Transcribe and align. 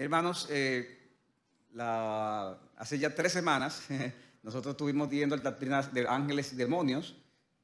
Hermanos, 0.00 0.48
eh, 0.48 0.98
hace 1.76 2.98
ya 2.98 3.14
tres 3.14 3.32
semanas 3.32 3.82
nosotros 4.42 4.72
estuvimos 4.72 5.10
viendo 5.10 5.34
el 5.34 5.42
doctrina 5.42 5.82
de 5.82 6.08
ángeles 6.08 6.54
y 6.54 6.56
demonios. 6.56 7.16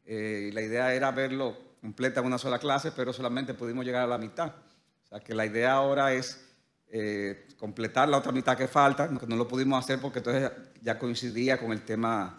eh, 0.04 0.48
y 0.50 0.52
la 0.52 0.60
idea 0.60 0.92
era 0.92 1.10
verlo 1.12 1.56
completa 1.80 2.20
en 2.20 2.26
una 2.26 2.36
sola 2.36 2.58
clase, 2.58 2.92
pero 2.92 3.14
solamente 3.14 3.54
pudimos 3.54 3.86
llegar 3.86 4.02
a 4.02 4.06
la 4.06 4.18
mitad. 4.18 4.48
O 4.48 5.08
sea 5.08 5.20
que 5.20 5.34
la 5.34 5.46
idea 5.46 5.72
ahora 5.72 6.12
es 6.12 6.44
eh, 6.88 7.46
completar 7.58 8.06
la 8.06 8.18
otra 8.18 8.32
mitad 8.32 8.54
que 8.54 8.68
falta, 8.68 9.08
que 9.08 9.26
no 9.26 9.36
lo 9.36 9.48
pudimos 9.48 9.82
hacer 9.82 9.98
porque 9.98 10.18
entonces 10.18 10.52
ya 10.82 10.98
coincidía 10.98 11.58
con 11.58 11.72
el 11.72 11.86
tema 11.86 12.38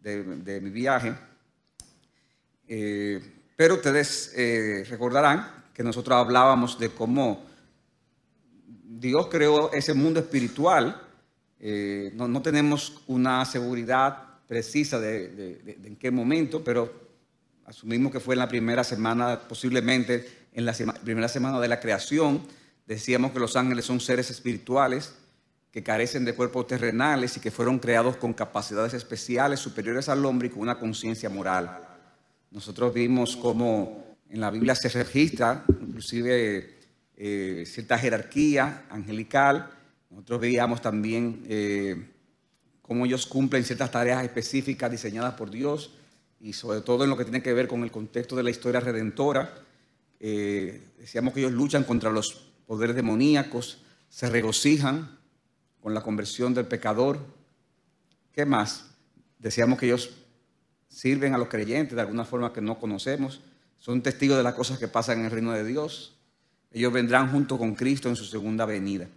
de, 0.00 0.60
mi 0.60 0.70
viaje. 0.70 1.14
Pero 3.56 3.74
ustedes 3.76 4.34
recordarán 4.90 5.66
que 5.72 5.84
nosotros 5.84 6.16
hablábamos 6.18 6.80
de 6.80 6.90
cómo 6.90 7.48
Dios 9.00 9.28
creó 9.28 9.72
ese 9.72 9.94
mundo 9.94 10.20
espiritual. 10.20 11.00
eh, 11.58 12.12
no, 12.14 12.42
tenemos 12.42 13.02
una 13.06 13.44
seguridad 13.44 14.30
precisa 14.46 14.98
de, 14.98 15.78
en 15.84 15.96
qué 15.96 16.10
momento, 16.10 16.64
pero 16.64 16.92
asumimos 17.66 18.12
que 18.12 18.20
fue 18.20 18.34
en 18.34 18.40
la 18.40 18.48
primera 18.48 18.82
semana, 18.82 19.40
posiblemente 19.48 20.26
en 20.52 20.64
la 20.64 20.72
primera 20.72 21.28
semana 21.28 21.60
de 21.60 21.68
la 21.68 21.80
creación. 21.80 22.42
Decíamos 22.86 23.32
que 23.32 23.38
los 23.38 23.56
ángeles 23.56 23.84
son 23.84 24.00
seres 24.00 24.30
espirituales 24.30 25.14
que 25.70 25.82
carecen 25.84 26.24
de 26.24 26.34
cuerpos 26.34 26.66
terrenales 26.66 27.36
y 27.36 27.40
que 27.40 27.52
fueron 27.52 27.78
creados 27.78 28.16
con 28.16 28.32
capacidades 28.32 28.92
especiales 28.94 29.60
superiores 29.60 30.08
al 30.08 30.24
hombre 30.26 30.48
y 30.48 30.50
con 30.50 30.62
una 30.62 30.80
conciencia 30.80 31.30
moral. 31.30 31.78
Nosotros 32.50 32.92
vimos 32.92 33.36
cómo 33.36 34.16
en 34.28 34.40
la 34.40 34.50
Biblia 34.50 34.74
se 34.74 34.88
registra 34.88 35.64
inclusive 35.68 36.79
eh, 37.22 37.66
cierta 37.66 37.98
jerarquía 37.98 38.86
angelical. 38.88 39.70
Nosotros 40.08 40.40
veíamos 40.40 40.80
también 40.80 41.44
eh, 41.50 42.08
cómo 42.80 43.04
ellos 43.04 43.26
cumplen 43.26 43.62
ciertas 43.62 43.90
tareas 43.90 44.24
específicas 44.24 44.90
diseñadas 44.90 45.34
por 45.34 45.50
Dios 45.50 45.92
y 46.40 46.54
sobre 46.54 46.80
todo 46.80 47.04
en 47.04 47.10
lo 47.10 47.18
que 47.18 47.24
tiene 47.24 47.42
que 47.42 47.52
ver 47.52 47.68
con 47.68 47.82
el 47.82 47.90
contexto 47.90 48.36
de 48.36 48.42
la 48.42 48.48
historia 48.48 48.80
redentora. 48.80 49.54
Eh, 50.18 50.80
decíamos 50.98 51.34
que 51.34 51.40
ellos 51.40 51.52
luchan 51.52 51.84
contra 51.84 52.10
los 52.10 52.52
poderes 52.66 52.96
demoníacos, 52.96 53.82
se 54.08 54.30
regocijan 54.30 55.18
con 55.82 55.92
la 55.92 56.02
conversión 56.02 56.54
del 56.54 56.68
pecador. 56.68 57.18
¿Qué 58.32 58.46
más? 58.46 58.86
Decíamos 59.38 59.78
que 59.78 59.84
ellos 59.84 60.08
sirven 60.88 61.34
a 61.34 61.38
los 61.38 61.48
creyentes 61.48 61.96
de 61.96 62.00
alguna 62.00 62.24
forma 62.24 62.54
que 62.54 62.62
no 62.62 62.78
conocemos, 62.78 63.42
son 63.78 64.00
testigos 64.02 64.38
de 64.38 64.42
las 64.42 64.54
cosas 64.54 64.78
que 64.78 64.88
pasan 64.88 65.18
en 65.18 65.26
el 65.26 65.30
reino 65.30 65.52
de 65.52 65.64
Dios. 65.66 66.16
Ellos 66.72 66.92
vendrán 66.92 67.30
junto 67.30 67.58
con 67.58 67.74
Cristo 67.74 68.08
en 68.08 68.16
su 68.16 68.24
segunda 68.24 68.64
venida. 68.64 69.08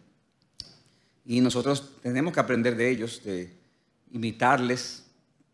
Y 1.26 1.40
nosotros 1.42 1.98
tenemos 2.02 2.34
que 2.34 2.40
aprender 2.40 2.76
de 2.76 2.90
ellos, 2.90 3.22
de 3.24 3.54
imitarles, 4.12 5.04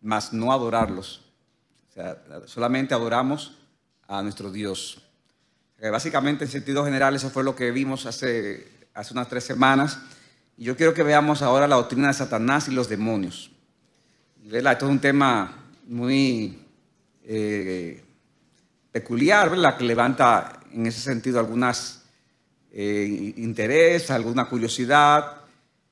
mas 0.02 0.34
no 0.34 0.52
adorarlos. 0.52 1.22
O 1.90 1.94
sea, 1.94 2.22
solamente 2.46 2.94
adoramos 2.94 3.58
a 4.08 4.22
nuestro 4.24 4.52
Dios. 4.52 5.02
Eh, 5.80 5.90
Básicamente, 5.90 6.46
en 6.46 6.52
sentido 6.52 6.84
general, 6.86 7.16
eso 7.16 7.30
fue 7.30 7.44
lo 7.44 7.56
que 7.56 7.72
vimos 7.72 8.06
hace, 8.06 8.68
hace 8.94 9.14
unas 9.14 9.30
tres 9.30 9.44
semanas. 9.44 10.00
Y 10.58 10.64
yo 10.64 10.76
quiero 10.76 10.94
que 10.94 11.04
veamos 11.04 11.42
ahora 11.42 11.68
la 11.68 11.76
doctrina 11.76 12.08
de 12.08 12.14
Satanás 12.14 12.68
y 12.68 12.72
los 12.72 12.90
demonios. 12.90 13.52
¿verdad? 14.44 14.74
Esto 14.74 14.86
es 14.86 14.92
un 14.92 15.00
tema 15.00 15.66
muy 15.88 16.60
eh, 17.24 18.04
peculiar, 18.92 19.50
¿verdad? 19.50 19.78
Que 19.78 19.84
levanta 19.84 20.59
en 20.74 20.86
ese 20.86 21.02
sentido 21.02 21.40
algunas 21.40 22.04
eh, 22.72 23.34
interés, 23.38 24.12
alguna 24.12 24.46
curiosidad. 24.46 25.38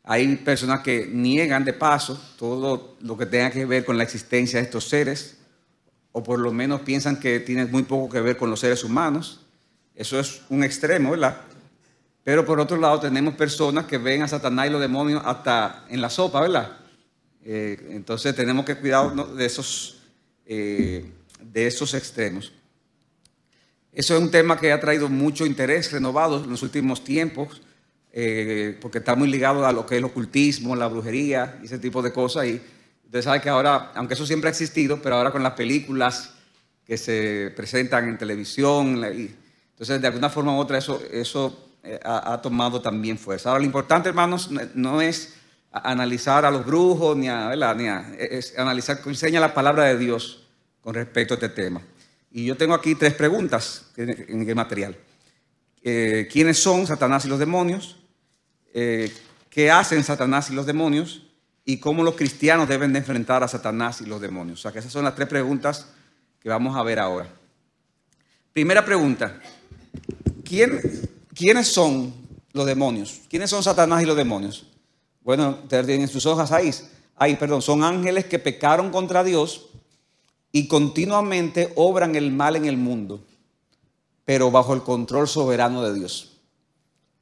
Hay 0.03 0.35
personas 0.37 0.81
que 0.81 1.07
niegan 1.07 1.65
de 1.65 1.73
paso 1.73 2.21
todo 2.37 2.95
lo 3.01 3.17
que 3.17 3.25
tenga 3.25 3.51
que 3.51 3.65
ver 3.65 3.83
con 3.83 3.97
la 3.97 4.03
existencia 4.03 4.59
de 4.59 4.65
estos 4.65 4.87
seres, 4.87 5.37
o 6.11 6.23
por 6.23 6.39
lo 6.39 6.51
menos 6.53 6.81
piensan 6.81 7.19
que 7.19 7.39
tiene 7.39 7.65
muy 7.65 7.83
poco 7.83 8.09
que 8.09 8.21
ver 8.21 8.37
con 8.37 8.49
los 8.49 8.59
seres 8.59 8.83
humanos. 8.83 9.45
Eso 9.95 10.19
es 10.19 10.41
un 10.49 10.63
extremo, 10.63 11.11
¿verdad? 11.11 11.41
Pero 12.23 12.45
por 12.45 12.59
otro 12.59 12.77
lado 12.77 12.99
tenemos 12.99 13.35
personas 13.35 13.85
que 13.85 13.97
ven 13.97 14.21
a 14.21 14.27
Satanás 14.27 14.67
y 14.67 14.69
los 14.69 14.81
demonios 14.81 15.21
hasta 15.25 15.85
en 15.89 16.01
la 16.01 16.09
sopa, 16.09 16.41
¿verdad? 16.41 16.77
Eh, 17.43 17.91
entonces 17.91 18.35
tenemos 18.35 18.65
que 18.65 18.75
cuidar 18.75 19.15
¿no? 19.15 19.25
de, 19.25 19.45
esos, 19.45 20.01
eh, 20.45 21.09
de 21.41 21.67
esos 21.67 21.93
extremos. 21.93 22.51
Eso 23.97 24.15
es 24.15 24.21
un 24.21 24.29
tema 24.29 24.59
que 24.59 24.71
ha 24.71 24.79
traído 24.79 25.09
mucho 25.09 25.43
interés 25.43 25.91
renovado 25.91 26.43
en 26.43 26.51
los 26.51 26.61
últimos 26.61 27.03
tiempos, 27.03 27.63
eh, 28.13 28.77
porque 28.79 28.99
está 28.99 29.15
muy 29.15 29.27
ligado 29.27 29.65
a 29.65 29.71
lo 29.71 29.87
que 29.87 29.95
es 29.95 29.97
el 29.97 30.05
ocultismo, 30.05 30.75
la 30.75 30.87
brujería 30.87 31.59
ese 31.63 31.79
tipo 31.79 32.03
de 32.03 32.13
cosas. 32.13 32.45
Y 32.45 32.61
usted 33.05 33.23
sabe 33.23 33.41
que 33.41 33.49
ahora, 33.49 33.91
aunque 33.95 34.13
eso 34.13 34.27
siempre 34.27 34.49
ha 34.49 34.51
existido, 34.51 35.01
pero 35.01 35.15
ahora 35.15 35.31
con 35.31 35.41
las 35.41 35.53
películas 35.53 36.29
que 36.85 36.95
se 36.95 37.51
presentan 37.55 38.07
en 38.07 38.19
televisión, 38.19 39.03
y- 39.17 39.33
entonces 39.71 39.99
de 39.99 40.05
alguna 40.07 40.29
forma 40.29 40.55
u 40.55 40.59
otra 40.59 40.77
eso, 40.77 41.01
eso 41.11 41.71
eh, 41.83 41.99
ha, 42.03 42.33
ha 42.33 42.39
tomado 42.41 42.79
también 42.81 43.17
fuerza. 43.17 43.49
Ahora 43.49 43.61
lo 43.61 43.65
importante, 43.65 44.09
hermanos, 44.09 44.51
no- 44.75 45.01
es 45.01 45.33
analizar 45.71 46.45
a 46.45 46.51
los 46.51 46.63
brujos, 46.67 47.17
ni 47.17 47.29
a. 47.29 47.49
Ni 47.75 47.87
a- 47.87 48.13
es 48.19 48.59
analizar 48.59 48.99
enseña 49.07 49.39
la 49.39 49.55
palabra 49.55 49.85
de 49.85 49.97
Dios 49.97 50.43
con 50.81 50.93
respecto 50.93 51.33
a 51.33 51.37
este 51.37 51.49
tema. 51.49 51.81
Y 52.31 52.45
yo 52.45 52.57
tengo 52.57 52.73
aquí 52.73 52.95
tres 52.95 53.13
preguntas 53.13 53.91
en 53.95 54.47
el 54.47 54.55
material. 54.55 54.97
Eh, 55.81 56.27
¿Quiénes 56.31 56.57
son 56.59 56.85
Satanás 56.85 57.25
y 57.25 57.29
los 57.29 57.39
demonios? 57.39 57.97
Eh, 58.73 59.11
¿Qué 59.49 59.71
hacen 59.71 60.03
Satanás 60.03 60.49
y 60.49 60.53
los 60.53 60.65
demonios? 60.65 61.23
¿Y 61.65 61.77
cómo 61.77 62.03
los 62.03 62.15
cristianos 62.15 62.67
deben 62.67 62.93
de 62.93 62.99
enfrentar 62.99 63.43
a 63.43 63.47
Satanás 63.47 64.01
y 64.01 64.05
los 64.05 64.21
demonios? 64.21 64.59
O 64.59 64.61
sea 64.63 64.71
que 64.71 64.79
esas 64.79 64.91
son 64.91 65.03
las 65.05 65.15
tres 65.15 65.27
preguntas 65.27 65.87
que 66.39 66.49
vamos 66.49 66.75
a 66.75 66.83
ver 66.83 66.99
ahora. 66.99 67.27
Primera 68.53 68.83
pregunta. 68.85 69.39
¿Quién- 70.43 70.81
¿Quiénes 71.33 71.67
son 71.67 72.13
los 72.53 72.65
demonios? 72.65 73.21
¿Quiénes 73.29 73.49
son 73.49 73.63
Satanás 73.63 74.01
y 74.01 74.05
los 74.05 74.17
demonios? 74.17 74.67
Bueno, 75.21 75.59
ustedes 75.63 75.85
tienen 75.85 76.07
sus 76.07 76.25
hojas 76.25 76.51
ahí. 76.51 76.71
Ahí, 77.15 77.35
perdón, 77.35 77.61
son 77.61 77.83
ángeles 77.83 78.25
que 78.25 78.39
pecaron 78.39 78.91
contra 78.91 79.23
Dios 79.23 79.69
y 80.51 80.67
continuamente 80.67 81.73
obran 81.75 82.15
el 82.15 82.31
mal 82.31 82.55
en 82.55 82.65
el 82.65 82.77
mundo, 82.77 83.21
pero 84.25 84.51
bajo 84.51 84.73
el 84.73 84.83
control 84.83 85.27
soberano 85.27 85.83
de 85.83 85.93
Dios. 85.93 86.37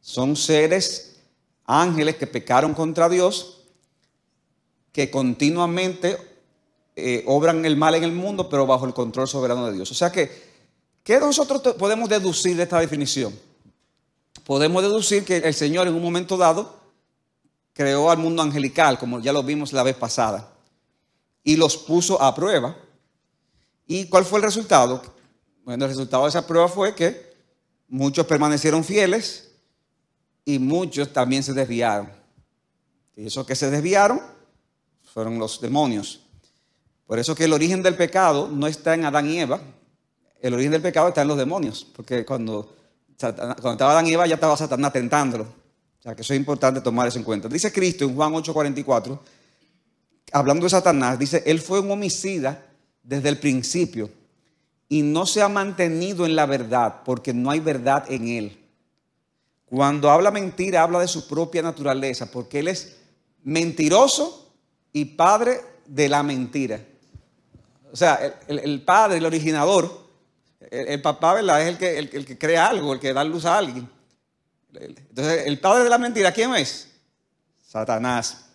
Son 0.02 0.36
seres, 0.36 1.18
ángeles 1.66 2.16
que 2.16 2.28
pecaron 2.28 2.74
contra 2.74 3.09
Dios, 3.09 3.64
que 4.91 5.12
continuamente 5.12 6.18
eh, 6.96 7.24
obran 7.28 7.66
el 7.66 7.75
mal 7.75 7.96
en 7.96 8.03
el 8.03 8.14
mundo, 8.14 8.47
pero 8.47 8.66
bajo 8.66 8.85
el 8.85 8.94
control 8.94 9.28
soberano 9.28 9.68
de 9.68 9.74
Dios. 9.74 9.91
O 9.91 9.94
sea 9.94 10.12
que, 10.12 10.31
¿qué 11.03 11.19
nosotros 11.19 11.62
podemos 11.75 12.08
deducir 12.08 12.56
de 12.56 12.64
esta 12.64 12.80
definición? 12.80 13.38
Podemos 14.46 14.84
deducir 14.84 15.25
que 15.25 15.38
el 15.38 15.53
Señor 15.53 15.88
en 15.88 15.96
un 15.96 16.02
momento 16.02 16.38
dado 16.38 16.80
creó 17.74 18.09
al 18.09 18.19
mundo 18.19 18.41
angelical, 18.41 18.97
como 18.97 19.19
ya 19.19 19.34
lo 19.34 19.44
vimos 19.44 19.74
la 19.74 19.84
vez 19.84 19.96
pasada, 19.96 20.53
y 21.44 21.58
los 21.58 21.75
puso 21.78 22.22
a 22.22 22.34
prueba. 22.34 22.78
¿Y 23.88 24.07
cuál 24.07 24.25
fue 24.25 24.40
el 24.40 24.46
resultado? 24.46 25.01
Bueno, 25.63 25.85
el 25.85 25.91
resultado 25.91 26.23
de 26.23 26.29
esa 26.29 26.46
prueba 26.46 26.68
fue 26.68 26.96
que 26.96 27.34
muchos 27.88 28.25
permanecieron 28.25 28.84
fieles 28.84 29.51
y 30.44 30.59
muchos 30.59 31.12
también 31.12 31.44
se 31.44 31.53
desviaron. 31.53 32.09
Y 33.16 33.28
esos 33.28 33.46
que 33.46 33.56
se 33.56 33.69
desviaron 33.69 34.22
fueron 35.13 35.40
los 35.40 35.62
demonios. 35.62 36.22
Por 37.07 37.19
eso 37.19 37.35
que 37.35 37.46
el 37.46 37.53
origen 37.53 37.84
del 37.84 37.96
pecado 37.96 38.50
no 38.51 38.68
está 38.68 38.94
en 38.96 39.06
Adán 39.06 39.29
y 39.29 39.40
Eva, 39.40 39.59
el 40.41 40.53
origen 40.53 40.72
del 40.72 40.81
pecado 40.81 41.07
está 41.07 41.22
en 41.22 41.28
los 41.28 41.38
demonios, 41.38 41.88
porque 41.96 42.25
cuando, 42.25 42.75
cuando 43.19 43.72
estaba 43.72 43.91
Adán 43.91 44.07
y 44.07 44.13
Eva 44.13 44.28
ya 44.28 44.35
estaba 44.35 44.57
Satanás 44.57 44.93
tentándolo. 44.93 45.43
O 45.43 46.02
sea 46.02 46.16
que 46.16 46.22
eso 46.22 46.34
es 46.34 46.40
importante 46.40 46.81
tomar 46.81 47.08
eso 47.08 47.17
en 47.17 47.23
cuenta. 47.23 47.47
Dice 47.47 47.72
Cristo 47.72 48.05
en 48.05 48.16
Juan 48.16 48.34
8:44, 48.34 49.20
hablando 50.31 50.66
de 50.66 50.70
Satanás, 50.70 51.17
dice, 51.17 51.43
él 51.46 51.59
fue 51.59 51.79
un 51.79 51.90
homicida 51.91 52.64
desde 53.05 53.29
el 53.29 53.37
principio 53.37 54.09
y 54.90 55.02
no 55.02 55.25
se 55.25 55.41
ha 55.41 55.49
mantenido 55.49 56.25
en 56.25 56.35
la 56.35 56.46
verdad 56.46 57.02
porque 57.05 57.34
no 57.34 57.52
hay 57.52 57.59
verdad 57.59 58.05
en 58.11 58.28
él. 58.28 58.61
Cuando 59.66 60.09
habla 60.09 60.31
mentira, 60.31 60.84
habla 60.84 60.99
de 60.99 61.07
su 61.07 61.28
propia 61.28 61.61
naturaleza, 61.61 62.29
porque 62.31 62.59
él 62.59 62.67
es 62.67 62.97
mentiroso 63.43 64.53
y 64.93 65.05
padre 65.05 65.61
de 65.85 66.09
la 66.09 66.23
mentira. 66.23 66.81
O 67.91 67.96
sea, 67.96 68.40
el, 68.47 68.81
padre, 68.84 69.17
el 69.17 69.25
originador, 69.25 70.05
el, 70.69 71.02
papá, 71.02 71.34
¿verdad? 71.34 71.61
Es 71.61 71.67
el 71.69 71.78
que, 71.78 71.97
el, 71.97 72.25
que 72.25 72.37
crea 72.37 72.67
algo, 72.67 72.93
el 72.93 72.99
que 72.99 73.13
da 73.13 73.23
luz 73.23 73.46
a 73.46 73.57
alguien. 73.57 73.90
Entonces, 74.73 75.47
el 75.47 75.59
padre 75.59 75.85
de 75.85 75.90
la 75.90 75.97
mentira, 75.97 76.31
¿quién 76.31 76.53
es? 76.55 76.91
Satanás. 77.66 78.46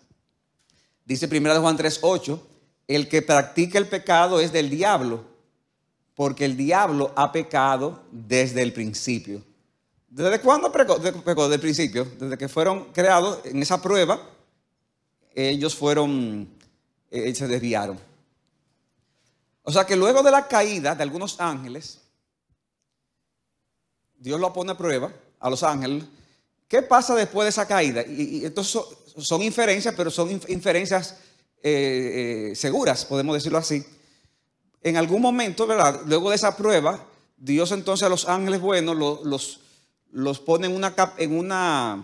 Dice 1.05 1.27
1 1.27 1.61
Juan 1.61 1.77
3:8, 1.77 2.39
el 2.95 3.07
que 3.07 3.21
practica 3.21 3.77
el 3.77 3.87
pecado 3.87 4.39
es 4.39 4.51
del 4.51 4.69
diablo, 4.69 5.23
porque 6.15 6.45
el 6.45 6.57
diablo 6.57 7.13
ha 7.15 7.31
pecado 7.31 8.03
desde 8.11 8.61
el 8.61 8.73
principio. 8.73 9.43
¿Desde 10.09 10.41
cuándo 10.41 10.71
pecó? 10.71 10.97
Desde 10.99 11.55
el 11.55 11.59
principio, 11.61 12.05
desde 12.19 12.37
que 12.37 12.49
fueron 12.49 12.91
creados 12.91 13.39
en 13.45 13.61
esa 13.61 13.81
prueba, 13.81 14.21
ellos 15.33 15.73
fueron, 15.73 16.49
eh, 17.09 17.33
se 17.33 17.47
desviaron. 17.47 17.97
O 19.63 19.71
sea 19.71 19.85
que 19.85 19.95
luego 19.95 20.21
de 20.21 20.31
la 20.31 20.47
caída 20.47 20.95
de 20.95 21.03
algunos 21.03 21.39
ángeles, 21.39 22.01
Dios 24.17 24.39
lo 24.39 24.51
pone 24.51 24.73
a 24.73 24.77
prueba 24.77 25.13
a 25.39 25.49
los 25.49 25.63
ángeles. 25.63 26.03
¿Qué 26.67 26.81
pasa 26.81 27.15
después 27.15 27.45
de 27.45 27.49
esa 27.49 27.67
caída? 27.67 28.03
Y, 28.05 28.45
estos 28.45 28.67
son, 29.17 29.41
inferencias, 29.41 29.93
pero 29.95 30.11
son 30.11 30.29
inferencias 30.47 31.17
eh, 31.63 32.49
eh, 32.51 32.55
seguras, 32.55 33.05
podemos 33.05 33.35
decirlo 33.35 33.57
así. 33.57 33.85
En 34.81 34.97
algún 34.97 35.21
momento, 35.21 35.67
¿verdad? 35.67 36.01
Luego 36.05 36.29
de 36.29 36.35
esa 36.35 36.57
prueba, 36.57 37.05
Dios 37.37 37.71
entonces 37.71 38.05
a 38.05 38.09
los 38.09 38.27
ángeles 38.27 38.61
buenos 38.61 38.95
los, 38.97 39.59
los, 40.11 40.39
pone 40.39 40.67
en 40.67 40.75
una, 40.75 40.95
en 41.17 41.37
una 41.37 42.03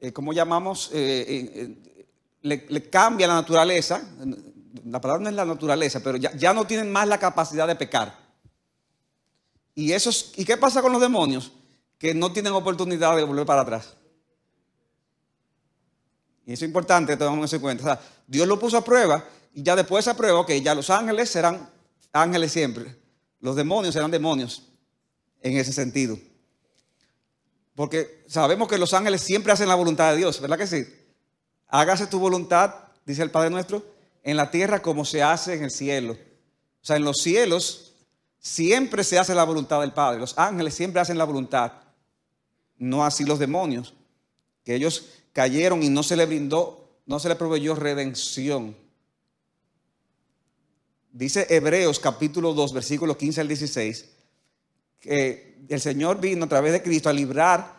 eh, 0.00 0.12
¿cómo 0.12 0.32
llamamos? 0.32 0.90
le, 0.92 2.90
cambia 2.90 3.26
la 3.26 3.34
naturaleza. 3.34 4.02
La 4.84 5.00
palabra 5.00 5.24
no 5.24 5.30
es 5.30 5.36
la 5.36 5.44
naturaleza, 5.44 6.00
pero 6.00 6.16
ya, 6.16 6.34
ya 6.36 6.52
no 6.52 6.66
tienen 6.66 6.90
más 6.90 7.06
la 7.08 7.18
capacidad 7.18 7.66
de 7.66 7.76
pecar. 7.76 8.18
Y, 9.76 9.92
esos, 9.92 10.32
¿Y 10.36 10.44
qué 10.44 10.56
pasa 10.56 10.82
con 10.82 10.92
los 10.92 11.00
demonios? 11.00 11.52
Que 11.98 12.14
no 12.14 12.32
tienen 12.32 12.52
oportunidad 12.52 13.16
de 13.16 13.24
volver 13.24 13.46
para 13.46 13.62
atrás. 13.62 13.95
Y 16.46 16.52
eso 16.52 16.64
es 16.64 16.68
importante 16.68 17.12
que 17.12 17.16
tengamos 17.18 17.52
en 17.52 17.60
cuenta. 17.60 18.00
Dios 18.26 18.48
lo 18.48 18.58
puso 18.58 18.78
a 18.78 18.84
prueba 18.84 19.22
y 19.52 19.62
ya 19.62 19.76
después 19.76 20.04
de 20.04 20.10
esa 20.10 20.16
prueba, 20.16 20.46
que 20.46 20.62
ya 20.62 20.74
los 20.74 20.88
ángeles 20.88 21.28
serán 21.28 21.68
ángeles 22.12 22.52
siempre. 22.52 22.96
Los 23.40 23.56
demonios 23.56 23.92
serán 23.92 24.10
demonios 24.10 24.62
en 25.42 25.58
ese 25.58 25.72
sentido. 25.72 26.18
Porque 27.74 28.24
sabemos 28.26 28.68
que 28.68 28.78
los 28.78 28.94
ángeles 28.94 29.20
siempre 29.20 29.52
hacen 29.52 29.68
la 29.68 29.74
voluntad 29.74 30.12
de 30.12 30.16
Dios, 30.16 30.40
¿verdad 30.40 30.56
que 30.56 30.66
sí? 30.66 30.86
Hágase 31.68 32.06
tu 32.06 32.18
voluntad, 32.18 32.74
dice 33.04 33.22
el 33.22 33.30
Padre 33.30 33.50
nuestro, 33.50 33.84
en 34.22 34.38
la 34.38 34.50
tierra 34.50 34.80
como 34.80 35.04
se 35.04 35.22
hace 35.22 35.54
en 35.54 35.64
el 35.64 35.70
cielo. 35.70 36.14
O 36.14 36.86
sea, 36.86 36.96
en 36.96 37.04
los 37.04 37.18
cielos 37.18 37.86
Siempre 38.46 39.02
se 39.02 39.18
hace 39.18 39.34
la 39.34 39.42
voluntad 39.42 39.80
del 39.80 39.92
Padre. 39.92 40.20
Los 40.20 40.38
ángeles 40.38 40.72
siempre 40.72 41.00
hacen 41.00 41.18
la 41.18 41.24
voluntad. 41.24 41.72
No 42.76 43.04
así 43.04 43.24
los 43.24 43.40
demonios, 43.40 43.92
que 44.62 44.76
ellos 44.76 45.06
cayeron 45.36 45.82
y 45.82 45.90
no 45.90 46.02
se 46.02 46.16
le 46.16 46.24
brindó, 46.24 46.88
no 47.04 47.20
se 47.20 47.28
le 47.28 47.36
proveyó 47.36 47.74
redención. 47.74 48.74
Dice 51.12 51.46
Hebreos 51.50 52.00
capítulo 52.00 52.54
2, 52.54 52.72
versículos 52.72 53.18
15 53.18 53.42
al 53.42 53.48
16, 53.48 54.08
que 54.98 55.58
el 55.68 55.78
Señor 55.82 56.22
vino 56.22 56.46
a 56.46 56.48
través 56.48 56.72
de 56.72 56.82
Cristo 56.82 57.10
a 57.10 57.12
librar, 57.12 57.70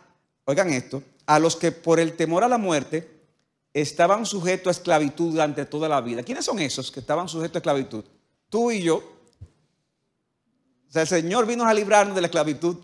oigan 0.44 0.70
esto, 0.70 1.02
a 1.26 1.40
los 1.40 1.56
que 1.56 1.72
por 1.72 1.98
el 1.98 2.12
temor 2.12 2.44
a 2.44 2.48
la 2.48 2.58
muerte 2.58 3.10
estaban 3.74 4.24
sujetos 4.24 4.68
a 4.68 4.78
esclavitud 4.78 5.32
durante 5.32 5.64
toda 5.64 5.88
la 5.88 6.00
vida. 6.00 6.22
¿Quiénes 6.22 6.44
son 6.44 6.60
esos 6.60 6.92
que 6.92 7.00
estaban 7.00 7.28
sujetos 7.28 7.56
a 7.56 7.58
esclavitud? 7.58 8.04
Tú 8.48 8.70
y 8.70 8.84
yo, 8.84 8.98
o 8.98 10.92
sea, 10.92 11.02
el 11.02 11.08
Señor 11.08 11.44
vino 11.44 11.66
a 11.66 11.74
librarnos 11.74 12.14
de 12.14 12.20
la 12.20 12.28
esclavitud 12.28 12.76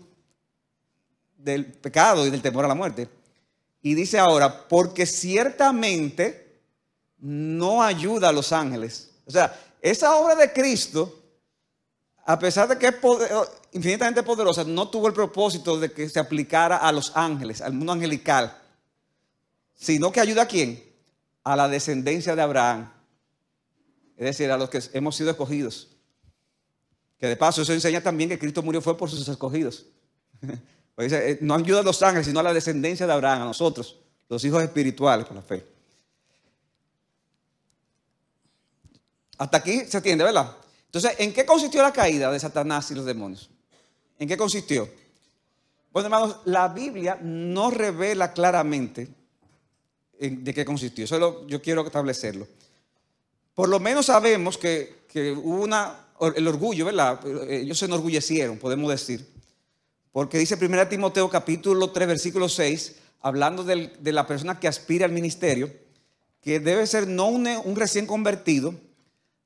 del 1.37 1.63
pecado 1.65 2.27
y 2.27 2.29
del 2.29 2.41
temor 2.41 2.65
a 2.65 2.67
la 2.67 2.75
muerte. 2.75 3.07
Y 3.85 3.93
dice 3.93 4.17
ahora, 4.17 4.67
porque 4.67 5.05
ciertamente 5.05 6.59
no 7.19 7.83
ayuda 7.83 8.29
a 8.29 8.31
los 8.31 8.51
ángeles. 8.51 9.11
O 9.27 9.31
sea, 9.31 9.55
esa 9.79 10.15
obra 10.15 10.33
de 10.33 10.51
Cristo, 10.51 11.21
a 12.25 12.39
pesar 12.39 12.67
de 12.67 12.79
que 12.79 12.87
es 12.87 12.95
infinitamente 13.73 14.23
poderosa, 14.23 14.63
no 14.63 14.89
tuvo 14.89 15.05
el 15.05 15.13
propósito 15.13 15.79
de 15.79 15.91
que 15.91 16.09
se 16.09 16.19
aplicara 16.19 16.77
a 16.77 16.91
los 16.91 17.15
ángeles, 17.15 17.61
al 17.61 17.73
mundo 17.73 17.91
angelical, 17.91 18.59
sino 19.75 20.11
que 20.11 20.19
ayuda 20.19 20.41
a 20.41 20.47
quién? 20.47 20.83
A 21.43 21.55
la 21.55 21.67
descendencia 21.67 22.35
de 22.35 22.41
Abraham. 22.41 22.91
Es 24.17 24.25
decir, 24.25 24.49
a 24.49 24.57
los 24.57 24.71
que 24.71 24.81
hemos 24.93 25.15
sido 25.15 25.29
escogidos. 25.29 25.89
Que 27.19 27.27
de 27.27 27.37
paso 27.37 27.61
eso 27.61 27.71
enseña 27.71 28.01
también 28.01 28.31
que 28.31 28.39
Cristo 28.39 28.63
murió 28.63 28.81
fue 28.81 28.97
por 28.97 29.11
sus 29.11 29.27
escogidos. 29.27 29.85
Eh, 30.97 31.39
no 31.41 31.55
ayuda 31.55 31.81
a 31.81 31.83
los 31.83 32.01
ángeles, 32.01 32.27
sino 32.27 32.39
a 32.39 32.43
la 32.43 32.53
descendencia 32.53 33.05
de 33.05 33.13
Abraham, 33.13 33.41
a 33.41 33.45
nosotros, 33.45 33.97
los 34.29 34.43
hijos 34.45 34.63
espirituales 34.63 35.25
por 35.25 35.35
la 35.35 35.41
fe. 35.41 35.65
Hasta 39.37 39.57
aquí 39.57 39.85
se 39.85 39.97
entiende, 39.97 40.23
¿verdad? 40.23 40.55
Entonces, 40.85 41.15
¿en 41.19 41.33
qué 41.33 41.45
consistió 41.45 41.81
la 41.81 41.91
caída 41.91 42.31
de 42.31 42.39
Satanás 42.39 42.89
y 42.91 42.95
los 42.95 43.05
demonios? 43.05 43.49
¿En 44.17 44.27
qué 44.29 44.37
consistió? 44.37 44.89
Bueno, 45.91 46.07
hermanos, 46.07 46.37
la 46.45 46.69
Biblia 46.69 47.19
no 47.21 47.69
revela 47.69 48.31
claramente 48.31 49.09
de 50.17 50.53
qué 50.53 50.63
consistió. 50.63 51.05
Solo 51.05 51.45
yo 51.47 51.61
quiero 51.61 51.85
establecerlo. 51.85 52.47
Por 53.53 53.67
lo 53.67 53.81
menos 53.81 54.05
sabemos 54.05 54.57
que, 54.57 55.05
que 55.09 55.31
hubo 55.33 55.61
una 55.61 56.05
el 56.35 56.47
orgullo, 56.47 56.85
¿verdad? 56.85 57.19
Ellos 57.49 57.77
se 57.77 57.85
enorgullecieron, 57.85 58.57
podemos 58.57 58.89
decir. 58.89 59.34
Porque 60.15 60.37
dice 60.37 60.55
1 60.55 60.87
Timoteo 60.87 61.29
capítulo 61.29 61.91
3, 61.91 62.07
versículo 62.07 62.47
6, 62.47 62.95
hablando 63.19 63.65
de 63.65 64.11
la 64.13 64.25
persona 64.25 64.61
que 64.61 64.69
aspira 64.69 65.05
al 65.05 65.11
ministerio, 65.11 65.69
que 66.39 66.61
debe 66.61 66.87
ser 66.87 67.05
no 67.05 67.27
un, 67.27 67.75
recién 67.75 68.07
convertido, 68.07 68.73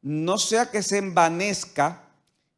no 0.04 0.38
sea 0.38 0.69
que 0.69 0.83
se 0.83 1.00
envanezca 1.00 2.04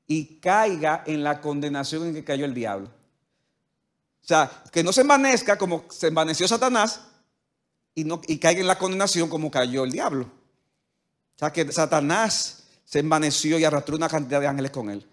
y 0.07 0.41
caiga 0.41 1.05
en 1.07 1.23
la 1.23 1.39
condenación 1.39 2.05
en 2.05 2.13
que 2.13 2.25
cayó 2.25 2.43
el 2.43 2.53
diablo. 2.53 2.87
O 2.87 4.27
sea, 4.27 4.51
que 4.73 4.83
no 4.83 4.91
se 4.91 4.99
envanezca 4.99 5.57
como 5.57 5.85
se 5.89 6.07
envaneció 6.07 6.49
Satanás 6.49 6.99
y, 7.95 8.03
no, 8.03 8.19
y 8.27 8.39
caiga 8.39 8.59
en 8.59 8.67
la 8.67 8.77
condenación 8.77 9.29
como 9.29 9.49
cayó 9.49 9.85
el 9.85 9.91
diablo. 9.93 10.25
O 10.25 11.39
sea, 11.39 11.53
que 11.53 11.71
Satanás 11.71 12.63
se 12.83 12.99
envaneció 12.99 13.57
y 13.57 13.63
arrastró 13.63 13.95
una 13.95 14.09
cantidad 14.09 14.41
de 14.41 14.47
ángeles 14.47 14.71
con 14.71 14.89
él. 14.89 15.07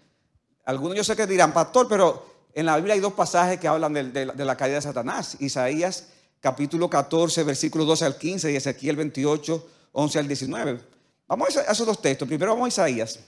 Algunos 0.65 0.97
yo 0.97 1.03
sé 1.05 1.15
que 1.15 1.25
dirán, 1.25 1.53
pastor, 1.53 1.87
pero 1.87 2.38
en 2.59 2.65
la 2.65 2.75
Biblia 2.75 2.93
hay 2.93 2.99
dos 2.99 3.13
pasajes 3.13 3.59
que 3.59 3.67
hablan 3.67 3.93
de, 3.93 4.25
la 4.25 4.57
caída 4.57 4.75
de 4.75 4.81
Satanás. 4.81 5.37
Isaías 5.39 6.07
capítulo 6.39 6.89
14, 6.89 7.43
versículos 7.43 7.87
12 7.87 8.05
al 8.05 8.17
15 8.17 8.51
y 8.51 8.55
Ezequiel 8.55 8.95
28, 8.95 9.67
11 9.93 10.19
al 10.19 10.27
19. 10.27 10.81
Vamos 11.27 11.57
a 11.57 11.71
esos 11.71 11.85
dos 11.85 12.01
textos. 12.01 12.27
Primero 12.27 12.53
vamos 12.53 12.65
a 12.65 12.69
Isaías. 12.69 13.19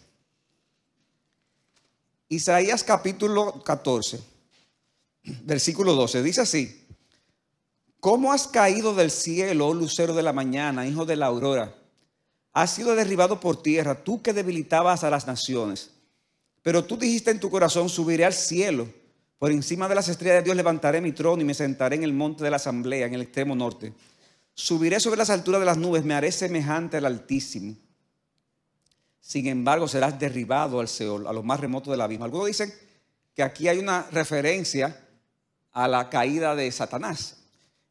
Isaías 2.30 2.83
capítulo 2.83 3.62
14, 3.63 4.19
versículo 5.44 5.94
12. 5.95 6.24
Dice 6.24 6.42
así, 6.42 6.88
¿cómo 8.00 8.32
has 8.32 8.48
caído 8.48 8.94
del 8.96 9.12
cielo, 9.12 9.67
oh 9.67 9.74
lucero 9.74 10.13
de 10.13 10.24
la 10.24 10.34
mañana, 10.34 10.88
hijo 10.88 11.06
de 11.06 11.15
la 11.15 11.27
aurora? 11.27 11.75
has 12.53 12.72
sido 12.72 12.96
derribado 12.96 13.39
por 13.39 13.62
tierra, 13.62 14.03
tú 14.03 14.22
que 14.22 14.34
debilitabas 14.34 15.03
a 15.03 15.10
las 15.10 15.27
naciones. 15.27 15.91
Pero 16.62 16.84
tú 16.84 16.98
dijiste 16.98 17.32
en 17.32 17.39
tu 17.39 17.50
corazón, 17.50 17.89
subiré 17.89 18.25
al 18.25 18.34
cielo, 18.34 18.88
por 19.41 19.51
encima 19.51 19.89
de 19.89 19.95
las 19.95 20.07
estrellas 20.07 20.38
de 20.38 20.43
Dios 20.43 20.55
levantaré 20.55 21.01
mi 21.01 21.13
trono 21.13 21.41
y 21.41 21.45
me 21.45 21.55
sentaré 21.55 21.95
en 21.95 22.03
el 22.03 22.13
monte 22.13 22.43
de 22.43 22.51
la 22.51 22.57
asamblea, 22.57 23.07
en 23.07 23.15
el 23.15 23.24
extremo 23.24 23.55
norte. 23.55 23.91
Subiré 24.53 25.00
sobre 25.00 25.17
las 25.17 25.31
alturas 25.31 25.60
de 25.60 25.65
las 25.65 25.77
nubes, 25.77 26.03
me 26.03 26.13
haré 26.13 26.31
semejante 26.31 26.98
al 26.98 27.07
Altísimo. 27.07 27.75
Sin 29.19 29.48
embargo, 29.48 29.88
serás 29.88 30.19
derribado 30.19 30.79
al 30.79 30.88
Seol, 30.88 31.25
a 31.25 31.33
lo 31.33 31.41
más 31.41 31.60
remoto 31.60 31.89
del 31.89 32.01
abismo. 32.01 32.24
Algunos 32.25 32.45
dicen 32.45 32.71
que 33.33 33.41
aquí 33.41 33.67
hay 33.67 33.79
una 33.79 34.05
referencia 34.12 35.07
a 35.71 35.88
la 35.88 36.07
caída 36.07 36.55
de 36.55 36.71
Satanás. 36.71 37.38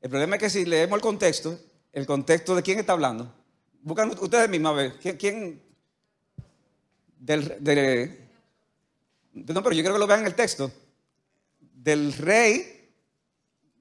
El 0.01 0.09
problema 0.09 0.37
es 0.37 0.43
que 0.43 0.51
si 0.51 0.65
leemos 0.65 0.99
el 0.99 1.03
contexto, 1.03 1.59
el 1.93 2.07
contexto 2.07 2.55
de 2.55 2.63
quién 2.63 2.79
está 2.79 2.93
hablando, 2.93 3.35
Buscan 3.83 4.11
ustedes 4.21 4.49
mismos 4.49 4.71
a 4.71 4.75
ver. 4.77 4.93
¿Quién? 5.19 5.61
no, 9.33 9.63
pero 9.65 9.73
yo 9.73 9.83
quiero 9.83 9.95
que 9.95 9.99
lo 9.99 10.07
vean 10.07 10.21
en 10.21 10.27
el 10.27 10.37
texto. 10.37 10.71
Del 11.83 12.13
rey 12.13 12.93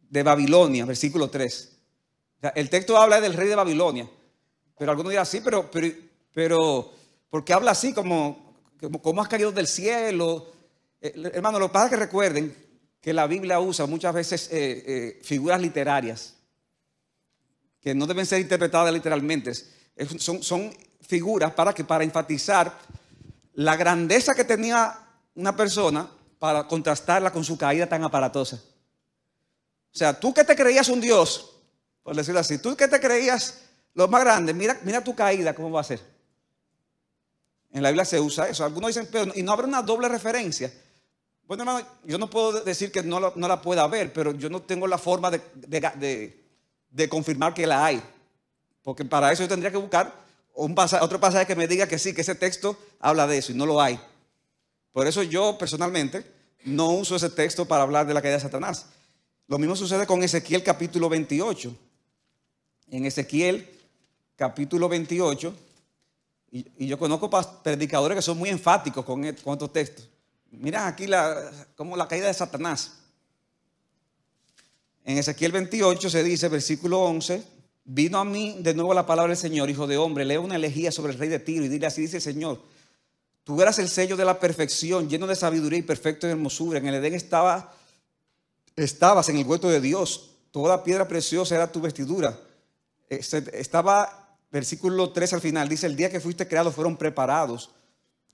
de 0.10 0.24
Babilonia, 0.24 0.86
versículo 0.86 1.30
3. 1.30 1.78
el 2.56 2.70
texto 2.70 2.98
habla 2.98 3.20
del 3.20 3.34
rey 3.34 3.50
de 3.50 3.56
Babilonia. 3.56 4.10
Pero 4.78 4.92
algunos 4.92 5.10
dirán, 5.10 5.26
sí, 5.26 5.42
pero, 5.44 5.70
pero, 5.70 5.94
pero 6.34 6.92
¿por 7.30 7.44
qué 7.44 7.52
habla 7.52 7.72
así 7.72 7.92
como, 7.92 8.56
como, 9.02 9.22
has 9.22 9.28
caído 9.28 9.52
del 9.52 9.68
cielo? 9.68 10.50
Eh, 11.02 11.14
hermano, 11.34 11.60
lo 11.60 11.70
que 11.70 11.78
es 11.78 11.90
que 11.90 11.96
recuerden 11.98 12.56
que 13.02 13.12
la 13.12 13.28
Biblia 13.28 13.60
usa 13.60 13.86
muchas 13.86 14.14
veces 14.14 14.48
eh, 14.52 14.84
eh, 14.88 15.20
figuras 15.22 15.60
literarias 15.60 16.36
que 17.82 17.94
no 17.94 18.08
deben 18.08 18.26
ser 18.26 18.40
interpretadas 18.40 18.94
literalmente 18.94 19.54
son, 20.18 20.74
figuras 21.02 21.54
para, 21.54 21.74
que, 21.74 21.84
para 21.84 22.04
enfatizar 22.04 22.78
la 23.54 23.76
grandeza 23.76 24.36
que 24.36 24.44
tenía 24.44 24.98
una 25.36 25.56
persona 25.56 26.10
para 26.40 26.66
contrastarla 26.68 27.32
con 27.32 27.44
su 27.44 27.58
caída 27.58 27.88
tan 27.88 28.04
aparatosa. 28.04 28.56
O 29.94 29.98
sea, 29.98 30.18
tú 30.18 30.34
que 30.34 30.44
te 30.44 30.56
creías 30.56 30.88
un 30.90 31.02
Dios, 31.02 31.52
por 32.02 32.16
decirlo 32.16 32.40
así, 32.40 32.58
tú 32.58 32.76
que 32.76 32.88
te 32.88 33.00
creías 33.00 33.62
lo 33.94 34.08
más 34.08 34.24
grande, 34.24 34.54
mira, 34.54 34.80
mira 34.84 35.04
tu 35.04 35.14
caída, 35.14 35.54
¿cómo 35.54 35.72
va 35.72 35.82
a 35.82 35.84
ser? 35.84 36.00
En 37.72 37.84
la 37.84 37.90
Biblia 37.90 38.06
se 38.06 38.20
usa 38.20 38.48
eso. 38.48 38.64
Algunos 38.64 38.88
dicen, 38.90 39.08
pero 39.12 39.32
y 39.36 39.44
no 39.44 39.52
habrá 39.52 39.68
una 39.68 39.82
doble 39.82 40.08
referencia. 40.08 40.72
Bueno, 41.46 41.64
hermano, 41.64 41.86
yo 42.04 42.18
no 42.18 42.30
puedo 42.30 42.62
decir 42.62 42.92
que 42.92 43.04
no, 43.04 43.20
la 43.20 43.62
pueda 43.62 43.88
ver, 43.88 44.14
pero 44.14 44.32
yo 44.34 44.50
no 44.50 44.62
tengo 44.62 44.88
la 44.88 44.98
forma 44.98 45.32
de, 45.32 47.10
confirmar 47.10 47.54
que 47.54 47.68
la 47.68 47.86
hay. 47.86 48.02
Porque 48.84 49.04
para 49.04 49.32
eso 49.32 49.44
yo 49.44 49.50
tendría 49.50 49.72
que 49.72 49.78
buscar 49.78 50.14
otro 50.54 51.20
pasaje 51.20 51.46
que 51.46 51.56
me 51.56 51.68
diga 51.68 51.88
que 51.88 52.00
sí, 52.00 52.14
que 52.14 52.22
ese 52.22 52.36
texto 52.36 52.78
habla 53.00 53.28
de 53.28 53.40
eso 53.40 53.52
y 53.52 53.56
no 53.56 53.66
lo 53.66 53.82
hay. 53.82 54.00
Por 54.92 55.08
eso 55.08 55.24
yo 55.24 55.58
personalmente 55.58 56.26
no 56.66 56.92
uso 56.92 57.16
ese 57.16 57.30
texto 57.30 57.66
para 57.66 57.84
hablar 57.84 58.08
de 58.08 58.14
la 58.14 58.22
caída 58.22 58.36
de 58.36 58.42
Satanás. 58.42 58.88
Lo 59.48 59.58
mismo 59.58 59.76
sucede 59.76 60.06
con 60.06 60.24
Ezequiel 60.24 60.64
capítulo 60.64 61.10
28. 61.10 61.76
En 62.92 63.06
Ezequiel 63.06 63.68
capítulo 64.36 64.88
28, 64.90 65.54
y, 66.52 66.88
yo 66.88 66.98
conozco 66.98 67.30
predicadores 67.62 68.16
que 68.16 68.22
son 68.22 68.38
muy 68.38 68.50
enfáticos 68.50 69.06
con, 69.06 69.24
e, 69.26 69.36
con 69.36 69.54
estos 69.54 69.72
textos. 69.72 70.08
Mira 70.52 70.88
aquí 70.88 71.06
la, 71.06 71.52
como 71.76 71.96
la 71.96 72.08
caída 72.08 72.28
de 72.28 72.34
Satanás. 72.34 72.94
En 75.06 75.18
Ezequiel 75.18 75.52
28 75.52 76.10
se 76.10 76.24
dice, 76.24 76.48
versículo 76.48 77.02
11, 77.02 77.44
vino 77.86 78.20
a 78.20 78.26
mí 78.26 78.58
de 78.60 78.74
nuevo 78.74 78.94
la 78.94 79.06
palabra 79.06 79.32
del 79.32 79.38
Señor, 79.38 79.70
hijo 79.70 79.88
de 79.88 79.98
hombre, 79.98 80.26
lee 80.26 80.38
una 80.38 80.56
elegía 80.56 80.92
sobre 80.92 81.14
el 81.14 81.20
rey 81.20 81.30
de 81.30 81.40
Tiro 81.40 81.66
y 81.66 81.68
dile 81.68 81.88
así, 81.88 82.02
dice 82.02 82.18
el 82.18 82.24
Señor, 82.24 82.62
tú 83.50 83.60
eras 83.60 83.80
el 83.80 83.90
sello 83.90 84.16
de 84.16 84.26
la 84.26 84.40
perfección, 84.40 85.10
lleno 85.10 85.26
de 85.26 85.36
sabiduría 85.36 85.80
y 85.80 85.82
perfecto 85.82 86.28
en 86.28 86.34
hermosura. 86.34 86.78
En 86.78 86.86
el 86.86 86.94
Edén 86.94 87.16
estaba 87.16 87.74
estabas 88.76 89.28
en 89.30 89.38
el 89.38 89.48
huerto 89.48 89.68
de 89.68 89.82
Dios, 89.82 90.36
toda 90.52 90.84
piedra 90.84 91.08
preciosa 91.08 91.56
era 91.56 91.72
tu 91.72 91.82
vestidura. 91.82 92.40
Este, 93.10 93.60
estaba, 93.60 94.38
versículo 94.52 95.10
3 95.10 95.34
al 95.34 95.42
final, 95.42 95.68
dice, 95.68 95.88
el 95.88 95.96
día 95.96 96.12
que 96.12 96.20
fuiste 96.20 96.48
creado 96.48 96.72
fueron 96.72 96.96
preparados. 96.96 97.72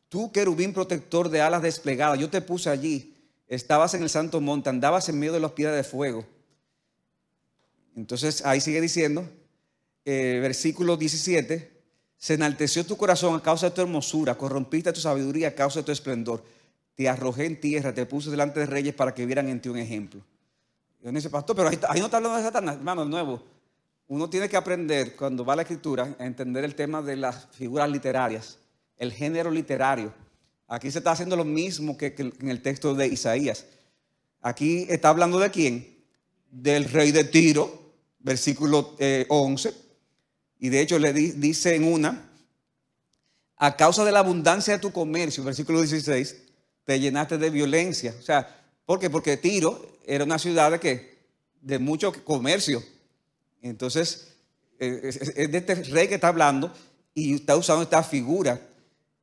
Tú, 0.09 0.33
querubín 0.33 0.73
protector 0.73 1.29
de 1.29 1.39
alas 1.39 1.61
desplegadas, 1.61 2.19
yo 2.19 2.29
te 2.29 2.41
puse 2.41 2.69
allí, 2.69 3.15
estabas 3.47 3.93
en 3.93 4.03
el 4.03 4.09
santo 4.09 4.41
monte, 4.41 4.69
andabas 4.69 5.07
en 5.07 5.17
medio 5.17 5.31
de 5.31 5.39
las 5.39 5.53
piedras 5.53 5.77
de 5.77 5.85
fuego. 5.85 6.25
Entonces 7.95 8.45
ahí 8.45 8.59
sigue 8.59 8.81
diciendo, 8.81 9.25
eh, 10.03 10.39
versículo 10.41 10.97
17, 10.97 11.74
se 12.17 12.35
enalteció 12.35 12.85
tu 12.85 12.97
corazón 12.97 13.35
a 13.35 13.41
causa 13.41 13.69
de 13.69 13.75
tu 13.75 13.81
hermosura, 13.81 14.35
corrompiste 14.35 14.91
tu 14.93 14.99
sabiduría 14.99 15.49
a 15.49 15.51
causa 15.51 15.79
de 15.79 15.85
tu 15.85 15.91
esplendor. 15.91 16.43
Te 16.95 17.09
arrojé 17.09 17.45
en 17.45 17.59
tierra, 17.59 17.93
te 17.93 18.05
puse 18.05 18.31
delante 18.31 18.61
de 18.61 18.65
reyes 18.65 18.95
para 18.95 19.13
que 19.13 19.25
vieran 19.25 19.49
en 19.49 19.61
ti 19.61 19.69
un 19.69 19.77
ejemplo. 19.77 20.21
Yo 21.01 21.11
no 21.11 21.17
dice, 21.17 21.29
pastor, 21.29 21.55
pero 21.55 21.69
ahí, 21.69 21.99
no 21.99 22.05
está 22.05 22.17
hablando 22.17 22.37
de 22.37 22.43
Satanás, 22.43 22.77
hermano, 22.77 23.03
de 23.03 23.11
nuevo. 23.11 23.43
Uno 24.07 24.29
tiene 24.29 24.49
que 24.49 24.57
aprender, 24.57 25.15
cuando 25.15 25.43
va 25.43 25.53
a 25.53 25.55
la 25.57 25.61
escritura, 25.63 26.15
a 26.17 26.25
entender 26.25 26.63
el 26.63 26.73
tema 26.73 27.01
de 27.01 27.15
las 27.15 27.47
figuras 27.51 27.89
literarias, 27.89 28.57
el 28.97 29.11
género 29.11 29.51
literario. 29.51 30.13
Aquí 30.67 30.89
se 30.89 30.99
está 30.99 31.11
haciendo 31.11 31.35
lo 31.35 31.45
mismo 31.45 31.97
que, 31.97 32.15
en 32.17 32.49
el 32.49 32.61
texto 32.61 32.95
de 32.95 33.07
Isaías. 33.07 33.65
Aquí 34.41 34.85
está 34.89 35.09
hablando 35.09 35.37
de 35.37 35.51
quién? 35.51 35.95
Del 36.49 36.85
rey 36.85 37.11
de 37.11 37.25
Tiro, 37.25 37.93
versículo 38.19 38.95
11. 39.29 39.84
Y 40.65 40.69
de 40.69 40.81
hecho 40.81 40.97
le 40.97 41.13
dice 41.13 41.75
en 41.75 41.83
una, 41.83 42.27
a 43.55 43.75
causa 43.75 44.03
de 44.03 44.11
la 44.11 44.19
abundancia 44.19 44.73
de 44.73 44.79
tu 44.79 44.91
comercio, 44.91 45.43
versículo 45.43 45.79
16, 45.79 46.35
te 46.83 46.99
llenaste 46.99 47.37
de 47.37 47.49
violencia. 47.51 48.15
O 48.19 48.21
sea, 48.23 48.63
¿Por 48.85 48.99
qué? 48.99 49.09
Porque 49.09 49.37
Tiro 49.37 49.97
era 50.05 50.23
una 50.23 50.37
ciudad 50.37 50.71
de, 50.71 50.79
¿qué? 50.79 51.17
de 51.61 51.79
mucho 51.79 52.13
comercio. 52.23 52.83
Entonces, 53.61 54.33
eh, 54.79 55.01
es 55.03 55.51
de 55.51 55.57
este 55.57 55.75
rey 55.75 56.07
que 56.07 56.15
está 56.15 56.27
hablando 56.27 56.71
y 57.13 57.35
está 57.35 57.55
usando 57.55 57.83
esta 57.83 58.03
figura. 58.03 58.59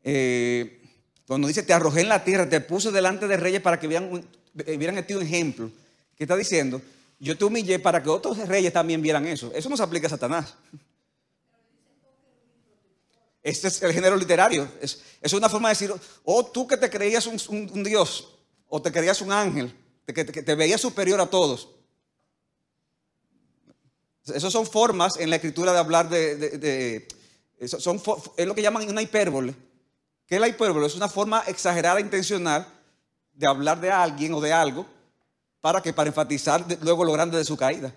Eh, 0.03 0.81
cuando 1.27 1.47
dice, 1.47 1.63
te 1.63 1.73
arrojé 1.73 2.01
en 2.01 2.09
la 2.09 2.25
tierra, 2.25 2.49
te 2.49 2.61
puse 2.61 2.91
delante 2.91 3.29
de 3.29 3.37
reyes 3.37 3.61
para 3.61 3.79
que 3.79 3.87
vieran, 3.87 4.25
eh, 4.65 4.77
vieran 4.77 4.99
este 4.99 5.15
ejemplo. 5.21 5.71
¿Qué 6.17 6.25
está 6.25 6.37
diciendo? 6.37 6.83
Yo 7.21 7.39
te 7.39 7.45
humillé 7.45 7.79
para 7.79 8.03
que 8.03 8.11
otros 8.11 8.37
reyes 8.49 8.73
también 8.73 9.01
vieran 9.01 9.27
eso. 9.27 9.53
Eso 9.55 9.69
no 9.69 9.77
se 9.77 9.83
aplica 9.85 10.09
a 10.09 10.11
Satanás. 10.11 10.55
Este 13.43 13.69
es 13.69 13.83
el 13.83 13.93
género 13.93 14.17
literario. 14.17 14.69
Es, 14.81 15.03
es 15.21 15.33
una 15.33 15.49
forma 15.49 15.69
de 15.69 15.75
decir, 15.75 15.95
oh, 16.25 16.47
tú 16.47 16.67
que 16.67 16.77
te 16.77 16.89
creías 16.89 17.27
un 17.27 17.83
Dios, 17.83 18.29
o 18.75 18.81
te 18.81 18.91
creías 18.91 19.21
un 19.21 19.31
ángel, 19.31 19.71
que 20.07 20.25
te, 20.25 20.55
veías 20.55 20.81
superior 20.81 21.21
a 21.21 21.27
todos. 21.27 21.69
Esas 24.25 24.51
son 24.51 24.67
formas 24.67 25.19
en 25.19 25.29
la 25.29 25.37
escritura 25.37 25.75
de 25.75 25.79
hablar 25.79 26.09
de, 26.09 27.07
son, 27.67 28.01
es 28.37 28.47
lo 28.47 28.55
que 28.55 28.63
llaman 28.63 28.89
una 28.89 29.03
hipérbole. 29.03 29.55
¿Qué 30.27 30.37
es 30.37 30.41
la 30.41 30.49
hipérbole? 30.49 30.87
Es 30.87 30.95
una 30.95 31.09
forma 31.09 31.45
exagerada, 31.47 32.01
intencional 32.01 32.67
de 33.35 33.47
hablar 33.47 33.79
de 33.79 33.91
alguien 33.91 34.33
o 34.33 34.41
de 34.41 34.55
algo 34.55 34.87
para 35.61 35.83
que 35.83 35.93
para 35.93 36.09
enfatizar 36.09 36.65
luego 36.81 37.05
lo 37.05 37.13
grande 37.13 37.37
de 37.37 37.45
su 37.45 37.59
caída. 37.59 37.95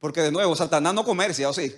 Porque 0.00 0.20
de 0.20 0.32
nuevo, 0.32 0.56
Satanás 0.56 0.94
no 0.94 1.04
comercia, 1.04 1.48
¿o 1.48 1.52
sí? 1.52 1.74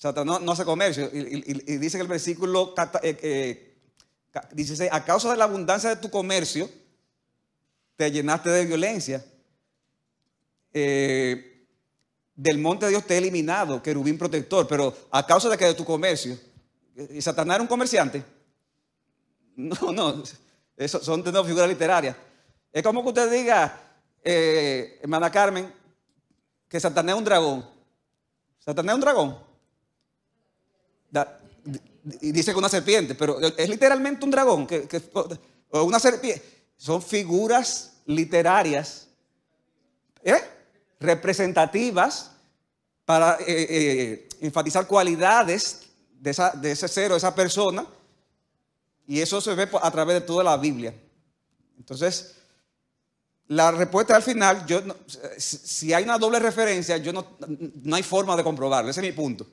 Satanás 0.00 0.40
no 0.40 0.52
hace 0.52 0.64
comercio. 0.64 1.10
Y, 1.12 1.76
dice 1.76 1.98
que 1.98 2.02
el 2.02 2.08
versículo 2.08 2.74
eh, 3.02 3.18
eh, 3.22 3.70
Dice, 4.52 4.88
a 4.90 5.04
causa 5.04 5.30
de 5.30 5.36
la 5.36 5.44
abundancia 5.44 5.90
de 5.90 5.96
tu 5.96 6.08
comercio, 6.08 6.70
te 7.96 8.10
llenaste 8.10 8.48
de 8.48 8.64
violencia. 8.64 9.22
Eh, 10.72 11.66
del 12.34 12.58
monte 12.58 12.86
de 12.86 12.92
Dios 12.92 13.06
te 13.06 13.14
he 13.14 13.18
eliminado, 13.18 13.82
querubín 13.82 14.16
protector, 14.16 14.66
pero 14.66 14.96
a 15.10 15.26
causa 15.26 15.50
de 15.50 15.58
que 15.58 15.66
de 15.66 15.74
tu 15.74 15.84
comercio. 15.84 16.38
¿Y 17.10 17.20
Satanás 17.20 17.56
era 17.56 17.62
un 17.62 17.68
comerciante? 17.68 18.24
No, 19.54 19.92
no, 19.92 20.22
eso 20.78 21.04
son 21.04 21.22
de 21.22 21.44
figuras 21.44 21.68
literarias. 21.68 22.16
Es 22.72 22.82
como 22.82 23.02
que 23.02 23.08
usted 23.08 23.30
diga, 23.30 23.82
eh, 24.24 24.98
hermana 25.02 25.30
Carmen, 25.30 25.70
que 26.68 26.80
Satanás 26.80 27.14
es 27.14 27.18
un 27.18 27.24
dragón. 27.24 27.68
¿Satanás 28.60 28.92
es 28.92 28.94
un 28.94 29.00
dragón? 29.02 29.49
Y 32.20 32.32
dice 32.32 32.52
que 32.52 32.58
una 32.58 32.68
serpiente, 32.68 33.14
pero 33.14 33.38
es 33.40 33.68
literalmente 33.68 34.24
un 34.24 34.30
dragón, 34.30 34.66
que, 34.66 34.88
o 35.70 35.82
una 35.84 35.98
serpiente. 35.98 36.42
Son 36.76 37.02
figuras 37.02 37.92
literarias 38.06 39.08
¿eh? 40.22 40.42
representativas 40.98 42.30
para 43.04 43.36
eh, 43.40 43.44
eh, 43.46 44.28
enfatizar 44.40 44.86
cualidades 44.86 45.80
de, 46.12 46.30
ese 46.70 46.88
ser 46.88 47.12
o 47.12 47.16
esa 47.16 47.34
persona, 47.34 47.84
y 49.06 49.20
eso 49.20 49.40
se 49.40 49.54
ve 49.54 49.68
a 49.82 49.90
través 49.90 50.20
de 50.20 50.26
toda 50.26 50.44
la 50.44 50.56
Biblia. 50.56 50.94
Entonces, 51.76 52.36
la 53.48 53.72
respuesta 53.72 54.14
al 54.14 54.22
final, 54.22 54.64
yo 54.64 54.80
si 55.36 55.92
hay 55.92 56.04
una 56.04 56.18
doble 56.18 56.38
referencia, 56.38 56.96
yo 56.98 57.12
no, 57.12 57.26
no 57.82 57.96
hay 57.96 58.02
forma 58.02 58.36
de 58.36 58.44
comprobarlo, 58.44 58.90
ese 58.90 59.00
es 59.00 59.06
mi 59.06 59.12
punto 59.12 59.46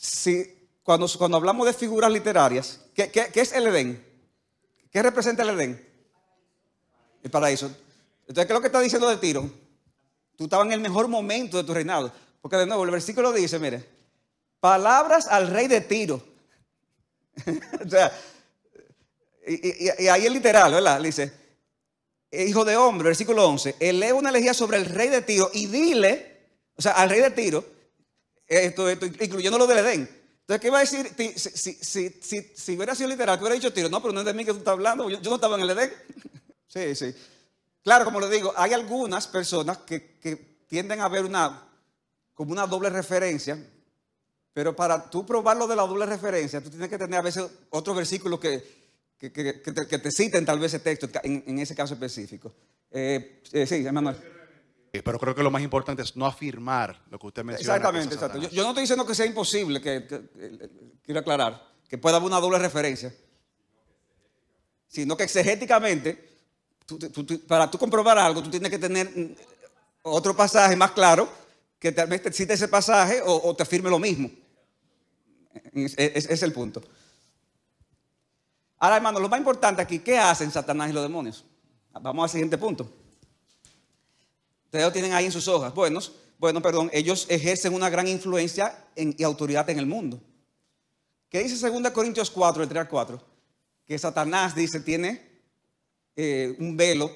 si, 0.00 0.68
cuando, 0.82 1.08
cuando 1.16 1.36
hablamos 1.38 1.66
de 1.66 1.72
figuras 1.72 2.10
literarias, 2.10 2.80
¿qué, 2.94 3.30
es 3.34 3.52
el 3.52 3.66
Edén? 3.66 4.04
¿Qué 4.90 5.02
representa 5.02 5.42
el 5.42 5.50
Edén? 5.50 5.88
El 7.22 7.30
paraíso. 7.30 7.66
Entonces, 8.20 8.46
¿qué 8.46 8.52
es 8.52 8.54
lo 8.54 8.60
que 8.60 8.66
está 8.66 8.80
diciendo 8.80 9.08
de 9.08 9.16
Tiro? 9.16 9.50
Tú 10.36 10.44
estabas 10.44 10.66
en 10.66 10.72
el 10.72 10.80
mejor 10.80 11.08
momento 11.08 11.56
de 11.56 11.64
tu 11.64 11.72
reinado. 11.72 12.12
Porque 12.42 12.56
de 12.56 12.66
nuevo, 12.66 12.84
el 12.84 12.90
versículo 12.90 13.32
dice, 13.32 13.58
mire, 13.58 13.84
palabras 14.60 15.26
al 15.26 15.48
rey 15.48 15.66
de 15.66 15.80
Tiro. 15.80 16.22
o 17.84 17.88
sea, 17.88 18.12
y, 19.46 19.88
ahí 20.08 20.26
es 20.26 20.32
literal, 20.32 20.72
¿verdad? 20.72 21.00
Dice, 21.00 21.32
hijo 22.32 22.64
de 22.64 22.76
hombre, 22.76 23.08
versículo 23.08 23.48
11, 23.48 23.76
lee 23.92 24.12
una 24.12 24.30
elegía 24.30 24.54
sobre 24.54 24.76
el 24.76 24.86
rey 24.86 25.08
de 25.08 25.22
Tiro 25.22 25.50
y 25.54 25.66
dile, 25.66 26.36
o 26.76 26.82
sea, 26.82 26.92
al 26.92 27.10
rey 27.10 27.20
de 27.20 27.30
Tiro, 27.30 27.75
esto, 28.46 28.88
esto, 28.88 29.06
incluyendo 29.06 29.58
lo 29.58 29.66
del 29.66 29.78
Edén. 29.78 30.26
Entonces, 30.40 30.60
¿qué 30.60 30.70
va 30.70 30.78
a 30.78 30.80
decir? 30.82 31.10
Si, 31.36 31.74
si, 31.82 32.10
si, 32.20 32.52
si, 32.54 32.76
hubiera 32.76 32.94
sido 32.94 33.08
literal, 33.08 33.36
tú 33.36 33.44
hubieras 33.44 33.60
dicho 33.60 33.72
tiro. 33.72 33.88
No, 33.88 34.00
pero 34.00 34.12
no 34.12 34.20
es 34.20 34.26
de 34.26 34.34
mí 34.34 34.44
que 34.44 34.52
tú 34.52 34.58
estás 34.58 34.72
hablando. 34.72 35.10
Yo, 35.10 35.18
no 35.20 35.34
estaba 35.34 35.56
en 35.56 35.62
el 35.62 35.70
Edén. 35.70 35.92
sí, 36.68 36.94
sí. 36.94 37.14
Claro, 37.82 38.04
como 38.04 38.20
le 38.20 38.30
digo, 38.30 38.52
hay 38.56 38.72
algunas 38.72 39.26
personas 39.26 39.78
que, 39.78 40.18
que 40.18 40.36
tienden 40.68 41.00
a 41.00 41.08
ver 41.08 41.24
una, 41.24 41.68
como 42.32 42.52
una 42.52 42.66
doble 42.66 42.90
referencia. 42.90 43.58
Pero 44.52 44.74
para 44.74 45.10
tú 45.10 45.26
probar 45.26 45.56
lo 45.56 45.66
de 45.66 45.76
la 45.76 45.82
doble 45.82 46.06
referencia, 46.06 46.60
tú 46.60 46.70
tienes 46.70 46.88
que 46.88 46.96
tener 46.96 47.18
a 47.18 47.22
veces 47.22 47.44
otros 47.70 47.96
versículos 47.96 48.38
que, 48.38 48.64
que, 49.18 49.32
que, 49.32 49.62
que 49.62 49.98
te, 49.98 50.10
citen 50.10 50.46
tal 50.46 50.58
vez 50.58 50.72
ese 50.72 50.82
texto 50.82 51.08
en, 51.24 51.58
ese 51.58 51.74
caso 51.74 51.94
específico. 51.94 52.52
Eh, 52.90 53.42
eh, 53.52 53.66
sí, 53.66 53.86
Emanuel. 53.86 54.16
Eh, 54.92 55.02
pero 55.02 55.18
creo 55.18 55.34
que 55.34 55.42
lo 55.42 55.50
más 55.50 55.62
importante 55.62 56.02
es 56.02 56.16
no 56.16 56.26
afirmar 56.26 57.02
lo 57.10 57.18
que 57.18 57.26
usted 57.26 57.44
menciona. 57.44 57.76
Exactamente, 57.76 58.14
exacto. 58.14 58.38
Yo, 58.38 58.62
no 58.62 58.70
estoy 58.70 58.82
diciendo 58.82 59.06
que 59.06 59.14
sea 59.14 59.26
imposible, 59.26 59.80
que, 59.80 60.06
quiero 61.04 61.20
aclarar, 61.20 61.62
que 61.88 61.98
pueda 61.98 62.16
haber 62.16 62.26
una 62.26 62.40
doble 62.40 62.58
referencia, 62.58 63.14
sino 64.88 65.16
que 65.16 65.24
exegéticamente, 65.24 66.36
para 67.46 67.70
tú 67.70 67.78
comprobar 67.78 68.18
algo, 68.18 68.42
tú 68.42 68.50
tienes 68.50 68.70
que 68.70 68.78
tener 68.78 69.36
otro 70.02 70.34
pasaje 70.36 70.76
más 70.76 70.92
claro 70.92 71.28
que 71.78 71.92
tal 71.92 72.08
vez 72.08 72.22
te 72.22 72.32
cite 72.32 72.54
ese 72.54 72.68
pasaje 72.68 73.20
o, 73.24 73.54
te 73.54 73.62
afirme 73.64 73.90
lo 73.90 73.98
mismo. 73.98 74.30
Ese 75.74 76.32
es 76.32 76.42
el 76.42 76.52
punto. 76.52 76.82
Ahora, 78.78 78.96
hermano, 78.96 79.20
lo 79.20 79.28
más 79.28 79.38
importante 79.38 79.82
aquí, 79.82 79.98
¿qué 79.98 80.18
hacen 80.18 80.50
Satanás 80.50 80.90
y 80.90 80.92
los 80.92 81.02
demonios? 81.02 81.44
Vamos 81.92 82.24
al 82.24 82.30
siguiente 82.30 82.58
punto. 82.58 83.05
Ustedes 84.66 84.84
lo 84.84 84.92
tienen 84.92 85.12
ahí 85.12 85.24
en 85.24 85.32
sus 85.32 85.48
hojas. 85.48 85.74
Bueno, 85.74 86.00
bueno, 86.38 86.60
perdón, 86.60 86.90
ellos 86.92 87.26
ejercen 87.30 87.72
una 87.72 87.88
gran 87.88 88.06
influencia 88.06 88.84
y 88.94 89.22
autoridad 89.22 89.68
en 89.70 89.78
el 89.78 89.86
mundo. 89.86 90.20
¿Qué 91.28 91.42
dice 91.42 91.70
2 91.70 91.90
Corintios 91.90 92.30
4, 92.30 92.62
el 92.62 92.68
3 92.68 92.80
al 92.82 92.88
4? 92.88 93.22
Que 93.86 93.98
Satanás 93.98 94.54
dice, 94.54 94.80
tiene 94.80 95.22
eh, 96.14 96.54
un 96.58 96.76
velo 96.76 97.10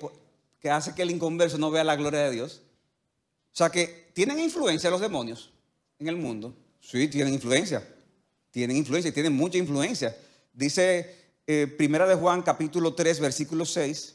que 0.58 0.70
hace 0.70 0.94
que 0.94 1.02
el 1.02 1.10
inconverso 1.10 1.58
no 1.58 1.70
vea 1.70 1.84
la 1.84 1.96
gloria 1.96 2.20
de 2.20 2.30
Dios. 2.30 2.62
O 3.52 3.56
sea 3.56 3.70
que 3.70 4.10
tienen 4.14 4.38
influencia 4.38 4.90
los 4.90 5.00
demonios 5.00 5.52
en 5.98 6.08
el 6.08 6.16
mundo. 6.16 6.54
Sí, 6.80 7.08
tienen 7.08 7.34
influencia. 7.34 7.86
Tienen 8.50 8.76
influencia, 8.76 9.12
tienen 9.12 9.32
mucha 9.32 9.58
influencia. 9.58 10.16
Dice 10.52 11.14
eh, 11.46 11.66
Primera 11.66 12.06
de 12.06 12.14
Juan, 12.14 12.42
capítulo 12.42 12.94
3, 12.94 13.20
versículo 13.20 13.64
6. 13.64 14.14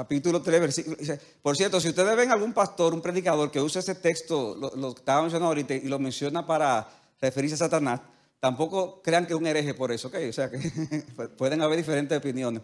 Capítulo 0.00 0.40
3, 0.40 0.60
versículo. 0.62 0.96
Por 1.42 1.54
cierto, 1.58 1.78
si 1.78 1.90
ustedes 1.90 2.16
ven 2.16 2.30
algún 2.32 2.54
pastor, 2.54 2.94
un 2.94 3.02
predicador 3.02 3.50
que 3.50 3.60
usa 3.60 3.80
ese 3.80 3.94
texto, 3.96 4.56
lo, 4.58 4.74
lo 4.74 4.92
estaba 4.92 5.20
mencionando 5.20 5.48
ahorita, 5.48 5.74
y 5.74 5.88
lo 5.88 5.98
menciona 5.98 6.46
para 6.46 6.88
referirse 7.20 7.56
a 7.56 7.58
Satanás, 7.58 8.00
tampoco 8.40 9.02
crean 9.02 9.26
que 9.26 9.34
es 9.34 9.38
un 9.38 9.46
hereje 9.46 9.74
por 9.74 9.92
eso, 9.92 10.08
¿ok? 10.08 10.14
O 10.26 10.32
sea 10.32 10.50
que 10.50 10.58
pueden 11.36 11.60
haber 11.60 11.76
diferentes 11.76 12.16
opiniones. 12.16 12.62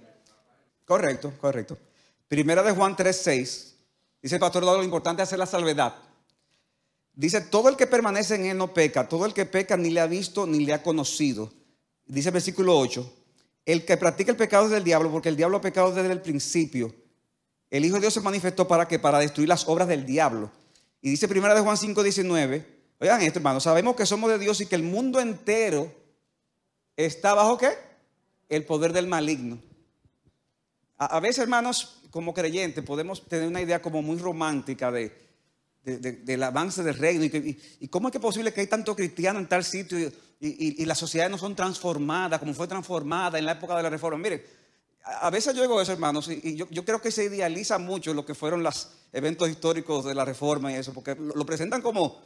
Correcto, 0.87 1.35
correcto. 1.39 1.77
Primera 2.27 2.63
de 2.63 2.73
Juan 2.73 2.97
3, 2.97 3.15
6. 3.15 3.77
Dice 4.23 4.37
el 4.37 4.41
pastor 4.41 4.63
lo 4.65 4.83
importante 4.83 5.23
es 5.23 5.29
hacer 5.29 5.39
la 5.39 5.45
salvedad. 5.45 5.95
Dice, 7.13 7.43
todo 7.43 7.69
el 7.69 7.77
que 7.77 7.87
permanece 7.87 8.37
en 8.37 8.47
él 8.47 8.57
no 8.57 8.73
peca, 8.73 9.11
todo 9.11 9.27
el 9.27 9.35
que 9.35 9.45
peca 9.45 9.77
ni 9.77 9.91
le 9.91 10.01
ha 10.01 10.07
visto 10.07 10.47
ni 10.47 10.65
le 10.65 10.73
ha 10.73 10.83
conocido. 10.83 11.53
Dice 12.07 12.31
el 12.31 12.33
versículo 12.33 12.79
8, 12.79 13.13
el 13.67 13.85
que 13.85 13.99
practica 13.99 14.31
el 14.31 14.39
pecado 14.39 14.65
es 14.65 14.71
del 14.71 14.85
diablo, 14.85 15.11
porque 15.11 15.29
el 15.29 15.37
diablo 15.37 15.59
ha 15.59 15.61
pecado 15.61 15.93
desde 15.93 16.11
el 16.11 16.23
principio. 16.23 16.95
El 17.77 17.85
Hijo 17.85 17.97
de 17.97 18.01
Dios 18.01 18.15
se 18.15 18.21
manifestó 18.21 18.67
para 18.67 18.89
que 18.89 18.99
para 18.99 19.19
destruir 19.19 19.49
las 19.49 19.69
obras 19.69 19.89
del 19.89 20.07
diablo. 20.07 20.51
Y 21.03 21.11
dice 21.11 21.29
primera 21.29 21.55
de 21.55 21.61
Juan 21.61 21.77
5, 21.77 22.03
19, 22.03 22.67
oigan 22.99 23.23
esto 23.23 23.39
hermano, 23.39 23.61
sabemos 23.61 23.97
que 23.97 24.07
somos 24.07 24.31
de 24.31 24.39
Dios 24.39 24.61
y 24.61 24.67
que 24.67 24.77
el 24.77 24.83
mundo 24.83 25.21
entero 25.21 25.93
está 26.97 27.35
bajo 27.35 27.59
qué? 27.59 27.71
El 28.49 28.65
poder 28.65 28.93
del 28.93 29.07
maligno. 29.07 29.59
A, 30.97 31.21
veces 31.21 31.43
hermanos, 31.43 32.01
como 32.11 32.33
creyentes, 32.33 32.83
podemos 32.83 33.27
tener 33.29 33.47
una 33.47 33.61
idea 33.61 33.83
como 33.83 34.01
muy 34.01 34.17
romántica 34.17 34.91
de, 34.91 35.13
del 35.85 36.43
avance 36.43 36.83
del 36.83 36.95
reino 36.95 37.25
y, 37.25 37.89
cómo 37.89 38.09
es 38.09 38.13
que 38.13 38.19
es 38.19 38.23
posible 38.23 38.53
que 38.53 38.63
hay 38.63 38.67
tanto 38.67 38.97
cristiano 38.97 39.39
en 39.39 39.47
tal 39.47 39.63
sitio 39.63 40.11
y, 40.41 40.85
las 40.87 40.99
sociedades 40.99 41.31
no 41.31 41.39
son 41.39 41.55
transformadas 41.55 42.41
como 42.41 42.55
fue 42.55 42.67
transformada 42.67 43.39
en 43.39 43.45
la 43.45 43.53
época 43.53 43.77
de 43.77 43.83
la 43.83 43.91
reforma. 43.91 44.19
Mire, 44.19 44.47
a 45.07 45.31
veces 45.31 45.55
yo 45.55 45.63
digo 45.63 45.81
eso, 45.81 45.93
hermanos, 45.93 46.29
y 46.29 46.57
yo, 46.57 46.85
creo 46.85 47.01
que 47.01 47.13
se 47.13 47.25
idealiza 47.25 47.79
mucho 47.79 48.13
lo 48.13 48.27
que 48.27 48.35
fueron 48.35 48.65
los 48.65 48.91
eventos 49.13 49.49
históricos 49.49 50.05
de 50.05 50.15
la 50.15 50.25
reforma 50.25 50.73
y 50.73 50.75
eso, 50.75 50.93
porque 50.93 51.15
lo, 51.15 51.47
presentan 51.47 51.81
como 51.81 52.21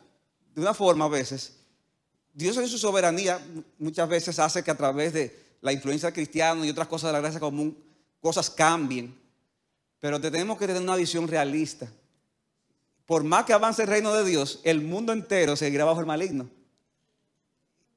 de 0.54 0.62
una 0.62 0.72
forma 0.72 1.04
a 1.04 1.08
veces. 1.08 1.56
Dios 2.32 2.56
en 2.56 2.68
su 2.68 2.78
soberanía 2.78 3.38
muchas 3.78 4.08
veces 4.08 4.38
hace 4.38 4.62
que 4.62 4.70
a 4.70 4.76
través 4.76 5.12
de 5.12 5.38
la 5.60 5.74
influencia 5.74 6.10
cristiana 6.10 6.64
y 6.64 6.70
otras 6.70 6.88
cosas 6.88 7.08
de 7.08 7.12
la 7.12 7.20
gracia 7.20 7.38
común, 7.38 7.76
cosas 8.18 8.48
cambien. 8.48 9.14
Pero 9.98 10.18
tenemos 10.18 10.56
que 10.56 10.66
tener 10.66 10.80
una 10.80 10.96
visión 10.96 11.28
realista. 11.28 11.86
Por 13.04 13.24
más 13.24 13.44
que 13.44 13.52
avance 13.52 13.82
el 13.82 13.88
reino 13.88 14.14
de 14.14 14.24
Dios, 14.24 14.60
el 14.64 14.80
mundo 14.80 15.12
entero 15.12 15.54
seguirá 15.54 15.84
bajo 15.84 16.00
el 16.00 16.06
maligno. 16.06 16.48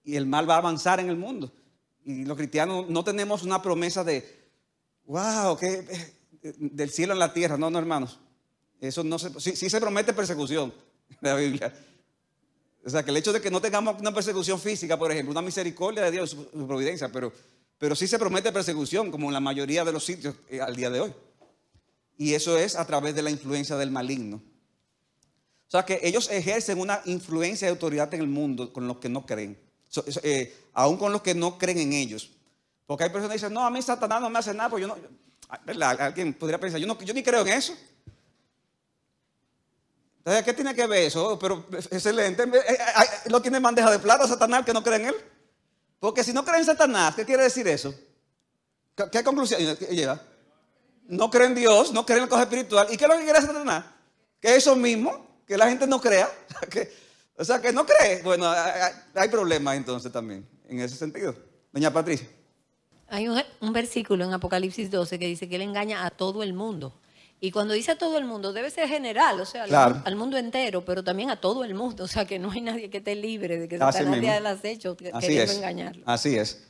Y 0.04 0.18
el 0.18 0.26
mal 0.26 0.50
va 0.50 0.56
a 0.56 0.58
avanzar 0.58 1.00
en 1.00 1.08
el 1.08 1.16
mundo. 1.16 1.54
Y 2.04 2.26
los 2.26 2.36
cristianos 2.36 2.90
no 2.90 3.06
tenemos 3.06 3.44
una 3.44 3.62
promesa 3.62 4.04
de, 4.04 4.43
wow, 5.06 5.58
que 5.58 5.86
eh, 6.44 6.54
del 6.58 6.90
cielo 6.90 7.14
en 7.14 7.20
la 7.20 7.34
tierra. 7.34 7.58
No, 7.58 7.70
no, 7.70 7.80
hermanos. 7.80 8.20
Eso 8.80 9.04
no 9.04 9.18
se, 9.18 9.40
sí, 9.40 9.70
se 9.70 9.80
promete 9.80 10.14
persecución 10.14 10.74
de 11.22 11.30
la 11.30 11.36
Biblia. 11.36 11.74
O 12.86 12.90
sea, 12.90 13.04
que 13.04 13.12
el 13.12 13.18
hecho 13.18 13.32
de 13.32 13.40
que 13.40 13.50
no 13.50 13.62
tengamos 13.62 14.00
una 14.00 14.14
persecución 14.14 14.60
física, 14.60 14.98
por 15.00 15.12
ejemplo, 15.12 15.32
una 15.32 15.42
misericordia 15.42 16.04
de 16.04 16.12
Dios, 16.12 16.32
su, 16.32 16.68
providencia, 16.68 17.10
pero, 17.10 17.32
pero 17.78 17.96
sí 17.96 18.08
se 18.08 18.20
promete 18.20 18.52
persecución, 18.52 19.10
como 19.10 19.30
en 19.30 19.34
la 19.34 19.40
mayoría 19.40 19.86
de 19.86 19.94
los 19.94 20.04
sitios 20.04 20.36
eh, 20.50 20.60
al 20.60 20.76
día 20.76 20.90
de 20.90 21.00
hoy. 21.00 21.14
Y 22.18 22.34
eso 22.34 22.58
es 22.58 22.76
a 22.76 22.86
través 22.86 23.16
de 23.16 23.22
la 23.22 23.30
influencia 23.30 23.78
del 23.78 23.90
maligno. 23.90 24.42
O 25.68 25.72
sea, 25.72 25.86
que 25.86 26.00
ellos 26.04 26.30
ejercen 26.30 26.80
una 26.80 27.02
influencia 27.06 27.68
de 27.68 27.72
autoridad 27.72 28.14
en 28.14 28.22
el 28.22 28.28
mundo 28.28 28.74
con 28.74 28.88
los 28.88 28.98
que 28.98 29.10
no 29.10 29.26
creen. 29.26 29.58
Eh, 30.24 30.54
aún 30.74 30.98
con 30.98 31.12
los 31.12 31.22
que 31.22 31.34
no 31.34 31.58
creen 31.58 31.80
en 31.80 31.94
ellos. 31.94 32.32
Porque 32.86 33.06
hay 33.06 33.10
personas 33.10 33.30
que 33.30 33.38
dicen, 33.38 33.54
no, 33.54 33.66
a 33.66 33.70
mí 33.70 33.82
Satanás 33.82 34.22
no 34.22 34.30
me 34.30 34.40
hace 34.40 34.54
nada, 34.54 34.70
pues 34.70 34.82
yo 34.82 34.88
no. 34.88 34.98
Alguien 36.00 36.34
podría 36.34 36.60
pensar, 36.60 36.80
yo, 36.80 36.88
no, 36.88 37.00
yo 37.00 37.14
ni 37.14 37.24
creo 37.24 37.42
en 37.42 37.50
eso. 37.50 37.74
Entonces, 40.18 40.44
¿qué 40.46 40.54
tiene 40.54 40.74
que 40.74 40.88
ver 40.88 41.04
eso? 41.04 41.34
Oh, 41.34 41.40
pero 41.40 41.66
excelente. 41.72 42.44
Eh, 42.44 42.62
eh, 42.66 43.30
¿Lo 43.30 43.42
tiene 43.42 43.60
bandeja 43.60 43.92
de 43.92 44.00
plata 44.00 44.26
Satanás 44.26 44.66
que 44.66 44.74
no 44.74 44.82
cree 44.82 44.96
en 44.96 45.08
él? 45.08 45.16
Porque 46.00 46.24
si 46.24 46.32
no 46.32 46.46
cree 46.46 46.60
en 46.60 46.66
Satanás, 46.66 47.14
¿qué 47.16 47.26
quiere 47.26 47.44
decir 47.44 47.68
eso? 47.68 47.94
¿Qué, 49.12 49.24
conclusión 49.24 49.60
lleva? 49.90 50.22
No 51.08 51.30
cree 51.30 51.48
en 51.48 51.56
Dios, 51.56 51.92
no 51.92 52.06
cree 52.06 52.20
en 52.20 52.24
el 52.24 52.30
cosa 52.30 52.44
espiritual. 52.44 52.88
¿Y 52.90 52.98
qué 52.98 53.04
es 53.04 53.10
lo 53.10 53.18
que 53.18 53.26
quiere 53.26 53.42
Satanás? 53.42 53.86
Que 54.40 54.56
eso 54.56 54.76
mismo, 54.78 55.42
que 55.46 55.58
la 55.58 55.68
gente 55.68 55.88
no 55.88 56.00
crea. 56.00 56.30
o 57.38 57.44
sea, 57.44 57.62
que 57.62 57.74
no 57.74 57.86
cree. 57.86 58.22
Bueno, 58.22 58.50
hay 59.16 59.30
problemas 59.30 59.76
entonces 59.76 60.10
también, 60.12 60.48
en 60.70 60.80
ese 60.80 60.96
sentido. 60.96 61.36
Doña 61.74 61.92
Patricia. 61.92 62.30
Hay 63.14 63.28
un, 63.28 63.74
versículo 63.74 64.26
en 64.26 64.34
Apocalipsis 64.34 64.90
12 64.90 65.20
que 65.20 65.28
dice 65.28 65.48
que 65.48 65.58
él 65.58 65.62
engaña 65.62 66.04
a 66.04 66.10
todo 66.10 66.42
el 66.42 66.56
mundo. 66.56 66.96
Y 67.40 67.52
cuando 67.52 67.76
dice 67.76 67.92
a 67.92 67.96
todo 67.96 68.18
el 68.18 68.26
mundo, 68.26 68.54
debe 68.54 68.72
ser 68.72 68.88
general, 68.90 69.40
o 69.40 69.46
sea, 69.46 69.66
al, 70.04 70.16
mundo 70.16 70.36
entero, 70.36 70.84
pero 70.84 71.04
también 71.04 71.30
a 71.30 71.40
todo 71.40 71.64
el 71.64 71.76
mundo. 71.76 72.06
O 72.06 72.08
sea, 72.08 72.26
que 72.26 72.40
no 72.40 72.50
hay 72.50 72.62
nadie 72.62 72.90
que 72.90 72.98
esté 72.98 73.14
libre 73.14 73.60
de 73.60 73.68
que 73.68 73.78
Satanás 73.78 74.20
día 74.20 74.34
del 74.34 74.48
acecho 74.48 74.98
queriendo 74.98 75.54
engañarlo. 75.54 76.02
Así 76.08 76.36
es. 76.36 76.64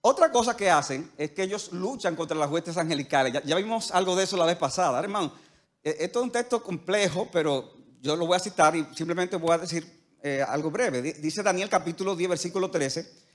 Otra 0.00 0.32
cosa 0.32 0.56
que 0.56 0.70
hacen 0.70 1.12
es 1.18 1.32
que 1.32 1.42
ellos 1.42 1.70
luchan 1.72 2.16
contra 2.16 2.34
las 2.34 2.50
huestes 2.50 2.78
angelicales. 2.78 3.34
Ya, 3.44 3.54
vimos 3.54 3.90
algo 3.90 4.16
de 4.16 4.24
eso 4.24 4.38
la 4.38 4.46
vez 4.46 4.56
pasada. 4.56 4.98
Hermano, 4.98 5.34
e, 5.84 5.96
esto 6.00 6.20
es 6.20 6.24
un 6.24 6.32
texto 6.32 6.62
complejo, 6.62 7.28
pero 7.30 7.74
yo 8.00 8.16
lo 8.16 8.26
voy 8.26 8.36
a 8.36 8.40
citar 8.40 8.74
y 8.74 8.86
simplemente 8.94 9.36
voy 9.36 9.52
a 9.52 9.58
decir 9.58 9.86
eh, 10.22 10.42
algo 10.48 10.70
breve. 10.70 11.02
Dice 11.02 11.42
Daniel 11.42 11.68
capítulo 11.68 12.16
10, 12.16 12.30
versículo 12.30 12.70
13 12.70 13.27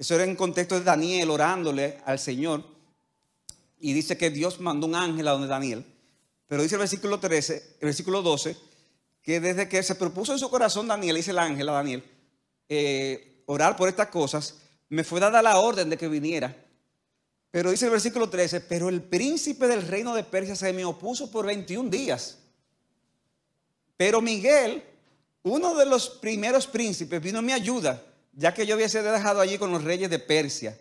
eso 0.00 0.14
era 0.14 0.24
en 0.24 0.34
contexto 0.34 0.76
de 0.76 0.80
Daniel 0.82 1.28
orándole 1.28 1.98
al 2.06 2.18
Señor. 2.18 2.64
Y 3.78 3.92
dice 3.92 4.16
que 4.16 4.30
Dios 4.30 4.58
mandó 4.58 4.86
un 4.86 4.94
ángel 4.94 5.28
a 5.28 5.32
donde 5.32 5.46
Daniel. 5.46 5.84
Pero 6.46 6.62
dice 6.62 6.76
el 6.76 6.78
versículo 6.78 7.20
13, 7.20 7.76
el 7.80 7.86
versículo 7.86 8.22
12, 8.22 8.56
que 9.22 9.40
desde 9.40 9.68
que 9.68 9.82
se 9.82 9.96
propuso 9.96 10.32
en 10.32 10.38
su 10.38 10.48
corazón 10.48 10.88
Daniel, 10.88 11.16
dice 11.16 11.32
el 11.32 11.38
ángel 11.38 11.68
a 11.68 11.72
Daniel, 11.72 12.02
eh, 12.66 13.42
orar 13.44 13.76
por 13.76 13.90
estas 13.90 14.08
cosas, 14.08 14.56
me 14.88 15.04
fue 15.04 15.20
dada 15.20 15.42
la 15.42 15.58
orden 15.58 15.90
de 15.90 15.98
que 15.98 16.08
viniera. 16.08 16.56
Pero 17.50 17.70
dice 17.70 17.84
el 17.84 17.90
versículo 17.90 18.30
13, 18.30 18.62
pero 18.62 18.88
el 18.88 19.02
príncipe 19.02 19.68
del 19.68 19.86
reino 19.86 20.14
de 20.14 20.24
Persia 20.24 20.56
se 20.56 20.72
me 20.72 20.86
opuso 20.86 21.30
por 21.30 21.44
21 21.44 21.90
días. 21.90 22.38
Pero 23.98 24.22
Miguel, 24.22 24.82
uno 25.42 25.74
de 25.74 25.84
los 25.84 26.08
primeros 26.08 26.66
príncipes, 26.66 27.20
vino 27.20 27.40
a 27.40 27.42
mi 27.42 27.52
ayuda 27.52 28.02
ya 28.40 28.54
que 28.54 28.64
yo 28.64 28.88
sido 28.88 29.12
dejado 29.12 29.42
allí 29.42 29.58
con 29.58 29.70
los 29.70 29.84
reyes 29.84 30.08
de 30.08 30.18
Persia. 30.18 30.78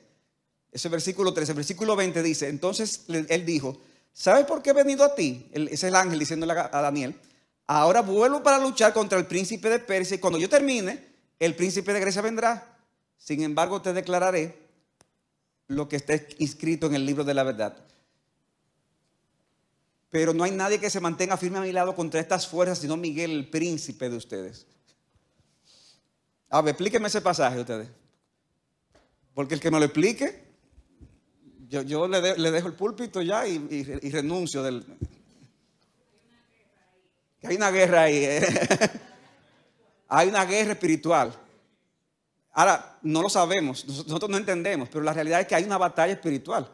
Ese 0.72 0.88
versículo 0.88 1.34
13, 1.34 1.52
el 1.52 1.56
versículo 1.58 1.94
20 1.98 2.24
dice, 2.24 2.48
entonces 2.48 3.04
él 3.10 3.46
dijo, 3.46 3.82
¿sabes 4.14 4.46
por 4.46 4.62
qué 4.62 4.70
he 4.70 4.74
venido 4.74 5.04
a 5.04 5.14
ti? 5.14 5.50
es 5.52 5.84
el 5.84 5.94
ángel 5.94 6.18
diciéndole 6.18 6.54
a 6.54 6.82
Daniel, 6.82 7.20
ahora 7.68 8.02
vuelvo 8.02 8.42
para 8.42 8.60
luchar 8.60 8.94
contra 8.94 9.20
el 9.20 9.26
príncipe 9.26 9.70
de 9.70 9.80
Persia 9.80 10.16
y 10.16 10.20
cuando 10.20 10.40
yo 10.40 10.48
termine, 10.48 11.06
el 11.38 11.54
príncipe 11.54 11.92
de 11.92 12.00
Grecia 12.00 12.22
vendrá. 12.22 12.78
Sin 13.18 13.44
embargo, 13.44 13.82
te 13.82 13.92
declararé 13.92 14.58
lo 15.68 15.90
que 15.90 15.98
está 15.98 16.14
inscrito 16.38 16.88
en 16.88 16.96
el 16.96 17.06
libro 17.06 17.26
de 17.26 17.34
la 17.34 17.44
verdad. 17.44 17.76
Pero 20.10 20.34
no 20.34 20.46
hay 20.46 20.52
nadie 20.52 20.80
que 20.80 20.90
se 20.90 21.02
mantenga 21.02 21.36
firme 21.36 21.58
a 21.58 21.62
mi 21.62 21.74
lado 21.74 21.94
contra 21.94 22.22
estas 22.22 22.48
fuerzas, 22.48 22.80
sino 22.80 22.96
Miguel, 22.96 23.32
el 23.32 23.50
príncipe 23.50 24.10
de 24.10 24.16
ustedes. 24.16 24.66
A 26.50 26.62
ver, 26.62 26.72
explíqueme 26.72 27.08
ese 27.08 27.22
pasaje 27.22 27.60
ustedes. 27.60 27.90
Porque 29.34 29.54
el 29.54 29.60
que 29.60 29.72
me 29.72 29.80
lo 29.80 29.86
explique, 29.86 30.44
yo, 31.70 32.08
le, 32.08 32.52
dejo 32.52 32.68
el 32.68 32.74
púlpito 32.74 33.22
ya 33.22 33.48
y, 33.48 34.10
renuncio 34.10 34.64
del... 34.64 34.84
Que 37.40 37.48
hay 37.48 37.56
una 37.56 37.72
guerra 37.72 38.04
ahí. 38.04 38.18
¿eh? 38.18 38.42
hay 40.10 40.28
una 40.28 40.46
guerra 40.46 40.74
espiritual. 40.74 41.34
Ahora, 42.52 42.98
no 43.04 43.22
lo 43.22 43.30
sabemos, 43.30 43.86
nosotros 43.88 44.30
no 44.30 44.38
entendemos, 44.38 44.90
pero 44.90 45.04
la 45.04 45.14
realidad 45.14 45.42
es 45.42 45.48
que 45.48 45.56
hay 45.56 45.64
una 45.64 45.78
batalla 45.78 46.14
espiritual. 46.14 46.70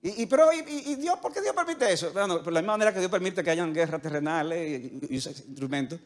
Y, 0.00 0.26
pero, 0.26 0.52
y, 0.52 0.94
Dios, 0.96 1.18
¿por 1.18 1.32
qué 1.32 1.40
Dios 1.40 1.54
permite 1.54 1.90
eso? 1.90 2.12
Bueno, 2.12 2.42
por 2.42 2.52
la 2.52 2.60
misma 2.60 2.74
manera 2.74 2.92
que 2.92 2.98
Dios 2.98 3.10
permite 3.10 3.42
que 3.42 3.50
hayan 3.50 3.72
guerras 3.72 4.00
terrenales 4.00 4.82
y, 5.08 5.14
instrumentos. 5.14 5.98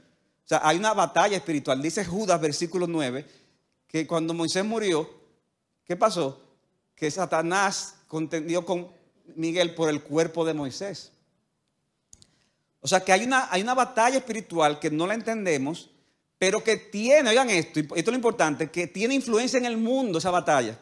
O 0.48 0.54
sea, 0.56 0.60
hay 0.64 0.78
una 0.78 0.94
batalla 0.94 1.36
espiritual. 1.36 1.82
Dice 1.82 2.04
Judas, 2.04 2.40
versículo 2.40 2.86
9, 2.86 3.26
que 3.86 4.06
cuando 4.06 4.34
Moisés 4.34 4.64
murió, 4.64 5.08
¿qué 5.84 5.96
pasó? 5.96 6.48
que 6.98 7.10
Satanás 7.10 7.94
contendió 8.08 8.64
con 8.64 8.88
Miguel 9.36 9.74
por 9.74 9.88
el 9.88 10.02
cuerpo 10.02 10.44
de 10.44 10.52
Moisés. 10.52 11.12
O 12.80 12.88
sea 12.88 13.00
que 13.00 13.12
hay 13.12 13.24
una, 13.24 13.48
hay 13.52 13.62
una 13.62 13.74
batalla 13.74 14.18
espiritual 14.18 14.80
que 14.80 14.90
no 14.90 15.06
la 15.06 15.14
entendemos, 15.14 15.90
pero 16.38 16.62
que 16.62 16.76
tiene, 16.76 17.30
oigan 17.30 17.50
esto, 17.50 17.80
esto 17.80 17.94
es 17.94 18.06
lo 18.06 18.14
importante, 18.14 18.70
que 18.70 18.88
tiene 18.88 19.14
influencia 19.14 19.58
en 19.58 19.66
el 19.66 19.76
mundo 19.76 20.18
esa 20.18 20.30
batalla. 20.30 20.76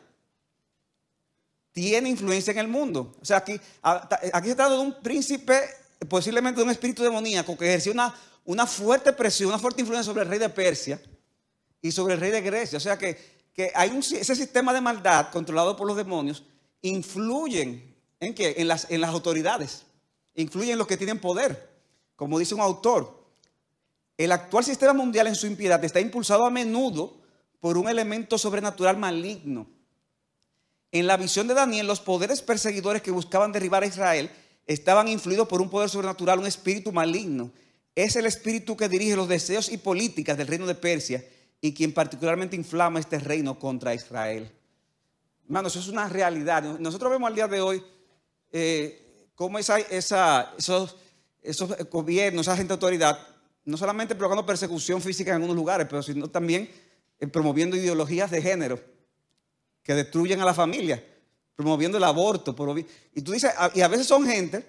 Tiene 1.72 2.08
influencia 2.08 2.52
en 2.52 2.58
el 2.58 2.68
mundo. 2.68 3.14
O 3.20 3.24
sea, 3.24 3.38
aquí, 3.38 3.60
aquí 3.82 4.48
se 4.48 4.54
trata 4.54 4.74
de 4.74 4.80
un 4.80 5.02
príncipe, 5.02 5.60
posiblemente 6.08 6.60
de 6.60 6.64
un 6.64 6.70
espíritu 6.70 7.02
demoníaco, 7.02 7.58
que 7.58 7.66
ejerció 7.66 7.92
una, 7.92 8.14
una 8.46 8.66
fuerte 8.66 9.12
presión, 9.12 9.50
una 9.50 9.58
fuerte 9.58 9.82
influencia 9.82 10.10
sobre 10.10 10.22
el 10.22 10.28
rey 10.28 10.38
de 10.38 10.48
Persia 10.48 11.00
y 11.82 11.92
sobre 11.92 12.14
el 12.14 12.20
rey 12.20 12.30
de 12.30 12.40
Grecia. 12.40 12.78
O 12.78 12.80
sea 12.80 12.96
que, 12.96 13.18
que 13.52 13.70
hay 13.74 13.90
ese 13.98 14.34
sistema 14.34 14.72
de 14.72 14.80
maldad 14.80 15.30
controlado 15.30 15.76
por 15.76 15.86
los 15.86 15.96
demonios 15.96 16.44
influyen 16.82 17.96
en, 18.20 18.34
en, 18.38 18.68
las, 18.68 18.90
en 18.90 19.00
las 19.00 19.10
autoridades, 19.10 19.84
influyen 20.34 20.72
en 20.72 20.78
los 20.78 20.86
que 20.86 20.96
tienen 20.96 21.18
poder. 21.18 21.76
Como 22.14 22.38
dice 22.38 22.54
un 22.54 22.60
autor, 22.60 23.26
el 24.16 24.32
actual 24.32 24.64
sistema 24.64 24.92
mundial 24.92 25.26
en 25.26 25.34
su 25.34 25.46
impiedad 25.46 25.84
está 25.84 26.00
impulsado 26.00 26.46
a 26.46 26.50
menudo 26.50 27.18
por 27.60 27.76
un 27.76 27.88
elemento 27.88 28.38
sobrenatural 28.38 28.96
maligno. 28.96 29.66
En 30.92 31.06
la 31.06 31.16
visión 31.16 31.46
de 31.48 31.54
Daniel, 31.54 31.86
los 31.86 32.00
poderes 32.00 32.40
perseguidores 32.40 33.02
que 33.02 33.10
buscaban 33.10 33.52
derribar 33.52 33.82
a 33.82 33.86
Israel 33.86 34.30
estaban 34.66 35.08
influidos 35.08 35.48
por 35.48 35.60
un 35.60 35.68
poder 35.68 35.90
sobrenatural, 35.90 36.38
un 36.38 36.46
espíritu 36.46 36.92
maligno. 36.92 37.50
Es 37.96 38.14
el 38.14 38.26
espíritu 38.26 38.76
que 38.76 38.90
dirige 38.90 39.16
los 39.16 39.26
deseos 39.26 39.72
y 39.72 39.78
políticas 39.78 40.36
del 40.36 40.46
reino 40.46 40.66
de 40.66 40.74
Persia 40.74 41.24
y 41.62 41.72
quien 41.72 41.94
particularmente 41.94 42.54
inflama 42.54 43.00
este 43.00 43.18
reino 43.18 43.58
contra 43.58 43.94
Israel. 43.94 44.52
Hermanos, 45.46 45.74
eso 45.74 45.80
es 45.80 45.88
una 45.88 46.06
realidad. 46.06 46.62
Nosotros 46.78 47.10
vemos 47.10 47.26
al 47.26 47.34
día 47.34 47.48
de 47.48 47.62
hoy 47.62 47.82
eh, 48.52 49.30
cómo 49.34 49.58
esa, 49.58 49.78
esos, 49.78 50.96
esos 51.42 51.88
gobiernos, 51.88 52.46
esa 52.46 52.54
gente 52.54 52.68
de 52.68 52.74
autoridad, 52.74 53.18
no 53.64 53.78
solamente 53.78 54.14
provocando 54.14 54.44
persecución 54.44 55.00
física 55.00 55.30
en 55.30 55.36
algunos 55.36 55.56
lugares, 55.56 55.86
pero 55.88 56.02
sino 56.02 56.28
también 56.28 56.70
eh, 57.18 57.26
promoviendo 57.26 57.76
ideologías 57.76 58.30
de 58.30 58.42
género 58.42 58.78
que 59.82 59.94
destruyen 59.94 60.42
a 60.42 60.44
la 60.44 60.52
familia, 60.52 61.02
promoviendo 61.54 61.96
el 61.96 62.04
aborto. 62.04 62.54
Y 63.14 63.22
tú 63.22 63.32
dices, 63.32 63.54
y 63.72 63.80
a 63.80 63.88
veces 63.88 64.06
son 64.06 64.26
gente 64.26 64.66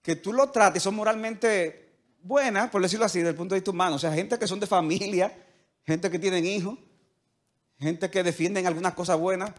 que 0.00 0.14
tú 0.14 0.32
lo 0.32 0.48
tratas 0.50 0.80
y 0.80 0.84
son 0.84 0.94
moralmente 0.94 1.85
buenas, 2.26 2.70
por 2.70 2.82
decirlo 2.82 3.04
así, 3.04 3.18
desde 3.18 3.30
el 3.30 3.36
punto 3.36 3.54
de 3.54 3.60
vista 3.60 3.70
humano. 3.70 3.96
O 3.96 3.98
sea, 3.98 4.12
gente 4.12 4.38
que 4.38 4.46
son 4.46 4.60
de 4.60 4.66
familia, 4.66 5.32
gente 5.84 6.10
que 6.10 6.18
tienen 6.18 6.44
hijos, 6.44 6.78
gente 7.78 8.10
que 8.10 8.22
defienden 8.22 8.66
algunas 8.66 8.94
cosas 8.94 9.18
buenas, 9.18 9.52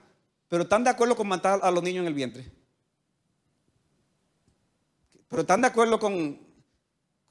pero 0.47 0.63
están 0.63 0.83
de 0.83 0.89
acuerdo 0.89 1.15
con 1.15 1.27
matar 1.27 1.59
a 1.63 1.71
los 1.71 1.83
niños 1.83 2.01
en 2.01 2.07
el 2.07 2.13
vientre. 2.13 2.51
Pero 5.29 5.41
están 5.41 5.61
de 5.61 5.67
acuerdo 5.67 5.99
con, 5.99 6.39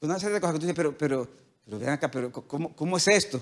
una 0.01 0.19
serie 0.19 0.35
de 0.35 0.41
cosas 0.41 0.55
que 0.55 0.59
tú 0.59 0.65
dices, 0.65 0.75
pero, 0.75 0.97
pero, 0.97 1.27
pero 1.65 1.79
vean 1.79 1.93
acá, 1.93 2.09
pero 2.11 2.31
¿cómo, 2.31 2.97
es 2.97 3.07
esto? 3.07 3.41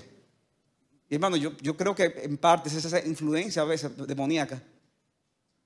Y 1.08 1.14
hermano, 1.14 1.36
yo, 1.36 1.56
yo 1.58 1.76
creo 1.76 1.94
que 1.94 2.12
en 2.22 2.36
parte 2.38 2.68
es 2.68 2.84
esa 2.84 3.04
influencia 3.04 3.62
a 3.62 3.66
veces 3.66 3.96
demoníaca 4.06 4.62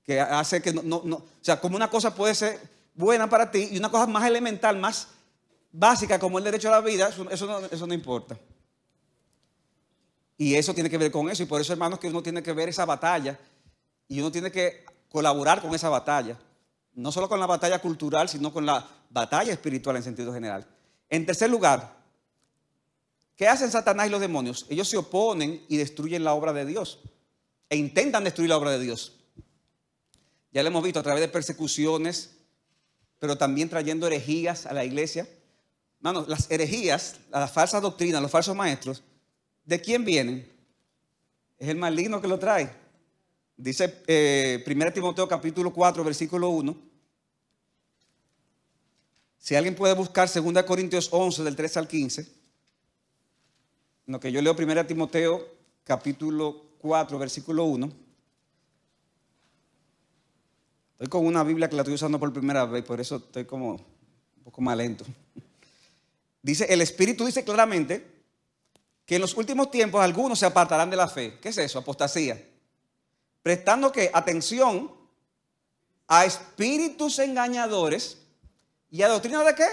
que 0.03 0.19
hace 0.19 0.61
que 0.61 0.73
no, 0.73 0.81
no, 0.81 1.01
no, 1.05 1.15
o 1.17 1.29
sea, 1.41 1.59
como 1.59 1.75
una 1.75 1.89
cosa 1.89 2.13
puede 2.15 2.33
ser 2.35 2.59
buena 2.95 3.29
para 3.29 3.51
ti 3.51 3.69
y 3.71 3.77
una 3.77 3.89
cosa 3.89 4.07
más 4.07 4.25
elemental, 4.25 4.77
más 4.77 5.07
básica 5.71 6.19
como 6.19 6.37
el 6.37 6.43
derecho 6.43 6.67
a 6.69 6.71
la 6.71 6.81
vida, 6.81 7.09
eso, 7.09 7.87
no, 7.87 7.93
importa. 7.93 8.37
Y 10.37 10.55
eso 10.55 10.73
tiene 10.73 10.89
que 10.89 10.97
ver 10.97 11.11
con 11.11 11.29
eso. 11.29 11.43
Y 11.43 11.45
por 11.45 11.61
eso, 11.61 11.73
hermanos, 11.73 11.99
que 11.99 12.07
uno 12.07 12.23
tiene 12.23 12.41
que 12.41 12.53
ver 12.53 12.69
esa 12.69 12.85
batalla 12.85 13.39
y 14.07 14.19
uno 14.19 14.31
tiene 14.31 14.51
que 14.51 14.85
colaborar 15.09 15.61
con 15.61 15.73
esa 15.75 15.89
batalla. 15.89 16.37
No 16.93 17.11
solo 17.11 17.29
con 17.29 17.39
la 17.39 17.45
batalla 17.45 17.79
cultural, 17.79 18.27
sino 18.27 18.51
con 18.51 18.65
la 18.65 18.85
batalla 19.09 19.53
espiritual 19.53 19.95
en 19.95 20.03
sentido 20.03 20.33
general. 20.33 20.67
En 21.09 21.25
tercer 21.25 21.49
lugar, 21.49 21.95
¿qué 23.35 23.47
hacen 23.47 23.71
Satanás 23.71 24.07
y 24.07 24.09
los 24.09 24.19
demonios? 24.19 24.65
Ellos 24.69 24.87
se 24.87 24.97
oponen 24.97 25.63
y 25.69 25.77
destruyen 25.77 26.23
la 26.23 26.33
obra 26.33 26.53
de 26.53 26.65
Dios. 26.65 26.99
E 27.69 27.77
intentan 27.77 28.23
destruir 28.23 28.49
la 28.49 28.57
obra 28.57 28.71
de 28.71 28.79
Dios. 28.79 29.13
Ya 30.51 30.63
lo 30.63 30.69
hemos 30.69 30.83
visto 30.83 30.99
a 30.99 31.03
través 31.03 31.21
de 31.21 31.29
persecuciones, 31.29 32.37
pero 33.19 33.37
también 33.37 33.69
trayendo 33.69 34.07
herejías 34.07 34.65
a 34.65 34.73
la 34.73 34.83
iglesia. 34.83 35.27
Hermanos, 36.01 36.27
las 36.27 36.49
herejías, 36.49 37.19
las 37.29 37.51
falsas 37.51 37.81
doctrinas, 37.81 38.21
los 38.21 38.31
falsos 38.31 38.55
maestros, 38.55 39.03
¿De 39.65 39.79
quién 39.79 40.03
vienen? 40.03 40.47
Es 41.57 41.69
el 41.69 41.77
maligno 41.77 42.21
que 42.21 42.27
lo 42.27 42.39
trae. 42.39 42.69
Dice 43.55 44.01
eh, 44.07 44.63
1 44.65 44.93
Timoteo 44.93 45.27
capítulo 45.27 45.71
4, 45.71 46.03
versículo 46.03 46.49
1. 46.49 46.75
Si 49.37 49.55
alguien 49.55 49.75
puede 49.75 49.93
buscar 49.93 50.29
2 50.31 50.63
Corintios 50.63 51.09
11, 51.11 51.43
del 51.43 51.55
3 51.55 51.77
al 51.77 51.87
15. 51.87 52.27
Lo 54.07 54.19
que 54.19 54.31
yo 54.31 54.41
leo 54.41 54.55
1 54.57 54.85
Timoteo 54.87 55.47
capítulo 55.83 56.63
4, 56.79 57.19
versículo 57.19 57.65
1. 57.65 57.91
Estoy 60.93 61.07
con 61.07 61.25
una 61.25 61.43
Biblia 61.43 61.69
que 61.69 61.75
la 61.75 61.83
estoy 61.83 61.95
usando 61.95 62.19
por 62.19 62.33
primera 62.33 62.65
vez, 62.65 62.83
por 62.83 62.99
eso 62.99 63.17
estoy 63.17 63.45
como 63.45 63.73
un 63.73 64.43
poco 64.43 64.61
más 64.61 64.77
lento. 64.77 65.05
Dice, 66.41 66.65
el 66.73 66.81
Espíritu 66.81 67.25
dice 67.25 67.43
claramente 67.43 68.23
que 69.05 69.15
en 69.15 69.21
los 69.21 69.35
últimos 69.35 69.69
tiempos 69.69 70.01
algunos 70.01 70.39
se 70.39 70.45
apartarán 70.45 70.89
de 70.89 70.97
la 70.97 71.07
fe. 71.07 71.37
¿Qué 71.39 71.49
es 71.49 71.57
eso? 71.57 71.79
Apostasía. 71.79 72.41
Prestando 73.43 73.91
que 73.91 74.09
atención 74.13 74.91
a 76.07 76.25
espíritus 76.25 77.19
engañadores 77.19 78.17
y 78.89 79.01
a 79.01 79.07
doctrina 79.07 79.43
de 79.43 79.55
qué? 79.55 79.67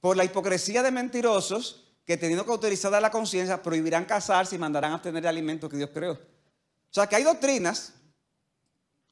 Por 0.00 0.16
la 0.16 0.24
hipocresía 0.24 0.82
de 0.82 0.90
mentirosos 0.90 1.84
que 2.04 2.16
teniendo 2.16 2.44
que 2.44 2.52
autorizada 2.52 3.00
la 3.00 3.10
conciencia 3.10 3.62
prohibirán 3.62 4.04
casarse 4.04 4.56
y 4.56 4.58
mandarán 4.58 4.92
a 4.92 4.96
obtener 4.96 5.26
alimentos 5.26 5.70
que 5.70 5.76
Dios 5.76 5.90
creó. 5.92 6.12
O 6.12 6.18
sea 6.90 7.06
que 7.06 7.16
hay 7.16 7.24
doctrinas 7.24 7.94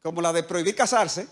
como 0.02 0.20
la 0.20 0.32
de 0.32 0.42
prohibir 0.42 0.74
casarse, 0.74 1.26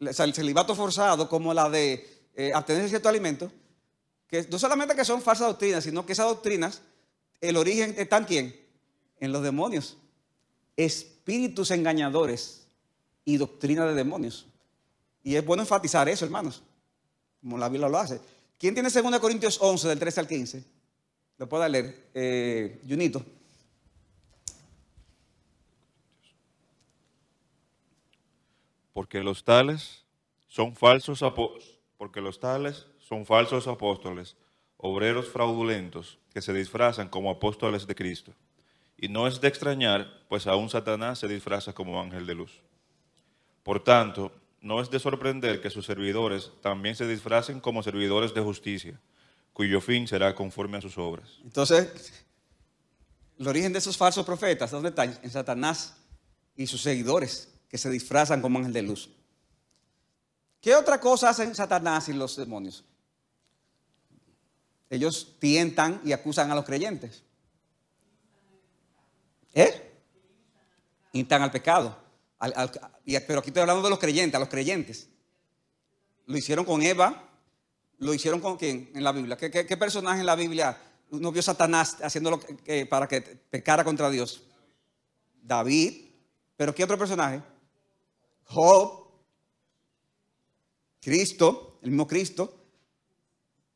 el 0.00 0.34
celibato 0.34 0.74
forzado, 0.74 1.28
como 1.28 1.54
la 1.54 1.70
de 1.70 2.06
eh, 2.34 2.52
abstenerse 2.54 2.84
de 2.84 2.88
ciertos 2.90 3.10
alimentos, 3.10 3.52
que 4.26 4.46
no 4.50 4.58
solamente 4.58 4.94
que 4.94 5.04
son 5.04 5.22
falsas 5.22 5.48
doctrinas, 5.48 5.84
sino 5.84 6.04
que 6.04 6.12
esas 6.12 6.26
doctrinas, 6.26 6.82
el 7.40 7.56
origen 7.56 7.94
está 7.96 8.18
en 8.18 8.24
quién? 8.24 8.60
En 9.20 9.32
los 9.32 9.42
demonios. 9.42 9.96
Espíritus 10.76 11.70
engañadores 11.70 12.66
y 13.24 13.36
doctrina 13.36 13.86
de 13.86 13.94
demonios. 13.94 14.46
Y 15.22 15.36
es 15.36 15.44
bueno 15.44 15.62
enfatizar 15.62 16.08
eso, 16.08 16.24
hermanos, 16.24 16.62
como 17.40 17.58
la 17.58 17.68
Biblia 17.68 17.88
lo 17.88 17.98
hace. 17.98 18.20
¿Quién 18.58 18.74
tiene 18.74 18.90
2 18.90 19.18
Corintios 19.18 19.58
11, 19.60 19.88
del 19.88 19.98
13 19.98 20.20
al 20.20 20.28
15? 20.28 20.64
Lo 21.38 21.48
puedo 21.48 21.68
leer, 21.68 22.08
eh, 22.14 22.80
Junito. 22.88 23.24
Porque 28.96 29.22
los 29.22 29.44
tales 29.44 30.06
son 30.48 30.74
falsos 30.74 31.22
porque 31.98 32.22
los 32.22 32.40
tales 32.40 32.86
son 32.98 33.26
falsos 33.26 33.66
apóstoles, 33.66 34.36
obreros 34.78 35.28
fraudulentos, 35.28 36.18
que 36.32 36.40
se 36.40 36.54
disfrazan 36.54 37.10
como 37.10 37.30
apóstoles 37.30 37.86
de 37.86 37.94
Cristo. 37.94 38.32
Y 38.96 39.08
no 39.08 39.26
es 39.26 39.38
de 39.42 39.48
extrañar, 39.48 40.24
pues 40.30 40.46
aún 40.46 40.70
Satanás 40.70 41.18
se 41.18 41.28
disfraza 41.28 41.74
como 41.74 42.00
ángel 42.00 42.24
de 42.26 42.36
luz. 42.36 42.62
Por 43.62 43.84
tanto, 43.84 44.32
no 44.62 44.80
es 44.80 44.88
de 44.88 44.98
sorprender 44.98 45.60
que 45.60 45.68
sus 45.68 45.84
servidores 45.84 46.50
también 46.62 46.96
se 46.96 47.06
disfracen 47.06 47.60
como 47.60 47.82
servidores 47.82 48.32
de 48.32 48.40
justicia, 48.40 48.98
cuyo 49.52 49.82
fin 49.82 50.08
será 50.08 50.34
conforme 50.34 50.78
a 50.78 50.80
sus 50.80 50.96
obras. 50.96 51.38
Entonces, 51.44 52.24
el 53.38 53.46
origen 53.46 53.74
de 53.74 53.78
esos 53.78 53.98
falsos 53.98 54.24
profetas, 54.24 54.70
¿dónde 54.70 54.88
está? 54.88 55.04
En 55.04 55.30
Satanás 55.30 55.98
y 56.56 56.66
sus 56.66 56.80
seguidores, 56.80 57.52
que 57.68 57.78
se 57.78 57.90
disfrazan 57.90 58.40
como 58.40 58.58
ángel 58.58 58.72
de 58.72 58.82
luz. 58.82 59.10
¿Qué 60.60 60.74
otra 60.74 61.00
cosa 61.00 61.30
hacen 61.30 61.54
Satanás 61.54 62.08
y 62.08 62.12
los 62.12 62.36
demonios? 62.36 62.84
ellos 64.90 65.36
tientan 65.38 66.00
y 66.04 66.12
acusan 66.12 66.50
a 66.50 66.54
los 66.54 66.64
creyentes. 66.64 67.22
¿Eh? 69.54 69.92
Instan 71.12 71.42
al 71.42 71.50
pecado. 71.50 71.96
pero 73.26 73.40
aquí 73.40 73.48
estoy 73.50 73.62
hablando 73.62 73.82
de 73.82 73.90
los 73.90 73.98
creyentes, 73.98 74.34
a 74.34 74.38
los 74.38 74.48
creyentes. 74.48 75.08
Lo 76.26 76.36
hicieron 76.36 76.64
con 76.64 76.82
Eva, 76.82 77.28
lo 77.98 78.12
hicieron 78.12 78.40
con 78.40 78.56
quién 78.56 78.90
en 78.94 79.02
la 79.02 79.12
Biblia. 79.12 79.36
¿Qué, 79.36 79.76
personaje 79.76 80.20
en 80.20 80.26
la 80.26 80.36
Biblia 80.36 80.76
no 81.10 81.32
vio 81.32 81.42
Satanás 81.42 81.96
haciéndolo 82.02 82.40
para 82.88 83.08
que 83.08 83.20
pecara 83.20 83.84
contra 83.84 84.10
Dios? 84.10 84.42
David. 85.42 86.04
¿Pero 86.56 86.74
qué 86.74 86.84
otro 86.84 86.98
personaje? 86.98 87.42
Job. 88.46 89.06
Cristo, 91.00 91.78
el 91.82 91.90
mismo 91.90 92.06
Cristo. 92.06 92.52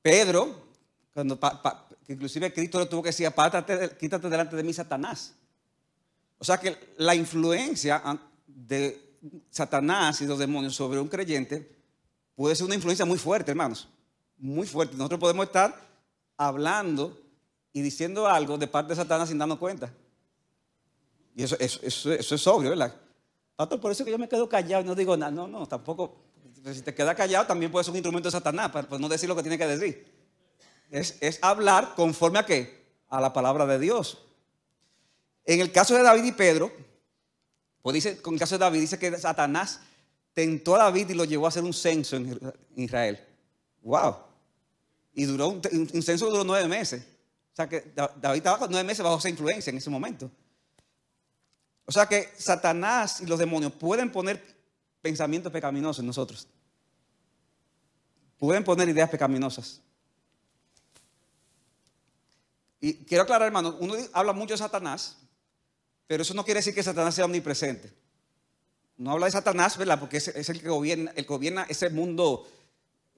Pedro, 0.02 0.54
cuando 1.12 1.38
inclusive 2.08 2.52
Cristo 2.52 2.80
le 2.80 2.86
tuvo 2.86 3.02
que 3.02 3.10
decir, 3.10 3.26
apártate, 3.26 3.96
quítate 3.96 4.28
delante 4.28 4.56
de 4.56 4.62
mí, 4.62 4.72
Satanás. 4.72 5.34
O 6.38 6.44
sea 6.44 6.58
que 6.58 6.94
la 6.96 7.14
influencia 7.14 8.02
de 8.46 9.18
Satanás 9.50 10.20
y 10.22 10.26
los 10.26 10.38
demonios 10.38 10.74
sobre 10.74 10.98
un 10.98 11.08
creyente 11.08 11.70
puede 12.34 12.56
ser 12.56 12.66
una 12.66 12.74
influencia 12.74 13.04
muy 13.04 13.18
fuerte, 13.18 13.50
hermanos. 13.50 13.88
Muy 14.38 14.66
fuerte. 14.66 14.96
Nosotros 14.96 15.20
podemos 15.20 15.46
estar 15.46 15.78
hablando 16.36 17.20
y 17.72 17.82
diciendo 17.82 18.26
algo 18.26 18.56
de 18.58 18.66
parte 18.66 18.90
de 18.90 18.96
Satanás 18.96 19.28
sin 19.28 19.38
darnos 19.38 19.58
cuenta. 19.58 19.92
Y 21.36 21.42
eso, 21.42 21.56
eso, 21.60 22.12
eso 22.12 22.34
es 22.34 22.46
obvio, 22.46 22.70
¿verdad? 22.70 22.94
Pastor, 23.60 23.78
por 23.78 23.92
eso 23.92 24.06
que 24.06 24.10
yo 24.10 24.16
me 24.16 24.26
quedo 24.26 24.48
callado 24.48 24.82
y 24.82 24.86
no 24.86 24.94
digo 24.94 25.14
nada. 25.18 25.30
No, 25.30 25.46
no, 25.46 25.66
tampoco. 25.66 26.16
Si 26.72 26.80
te 26.80 26.94
quedas 26.94 27.14
callado, 27.14 27.46
también 27.46 27.70
puede 27.70 27.84
ser 27.84 27.90
un 27.90 27.98
instrumento 27.98 28.28
de 28.28 28.32
Satanás 28.32 28.70
para 28.70 28.88
no 28.98 29.06
decir 29.06 29.28
lo 29.28 29.36
que 29.36 29.42
tiene 29.42 29.58
que 29.58 29.66
decir. 29.66 30.10
Es, 30.90 31.18
es 31.20 31.38
hablar 31.42 31.92
conforme 31.94 32.38
a 32.38 32.46
qué? 32.46 32.86
A 33.10 33.20
la 33.20 33.34
palabra 33.34 33.66
de 33.66 33.78
Dios. 33.78 34.16
En 35.44 35.60
el 35.60 35.70
caso 35.72 35.94
de 35.94 36.02
David 36.02 36.24
y 36.24 36.32
Pedro, 36.32 36.72
pues 37.82 37.92
dice, 37.92 38.22
con 38.22 38.32
el 38.32 38.40
caso 38.40 38.54
de 38.54 38.60
David, 38.60 38.80
dice 38.80 38.98
que 38.98 39.14
Satanás 39.18 39.80
tentó 40.32 40.76
a 40.76 40.84
David 40.84 41.10
y 41.10 41.14
lo 41.14 41.26
llevó 41.26 41.44
a 41.44 41.50
hacer 41.50 41.62
un 41.62 41.74
censo 41.74 42.16
en 42.16 42.40
Israel. 42.76 43.20
¡Wow! 43.82 44.16
Y 45.12 45.24
duró 45.24 45.48
un, 45.48 45.60
un 45.92 46.02
censo 46.02 46.30
duró 46.30 46.44
nueve 46.44 46.66
meses. 46.66 47.02
O 47.52 47.56
sea 47.56 47.68
que 47.68 47.92
David 47.94 48.38
estaba 48.38 48.66
nueve 48.70 48.84
meses 48.84 49.04
bajo 49.04 49.18
esa 49.18 49.28
influencia 49.28 49.70
en 49.70 49.76
ese 49.76 49.90
momento. 49.90 50.30
O 51.90 51.92
sea 51.92 52.06
que 52.06 52.32
Satanás 52.38 53.20
y 53.20 53.26
los 53.26 53.36
demonios 53.36 53.72
pueden 53.72 54.12
poner 54.12 54.40
pensamientos 55.02 55.50
pecaminosos 55.50 55.98
en 55.98 56.06
nosotros. 56.06 56.46
Pueden 58.38 58.62
poner 58.62 58.88
ideas 58.88 59.10
pecaminosas. 59.10 59.80
Y 62.80 62.94
quiero 62.94 63.24
aclarar, 63.24 63.46
hermano, 63.46 63.76
uno 63.80 63.94
habla 64.12 64.32
mucho 64.32 64.54
de 64.54 64.58
Satanás, 64.58 65.16
pero 66.06 66.22
eso 66.22 66.32
no 66.32 66.44
quiere 66.44 66.58
decir 66.60 66.76
que 66.76 66.82
Satanás 66.84 67.12
sea 67.12 67.24
omnipresente. 67.24 67.92
No 68.96 69.10
habla 69.10 69.26
de 69.26 69.32
Satanás, 69.32 69.76
¿verdad? 69.76 69.98
Porque 69.98 70.18
es, 70.18 70.28
el 70.28 70.62
que 70.62 70.68
gobierna, 70.68 71.10
el 71.16 71.24
gobierna 71.24 71.66
ese 71.68 71.90
mundo, 71.90 72.48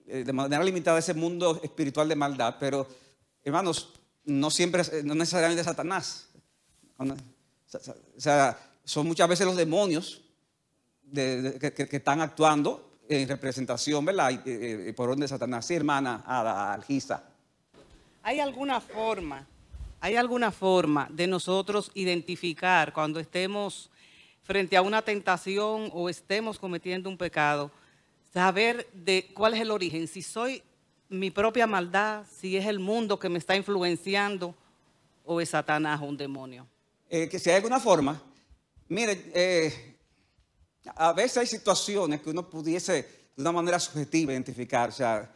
eh, 0.07 0.25
de 0.25 0.33
manera 0.33 0.65
limitada, 0.65 0.99
ese 0.99 1.13
mundo 1.13 1.61
espiritual 1.63 2.09
de 2.09 2.17
maldad. 2.17 2.57
Pero, 2.59 2.89
hermanos, 3.45 3.93
no 4.25 4.51
siempre, 4.51 4.83
no 5.05 5.15
necesariamente 5.15 5.63
Satanás. 5.63 6.29
O 7.75 8.21
sea, 8.21 8.59
son 8.85 9.07
muchas 9.07 9.29
veces 9.29 9.47
los 9.47 9.57
demonios 9.57 10.23
que, 11.15 11.89
están 11.91 12.21
actuando 12.21 12.99
en 13.09 13.29
representación, 13.29 14.05
¿verdad? 14.05 14.31
Y, 14.45 14.93
por 14.93 15.09
orden 15.09 15.21
de 15.21 15.29
Satanás. 15.29 15.67
Sí, 15.67 15.75
hermana 15.75 16.23
Algisa. 16.73 17.25
¿Hay 18.23 18.41
alguna 18.41 18.81
forma, 18.81 19.47
hay 20.01 20.17
alguna 20.17 20.53
forma 20.53 21.09
de 21.11 21.27
nosotros 21.27 21.91
identificar 21.95 22.93
cuando 22.93 23.19
estemos 23.19 23.91
frente 24.43 24.77
a 24.77 24.83
una 24.83 25.03
tentación 25.03 25.91
o 25.93 26.09
estemos 26.09 26.59
cometiendo 26.59 27.09
un 27.09 27.19
pecado, 27.19 27.71
saber 28.33 28.89
de 28.93 29.31
cuál 29.35 29.55
es 29.55 29.61
el 29.61 29.71
origen? 29.71 30.07
Si 30.07 30.23
soy 30.23 30.63
mi 31.09 31.31
propia 31.31 31.67
maldad, 31.67 32.25
si 32.31 32.57
es 32.57 32.67
el 32.67 32.79
mundo 32.79 33.19
que 33.19 33.29
me 33.29 33.39
está 33.39 33.57
influenciando 33.57 34.55
o 35.25 35.41
es 35.41 35.51
Satanás 35.51 36.01
o 36.01 36.05
un 36.05 36.17
demonio. 36.17 36.67
Eh, 37.15 37.29
que 37.29 37.39
si 37.39 37.51
hay 37.51 37.57
alguna 37.57 37.79
forma, 37.79 38.19
mire, 38.89 39.31
eh, 39.35 39.99
a 40.97 41.13
veces 41.13 41.37
hay 41.37 41.47
situaciones 41.47 42.23
que 42.23 42.31
uno 42.31 42.49
pudiese 42.49 43.07
de 43.37 43.43
una 43.43 43.53
manera 43.53 43.79
subjetiva 43.79 44.33
identificar. 44.33 44.89
O 44.89 44.93
sea, 44.93 45.31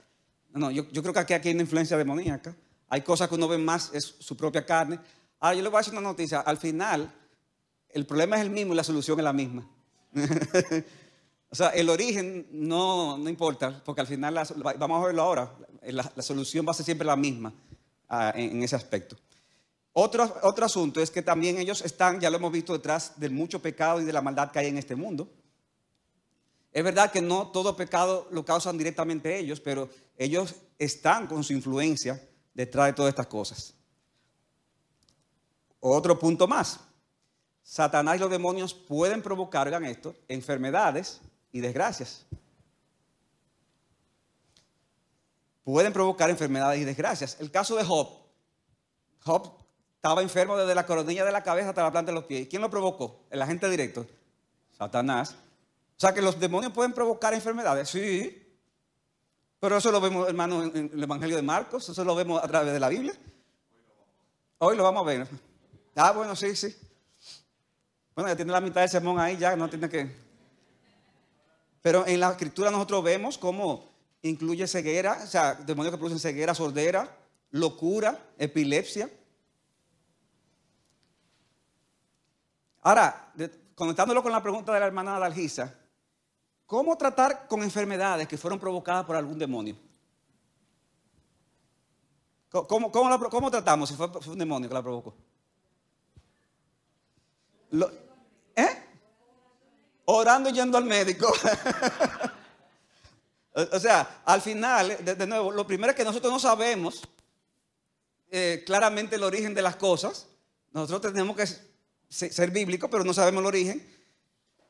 no, 0.55 0.71
yo, 0.71 0.89
creo 0.89 1.13
que 1.13 1.35
aquí, 1.35 1.49
hay 1.49 1.55
una 1.55 1.65
influencia 1.65 1.99
demoníaca. 1.99 2.57
Hay 2.89 3.03
cosas 3.03 3.29
que 3.29 3.35
uno 3.35 3.47
ve 3.47 3.59
más, 3.59 3.91
es 3.93 4.05
su 4.19 4.35
propia 4.39 4.65
carne. 4.65 4.99
Ahora, 5.39 5.55
yo 5.55 5.63
le 5.63 5.69
voy 5.69 5.77
a 5.77 5.81
decir 5.81 5.93
una 5.93 6.01
noticia. 6.01 6.41
Al 6.41 6.57
final, 6.57 7.13
el 7.91 8.07
problema 8.07 8.37
es 8.37 8.43
el 8.43 8.51
mismo 8.51 8.73
y 8.73 8.77
la 8.77 8.83
solución 8.83 9.19
es 9.19 9.25
la 9.25 9.35
misma. 9.35 9.69
o 11.51 11.55
sea, 11.55 11.69
el 11.69 11.91
origen 11.91 12.47
no, 12.53 13.19
no 13.19 13.29
importa, 13.29 13.83
porque 13.85 14.01
al 14.01 14.07
final, 14.07 14.35
vamos 14.79 15.03
a 15.03 15.07
verlo 15.09 15.21
ahora, 15.21 15.53
la, 15.83 16.23
solución 16.23 16.67
va 16.67 16.71
a 16.71 16.75
ser 16.75 16.87
siempre 16.87 17.07
la 17.07 17.17
misma 17.17 17.53
ah, 18.09 18.33
en 18.35 18.63
ese 18.63 18.77
aspecto. 18.77 19.19
Otro, 19.99 20.31
otro 20.43 20.67
asunto 20.67 21.01
es 21.01 21.11
que 21.11 21.23
también 21.23 21.57
ellos 21.57 21.81
están, 21.81 22.21
ya 22.21 22.29
lo 22.29 22.37
hemos 22.37 22.53
visto, 22.53 22.75
detrás 22.75 23.19
del 23.19 23.31
mucho 23.31 23.63
pecado 23.63 23.99
y 23.99 24.05
de 24.05 24.13
la 24.13 24.21
maldad 24.21 24.51
que 24.51 24.59
hay 24.59 24.67
en 24.67 24.77
este 24.77 24.95
mundo. 24.95 25.27
Es 26.71 26.85
verdad 26.85 27.11
que 27.11 27.23
no 27.23 27.49
todo 27.49 27.75
pecado 27.75 28.29
lo 28.31 28.45
causan 28.45 28.77
directamente 28.77 29.39
ellos, 29.39 29.59
pero 29.59 29.89
ellos 30.19 30.55
están 30.79 31.27
con 31.27 31.43
su 31.43 31.55
influencia 31.55 32.23
detrás 32.53 32.89
de 32.89 32.93
todas 32.93 33.09
estas 33.09 33.27
cosas. 33.27 33.73
Otro 35.81 36.19
punto 36.19 36.47
más. 36.47 36.79
Satanás 37.63 38.17
y 38.17 38.19
los 38.19 38.31
demonios 38.31 38.75
pueden 38.75 39.23
provocar, 39.23 39.71
vean 39.71 39.87
esto, 39.87 40.15
enfermedades 40.29 41.23
y 41.53 41.61
desgracias. 41.61 42.27
Pueden 45.65 45.95
provocar 45.95 46.29
enfermedades 46.29 46.83
y 46.83 46.85
desgracias. 46.85 47.39
El 47.41 47.51
caso 47.51 47.77
de 47.77 47.85
Job. 47.85 48.11
Job 49.25 49.66
estaba 49.97 50.23
enfermo 50.23 50.57
desde 50.57 50.75
la 50.75 50.87
coronilla 50.87 51.25
de 51.25 51.33
la 51.33 51.43
cabeza 51.43 51.71
hasta 51.71 51.83
la 51.83 51.91
planta 51.91 52.13
de 52.13 52.15
los 52.15 52.25
pies. 52.25 52.47
¿Quién 52.49 52.63
lo 52.63 52.71
provocó? 52.71 53.25
El 53.31 53.43
agente 53.43 53.69
directo. 53.69 54.07
Satanás. 54.77 55.33
O 55.97 56.01
sea 56.01 56.13
que 56.15 56.23
los 56.23 56.39
demonios 56.39 56.73
pueden 56.73 56.93
provocar 56.93 57.35
enfermedades. 57.35 57.89
Sí. 57.89 58.43
Pero 59.59 59.79
eso 59.79 59.91
lo 59.91 60.01
vemos, 60.01 60.29
hermano, 60.29 60.63
en 60.63 60.91
el 60.93 61.03
Evangelio 61.03 61.37
de 61.37 61.43
Marcos. 61.43 61.89
Eso 61.89 62.05
lo 62.05 62.15
vemos 62.15 62.43
a 62.43 62.47
través 62.47 62.73
de 62.73 62.81
la 62.81 62.89
Biblia. 62.89 63.15
Hoy 64.59 64.77
lo 64.77 64.85
vamos 64.85 65.03
a 65.03 65.07
ver. 65.07 65.27
Ah, 65.97 66.13
bueno, 66.13 66.37
sí, 66.37 66.55
sí. 66.55 66.77
Bueno, 68.15 68.29
ya 68.31 68.37
tiene 68.37 68.53
la 68.53 68.61
mitad 68.61 68.81
del 68.81 68.91
sermón 68.91 69.19
ahí, 69.19 69.37
ya 69.37 69.57
no 69.57 69.69
tiene 69.69 69.89
que. 69.89 70.11
Pero 71.83 72.07
en 72.07 72.21
la 72.21 72.31
escritura 72.31 72.71
nosotros 72.71 73.03
vemos 73.05 73.39
cómo 73.39 73.89
incluye 74.23 74.67
ceguera, 74.67 75.21
o 75.23 75.27
sea, 75.27 75.55
demonios 75.55 75.95
que 75.95 75.99
producen 75.99 76.19
ceguera, 76.19 76.55
sordera, 76.55 77.15
locura, 77.51 78.19
epilepsia. 78.39 79.11
Ahora, 82.87 83.33
conectándolo 83.75 84.23
con 84.23 84.31
la 84.31 84.41
pregunta 84.41 84.73
de 84.73 84.79
la 84.79 84.87
hermana 84.87 85.19
Dalgisa, 85.19 85.75
¿cómo 86.67 86.97
tratar 86.97 87.49
con 87.49 87.61
enfermedades 87.65 88.29
que 88.29 88.39
fueron 88.39 88.61
provocadas 88.61 89.05
por 89.05 89.17
algún 89.17 89.41
demonio? 89.41 89.77
¿Cómo, 92.49 93.51
tratamos 93.51 93.89
si 93.89 93.97
fue, 93.97 94.09
un 94.29 94.39
demonio 94.39 94.69
que 94.69 94.75
la 94.75 94.85
provocó? 94.85 95.17
¿Eh? 98.55 98.85
Orando 100.05 100.51
y 100.51 100.53
yendo 100.53 100.79
al 100.79 100.85
médico. 100.85 101.27
o 103.73 103.81
sea, 103.81 104.21
al 104.25 104.41
final, 104.41 104.97
de, 105.05 105.27
nuevo, 105.27 105.51
lo 105.51 105.67
primero 105.67 105.91
es 105.91 105.97
que 105.97 106.05
nosotros 106.05 106.33
no 106.33 106.39
sabemos 106.39 107.03
eh, 108.31 108.63
claramente 108.65 109.17
el 109.17 109.25
origen 109.25 109.55
de 109.55 109.63
las 109.63 109.75
cosas. 109.75 110.29
Nosotros 110.71 111.13
tenemos 111.13 111.35
que 111.37 111.76
ser 112.09 112.51
bíblico, 112.51 112.89
pero 112.89 113.05
no 113.05 113.13
sabemos 113.13 113.41
el 113.41 113.47
origen, 113.47 113.97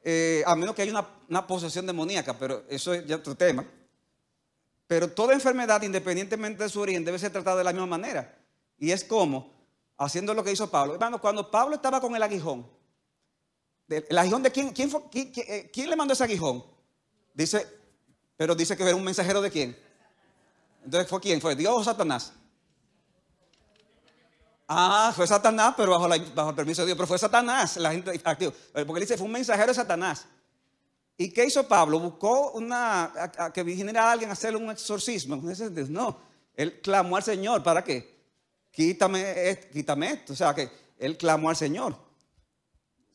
eh, 0.02 0.44
a 0.46 0.54
menos 0.54 0.74
que 0.74 0.82
haya 0.82 1.04
una, 1.28 1.46
posesión 1.46 1.86
demoníaca, 1.86 2.38
pero 2.38 2.64
eso 2.68 2.94
es 2.94 3.06
ya 3.06 3.16
otro 3.16 3.34
tema. 3.34 3.66
Pero 4.86 5.10
toda 5.10 5.34
enfermedad, 5.34 5.82
independientemente 5.82 6.62
de 6.62 6.68
su 6.68 6.80
origen, 6.80 7.04
debe 7.04 7.18
ser 7.18 7.32
tratada 7.32 7.58
de 7.58 7.64
la 7.64 7.72
misma 7.72 7.86
manera. 7.86 8.38
Y 8.78 8.92
es 8.92 9.02
como, 9.02 9.52
haciendo 9.98 10.32
lo 10.32 10.44
que 10.44 10.52
hizo 10.52 10.70
Pablo. 10.70 10.94
Hermano, 10.94 11.20
cuando 11.20 11.50
Pablo 11.50 11.74
estaba 11.74 12.00
con 12.00 12.14
el 12.14 12.22
aguijón, 12.22 12.64
¿el 13.88 14.16
aguijón 14.16 14.42
de 14.44 14.52
quién? 14.52 14.70
¿Quién, 14.70 14.90
eh, 15.12 15.70
quién, 15.72 15.90
le 15.90 15.96
mandó 15.96 16.14
ese 16.14 16.22
aguijón? 16.22 16.64
Dice, 17.34 17.66
pero 18.36 18.54
dice 18.54 18.76
que 18.76 18.84
era 18.84 18.94
un 18.94 19.02
mensajero 19.02 19.42
de 19.42 19.50
quién. 19.50 19.76
Entonces, 20.84 21.10
¿fue 21.10 21.20
quién? 21.20 21.40
¿Fue 21.40 21.56
Dios 21.56 21.74
o 21.74 21.82
Satanás? 21.82 22.32
Ah, 24.68 25.12
fue 25.14 25.26
Satanás, 25.26 25.74
pero 25.76 25.92
bajo, 25.92 26.08
bajo, 26.34 26.50
el 26.50 26.56
permiso 26.56 26.82
de 26.82 26.86
Dios. 26.86 26.96
Pero 26.96 27.06
fue 27.06 27.18
Satanás, 27.18 27.76
la 27.76 27.92
gente 27.92 28.20
activa. 28.24 28.52
Porque 28.72 28.92
él 28.94 29.00
dice, 29.00 29.16
fue 29.16 29.26
un 29.26 29.32
mensajero 29.32 29.68
de 29.68 29.74
Satanás. 29.74 30.26
¿Y 31.16 31.30
qué 31.30 31.46
hizo 31.46 31.66
Pablo? 31.66 31.98
Buscó 31.98 32.50
una, 32.52 33.04
a, 33.38 33.52
que 33.52 33.62
viniera 33.62 34.08
a 34.08 34.12
alguien 34.12 34.28
a 34.28 34.34
hacerle 34.34 34.58
un 34.58 34.70
exorcismo. 34.70 35.36
No, 35.88 36.18
él 36.54 36.80
clamó 36.80 37.16
al 37.16 37.22
Señor. 37.22 37.62
¿Para 37.62 37.82
qué? 37.82 38.16
Quítame, 38.70 39.58
quítame 39.72 40.10
esto. 40.10 40.32
O 40.32 40.36
sea, 40.36 40.54
que 40.54 40.68
él 40.98 41.16
clamó 41.16 41.48
al 41.48 41.56
Señor. 41.56 41.96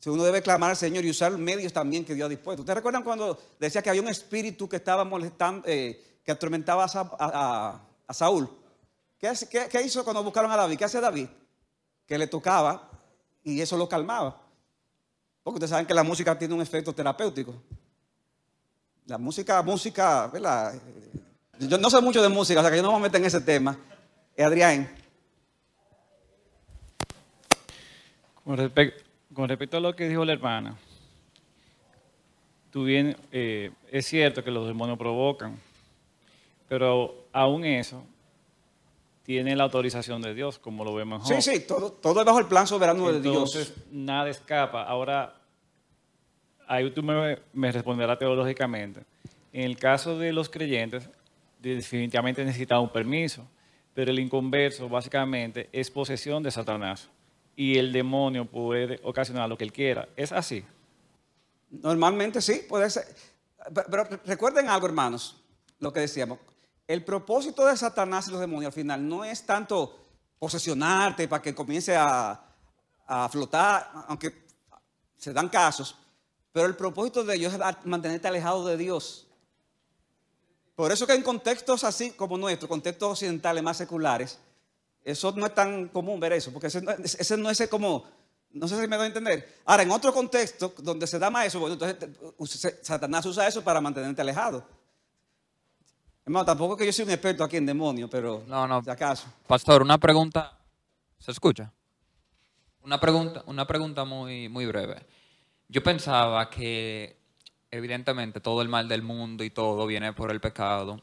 Si 0.00 0.10
uno 0.10 0.24
debe 0.24 0.42
clamar 0.42 0.70
al 0.70 0.76
Señor 0.76 1.04
y 1.04 1.10
usar 1.10 1.30
medios 1.38 1.72
también 1.72 2.04
que 2.04 2.14
Dios 2.14 2.26
ha 2.26 2.28
dispuesto. 2.28 2.62
¿Ustedes 2.62 2.76
recuerdan 2.76 3.04
cuando 3.04 3.38
decía 3.60 3.82
que 3.82 3.90
había 3.90 4.02
un 4.02 4.08
espíritu 4.08 4.68
que 4.68 4.76
estaba 4.76 5.04
molestando, 5.04 5.62
eh, 5.68 6.18
que 6.24 6.32
atormentaba 6.32 6.86
a, 6.86 7.80
Saúl? 8.10 8.50
¿Qué, 9.16 9.32
¿Qué, 9.70 9.82
hizo 9.82 10.02
cuando 10.02 10.24
buscaron 10.24 10.50
a 10.50 10.56
David? 10.56 10.76
¿Qué 10.76 10.84
hace 10.86 11.00
David? 11.00 11.28
Que 12.06 12.18
le 12.18 12.26
tocaba 12.26 12.90
y 13.44 13.60
eso 13.60 13.76
lo 13.76 13.88
calmaba. 13.88 14.40
Porque 15.42 15.56
ustedes 15.56 15.70
saben 15.70 15.86
que 15.86 15.94
la 15.94 16.04
música 16.04 16.38
tiene 16.38 16.54
un 16.54 16.62
efecto 16.62 16.94
terapéutico. 16.94 17.54
La 19.06 19.18
música, 19.18 19.60
música, 19.62 20.28
¿verdad? 20.28 20.74
Yo 21.58 21.78
no 21.78 21.90
sé 21.90 22.00
mucho 22.00 22.22
de 22.22 22.28
música, 22.28 22.60
o 22.60 22.62
sea 22.62 22.70
que 22.70 22.76
yo 22.76 22.82
no 22.82 22.92
me 22.92 23.00
meter 23.00 23.20
en 23.20 23.26
ese 23.26 23.40
tema. 23.40 23.76
Eh, 24.36 24.44
Adrián. 24.44 24.88
Con, 28.44 28.72
con 29.34 29.48
respecto 29.48 29.76
a 29.76 29.80
lo 29.80 29.94
que 29.94 30.08
dijo 30.08 30.24
la 30.24 30.32
hermana, 30.32 30.76
tú 32.70 32.84
bien, 32.84 33.16
eh, 33.30 33.70
es 33.90 34.06
cierto 34.06 34.42
que 34.42 34.50
los 34.50 34.66
demonios 34.66 34.98
provocan, 34.98 35.58
pero 36.68 37.26
aún 37.32 37.64
eso 37.64 38.04
tiene 39.22 39.54
la 39.56 39.64
autorización 39.64 40.20
de 40.22 40.34
Dios, 40.34 40.58
como 40.58 40.84
lo 40.84 40.94
vemos 40.94 41.30
en 41.30 41.40
Sí, 41.40 41.52
sí, 41.52 41.60
todo, 41.60 41.92
todo 41.92 42.20
es 42.20 42.26
bajo 42.26 42.38
el 42.38 42.46
plan 42.46 42.66
soberano 42.66 43.10
de 43.12 43.20
Dios. 43.20 43.34
Entonces, 43.34 43.74
nada 43.90 44.28
escapa. 44.28 44.82
Ahora, 44.82 45.34
ahí 46.66 46.90
tú 46.90 47.02
me, 47.02 47.38
me 47.52 47.70
responderás 47.70 48.18
teológicamente. 48.18 49.04
En 49.52 49.62
el 49.62 49.76
caso 49.76 50.18
de 50.18 50.32
los 50.32 50.48
creyentes, 50.48 51.08
definitivamente 51.60 52.44
necesita 52.44 52.80
un 52.80 52.90
permiso, 52.90 53.46
pero 53.94 54.10
el 54.10 54.18
inconverso 54.18 54.88
básicamente 54.88 55.68
es 55.72 55.90
posesión 55.90 56.42
de 56.42 56.50
Satanás 56.50 57.08
y 57.54 57.78
el 57.78 57.92
demonio 57.92 58.46
puede 58.46 59.00
ocasionar 59.02 59.48
lo 59.48 59.56
que 59.56 59.64
él 59.64 59.72
quiera. 59.72 60.08
¿Es 60.16 60.32
así? 60.32 60.64
Normalmente 61.70 62.40
sí, 62.40 62.64
puede 62.68 62.90
ser. 62.90 63.04
Pero 63.72 64.04
recuerden 64.26 64.68
algo, 64.68 64.86
hermanos, 64.86 65.42
lo 65.78 65.92
que 65.92 66.00
decíamos. 66.00 66.38
El 66.92 67.02
propósito 67.06 67.64
de 67.64 67.74
Satanás 67.74 68.28
y 68.28 68.32
los 68.32 68.40
demonios 68.40 68.68
al 68.68 68.74
final 68.74 69.08
no 69.08 69.24
es 69.24 69.46
tanto 69.46 69.98
posesionarte 70.38 71.26
para 71.26 71.40
que 71.40 71.54
comience 71.54 71.96
a, 71.96 72.38
a 73.06 73.28
flotar, 73.30 73.90
aunque 74.08 74.44
se 75.16 75.32
dan 75.32 75.48
casos, 75.48 75.96
pero 76.52 76.66
el 76.66 76.76
propósito 76.76 77.24
de 77.24 77.36
ellos 77.36 77.54
es 77.54 77.60
mantenerte 77.86 78.28
alejado 78.28 78.66
de 78.66 78.76
Dios. 78.76 79.26
Por 80.76 80.92
eso 80.92 81.06
que 81.06 81.14
en 81.14 81.22
contextos 81.22 81.82
así 81.82 82.10
como 82.10 82.36
nuestro, 82.36 82.68
contextos 82.68 83.12
occidentales 83.12 83.62
más 83.62 83.78
seculares, 83.78 84.38
eso 85.02 85.32
no 85.34 85.46
es 85.46 85.54
tan 85.54 85.88
común 85.88 86.20
ver 86.20 86.34
eso, 86.34 86.52
porque 86.52 86.66
ese, 86.66 87.36
no 87.38 87.48
es 87.48 87.68
como, 87.68 88.04
no 88.50 88.68
sé 88.68 88.78
si 88.78 88.86
me 88.86 88.96
doy 88.96 89.04
a 89.04 89.06
entender. 89.06 89.60
Ahora, 89.64 89.82
en 89.82 89.90
otro 89.92 90.12
contexto 90.12 90.74
donde 90.76 91.06
se 91.06 91.18
da 91.18 91.30
más 91.30 91.46
eso, 91.46 91.58
bueno, 91.58 91.72
entonces 91.72 92.80
Satanás 92.82 93.24
usa 93.24 93.48
eso 93.48 93.64
para 93.64 93.80
mantenerte 93.80 94.20
alejado. 94.20 94.81
Hermano, 96.24 96.44
tampoco 96.44 96.76
que 96.76 96.86
yo 96.86 96.92
soy 96.92 97.04
un 97.04 97.10
experto 97.10 97.44
aquí 97.44 97.56
en 97.56 97.66
demonios, 97.66 98.08
pero 98.10 98.44
no, 98.46 98.66
no. 98.66 98.82
si 98.82 98.90
acaso. 98.90 99.26
Pastor, 99.46 99.82
una 99.82 99.98
pregunta. 99.98 100.58
¿Se 101.18 101.30
escucha? 101.30 101.72
Una 102.82 102.98
pregunta, 102.98 103.42
una 103.46 103.66
pregunta 103.66 104.04
muy, 104.04 104.48
muy 104.48 104.66
breve. 104.66 104.96
Yo 105.68 105.82
pensaba 105.82 106.50
que 106.50 107.16
evidentemente 107.70 108.40
todo 108.40 108.62
el 108.62 108.68
mal 108.68 108.88
del 108.88 109.02
mundo 109.02 109.44
y 109.44 109.50
todo 109.50 109.86
viene 109.86 110.12
por 110.12 110.30
el 110.30 110.40
pecado 110.40 111.00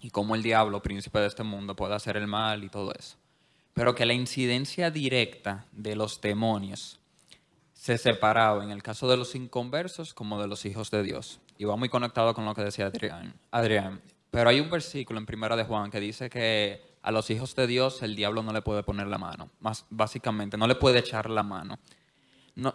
y 0.00 0.10
como 0.10 0.34
el 0.34 0.42
diablo, 0.42 0.82
príncipe 0.82 1.18
de 1.20 1.26
este 1.26 1.42
mundo, 1.42 1.76
puede 1.76 1.94
hacer 1.94 2.16
el 2.16 2.26
mal 2.26 2.64
y 2.64 2.68
todo 2.68 2.92
eso 2.92 3.16
pero 3.78 3.94
que 3.94 4.04
la 4.04 4.12
incidencia 4.12 4.90
directa 4.90 5.64
de 5.70 5.94
los 5.94 6.20
demonios 6.20 6.98
se 7.72 7.96
separaba 7.96 8.64
en 8.64 8.72
el 8.72 8.82
caso 8.82 9.08
de 9.08 9.16
los 9.16 9.36
inconversos 9.36 10.14
como 10.14 10.40
de 10.40 10.48
los 10.48 10.64
hijos 10.64 10.90
de 10.90 11.04
Dios. 11.04 11.38
Y 11.58 11.64
va 11.64 11.76
muy 11.76 11.88
conectado 11.88 12.34
con 12.34 12.44
lo 12.44 12.56
que 12.56 12.64
decía 12.64 12.86
Adrián. 12.86 13.34
Adrián. 13.52 14.00
Pero 14.30 14.50
hay 14.50 14.60
un 14.60 14.70
versículo 14.70 15.18
en 15.18 15.26
Primera 15.26 15.56
de 15.56 15.64
Juan 15.64 15.90
que 15.90 16.00
dice 16.00 16.28
que 16.28 16.98
a 17.02 17.10
los 17.10 17.30
hijos 17.30 17.54
de 17.54 17.66
Dios 17.66 18.02
el 18.02 18.16
diablo 18.16 18.42
no 18.42 18.52
le 18.52 18.62
puede 18.62 18.82
poner 18.82 19.06
la 19.06 19.18
mano. 19.18 19.50
Más 19.60 19.86
básicamente, 19.90 20.56
no 20.56 20.66
le 20.66 20.74
puede 20.74 20.98
echar 20.98 21.30
la 21.30 21.42
mano. 21.42 21.78
No, 22.54 22.74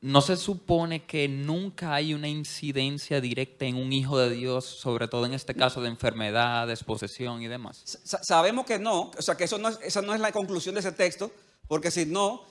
no 0.00 0.20
se 0.20 0.36
supone 0.36 1.04
que 1.04 1.28
nunca 1.28 1.94
hay 1.94 2.14
una 2.14 2.28
incidencia 2.28 3.20
directa 3.20 3.64
en 3.64 3.76
un 3.76 3.92
hijo 3.92 4.18
de 4.18 4.30
Dios, 4.30 4.64
sobre 4.64 5.08
todo 5.08 5.26
en 5.26 5.34
este 5.34 5.54
caso 5.54 5.80
de 5.80 5.88
enfermedades, 5.88 6.84
posesión 6.84 7.42
y 7.42 7.48
demás. 7.48 7.82
sabemos 8.22 8.64
que 8.64 8.78
no, 8.78 9.10
o 9.16 9.22
sea 9.22 9.36
que 9.36 9.44
eso 9.44 9.58
no 9.58 9.68
es, 9.68 9.78
esa 9.82 10.02
no 10.02 10.14
es 10.14 10.20
la 10.20 10.30
conclusión 10.30 10.74
de 10.74 10.80
ese 10.80 10.92
texto, 10.92 11.32
porque 11.66 11.90
si 11.90 12.06
no, 12.06 12.44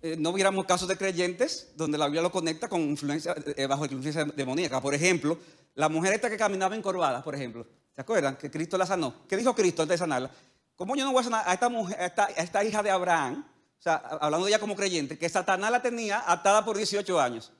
eh, 0.00 0.16
no 0.18 0.30
hubiéramos 0.30 0.64
casos 0.64 0.88
de 0.88 0.96
creyentes 0.96 1.72
donde 1.76 1.98
la 1.98 2.06
Biblia 2.06 2.22
lo 2.22 2.30
conecta 2.30 2.68
con 2.68 2.80
influencia, 2.80 3.34
eh, 3.56 3.66
bajo 3.66 3.84
influencia 3.84 4.24
demoníaca. 4.24 4.80
Por 4.80 4.94
ejemplo, 4.94 5.38
la 5.74 5.90
mujer 5.90 6.14
esta 6.14 6.30
que 6.30 6.38
caminaba 6.38 6.74
encorvada, 6.74 7.22
por 7.22 7.34
ejemplo, 7.34 7.66
¿se 7.94 8.00
acuerdan? 8.00 8.36
Que 8.36 8.50
Cristo 8.50 8.76
la 8.76 8.86
sanó. 8.86 9.26
¿Qué 9.28 9.36
dijo 9.36 9.54
Cristo 9.54 9.82
antes 9.82 9.94
de 9.94 9.98
sanarla? 9.98 10.30
¿Cómo 10.76 10.96
yo 10.96 11.04
no 11.04 11.12
voy 11.12 11.20
a 11.20 11.24
sanar 11.24 11.48
a 11.48 11.54
esta, 11.54 11.68
mujer, 11.68 12.00
a 12.00 12.24
esta 12.36 12.64
hija 12.64 12.82
de 12.82 12.90
Abraham? 12.90 13.44
o 13.78 13.82
sea, 13.84 13.96
hablando 13.96 14.46
de 14.46 14.52
ella 14.52 14.58
como 14.58 14.74
creyente, 14.74 15.18
que 15.18 15.28
Satanás 15.28 15.70
la 15.70 15.82
tenía 15.82 16.24
atada 16.26 16.64
por 16.64 16.76
18 16.76 17.20
años. 17.20 17.52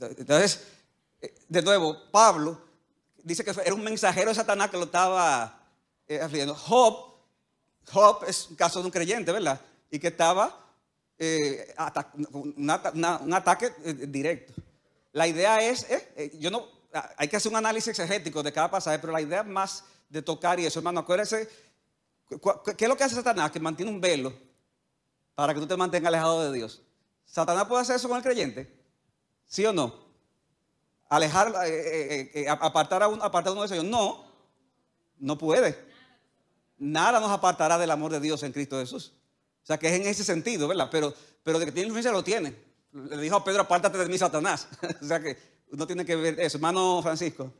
Entonces, 0.00 0.66
eh, 1.20 1.32
de 1.48 1.62
nuevo, 1.62 1.96
Pablo 2.10 2.60
dice 3.22 3.44
que 3.44 3.52
era 3.64 3.74
un 3.74 3.84
mensajero 3.84 4.30
de 4.30 4.34
Satanás 4.34 4.70
que 4.70 4.76
lo 4.76 4.84
estaba 4.84 5.62
eh, 6.08 6.46
Job, 6.54 7.14
Job 7.90 8.24
es 8.26 8.48
un 8.50 8.56
caso 8.56 8.80
de 8.80 8.86
un 8.86 8.90
creyente, 8.90 9.32
¿verdad? 9.32 9.60
Y 9.90 9.98
que 9.98 10.08
estaba 10.08 10.58
eh, 11.18 11.74
un 12.32 12.70
ataque 13.34 13.72
eh, 13.84 13.94
directo. 14.08 14.52
La 15.12 15.26
idea 15.26 15.60
es, 15.62 15.86
yo 16.38 16.50
no, 16.50 16.66
hay 17.16 17.28
que 17.28 17.36
hacer 17.36 17.50
un 17.50 17.56
análisis 17.56 17.88
exegético 17.88 18.42
de 18.42 18.52
cada 18.52 18.70
pasaje, 18.70 18.98
pero 18.98 19.12
la 19.12 19.20
idea 19.20 19.42
más 19.42 19.84
de 20.08 20.22
tocar 20.22 20.60
y 20.60 20.66
eso, 20.66 20.78
hermano, 20.80 21.00
acuérdense, 21.00 21.48
¿qué 22.76 22.84
es 22.84 22.88
lo 22.88 22.96
que 22.96 23.04
hace 23.04 23.14
Satanás? 23.14 23.50
Que 23.50 23.60
mantiene 23.60 23.90
un 23.90 24.00
velo 24.00 24.32
para 25.34 25.54
que 25.54 25.60
tú 25.60 25.66
te 25.66 25.76
mantengas 25.76 26.08
alejado 26.08 26.44
de 26.50 26.56
Dios. 26.56 26.82
¿Satanás 27.24 27.66
puede 27.66 27.82
hacer 27.82 27.96
eso 27.96 28.08
con 28.08 28.18
el 28.18 28.22
creyente? 28.22 28.82
¿Sí 29.46 29.64
o 29.64 29.72
no? 29.72 29.94
Alejar, 31.08 31.48
eh, 31.66 31.70
eh, 31.70 32.30
eh, 32.34 32.48
apartar, 32.48 33.02
a 33.02 33.08
un, 33.08 33.20
apartar 33.22 33.52
uno 33.52 33.66
de 33.66 33.74
ellos. 33.74 33.84
No, 33.84 34.24
no 35.18 35.38
puede. 35.38 35.78
Nada 36.78 37.20
nos 37.20 37.30
apartará 37.30 37.78
del 37.78 37.90
amor 37.90 38.12
de 38.12 38.20
Dios 38.20 38.42
en 38.42 38.52
Cristo 38.52 38.78
Jesús. 38.78 39.12
O 39.62 39.66
sea 39.66 39.78
que 39.78 39.88
es 39.88 39.94
en 39.94 40.06
ese 40.06 40.24
sentido, 40.24 40.68
¿verdad? 40.68 40.88
Pero, 40.90 41.14
pero 41.42 41.58
de 41.58 41.66
que 41.66 41.72
tiene 41.72 41.88
influencia 41.88 42.12
lo 42.12 42.24
tiene. 42.24 42.56
Le 42.92 43.16
dijo 43.18 43.36
a 43.36 43.44
Pedro, 43.44 43.62
apártate 43.62 43.98
de 43.98 44.06
mí, 44.06 44.18
Satanás. 44.18 44.68
o 45.02 45.04
sea 45.04 45.20
que 45.20 45.51
uno 45.72 45.86
tiene 45.86 46.04
que 46.04 46.14
ver 46.14 46.38
eso. 46.38 46.58
Hermano 46.58 47.00
Francisco. 47.02 47.52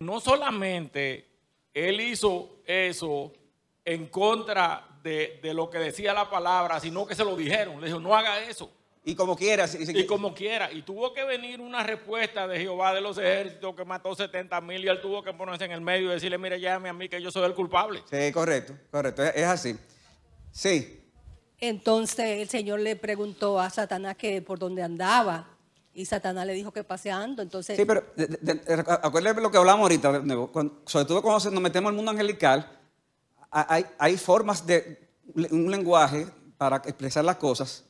No 0.00 0.20
solamente 0.20 1.26
él 1.72 2.00
hizo 2.00 2.60
eso 2.66 3.32
en 3.84 4.06
contra 4.06 4.86
de, 5.02 5.40
lo 5.54 5.70
que 5.70 5.78
decía 5.78 6.12
la 6.12 6.28
palabra, 6.28 6.80
sino 6.80 7.06
que 7.06 7.14
se 7.14 7.24
lo 7.24 7.36
dijeron. 7.36 7.80
Le 7.80 7.86
dijo, 7.86 8.00
no 8.00 8.14
haga 8.14 8.40
eso. 8.40 8.70
Y 9.04 9.14
como 9.14 9.36
quiera. 9.36 9.66
y 9.78 10.04
como 10.04 10.34
quiera. 10.34 10.70
Y 10.72 10.82
tuvo 10.82 11.14
que 11.14 11.22
venir 11.24 11.60
una 11.60 11.84
respuesta 11.84 12.48
de 12.48 12.58
Jehová 12.58 12.92
de 12.92 13.00
los 13.00 13.16
ejércitos 13.16 13.74
que 13.76 13.84
mató 13.84 14.14
70 14.14 14.60
mil 14.62 14.84
y 14.84 14.88
él 14.88 15.00
tuvo 15.00 15.22
que 15.22 15.32
ponerse 15.32 15.64
en 15.64 15.70
el 15.70 15.80
medio 15.80 16.10
y 16.10 16.14
decirle, 16.14 16.38
mire, 16.38 16.60
llame 16.60 16.88
a 16.88 16.92
mí 16.92 17.08
que 17.08 17.22
yo 17.22 17.30
soy 17.30 17.44
el 17.44 17.54
culpable. 17.54 18.02
Sí, 18.10 18.32
correcto, 18.32 18.76
correcto. 18.90 19.22
Es, 19.22 19.44
así. 19.44 19.76
Sí. 20.50 21.00
Entonces 21.60 22.40
el 22.40 22.48
Señor 22.48 22.80
le 22.80 22.96
preguntó 22.96 23.60
a 23.60 23.70
Satanás 23.70 24.16
que 24.16 24.42
por 24.42 24.58
dónde 24.58 24.82
andaba. 24.82 25.55
Y 25.96 26.04
Satanás 26.04 26.46
le 26.46 26.52
dijo 26.52 26.72
que 26.72 26.84
paseando, 26.84 27.40
entonces... 27.40 27.74
Sí, 27.74 27.86
pero 27.86 28.04
acuérdense 29.02 29.40
lo 29.40 29.50
que 29.50 29.56
hablamos 29.56 29.84
ahorita, 29.84 30.22
sobre 30.84 31.06
todo 31.06 31.22
cuando 31.22 31.50
nos 31.50 31.62
metemos 31.62 31.88
el 31.88 31.96
mundo 31.96 32.10
angelical, 32.10 32.70
hay, 33.50 34.18
formas 34.18 34.66
de 34.66 35.08
un 35.50 35.70
lenguaje 35.70 36.26
para 36.58 36.76
expresar 36.76 37.24
las 37.24 37.36
cosas 37.36 37.82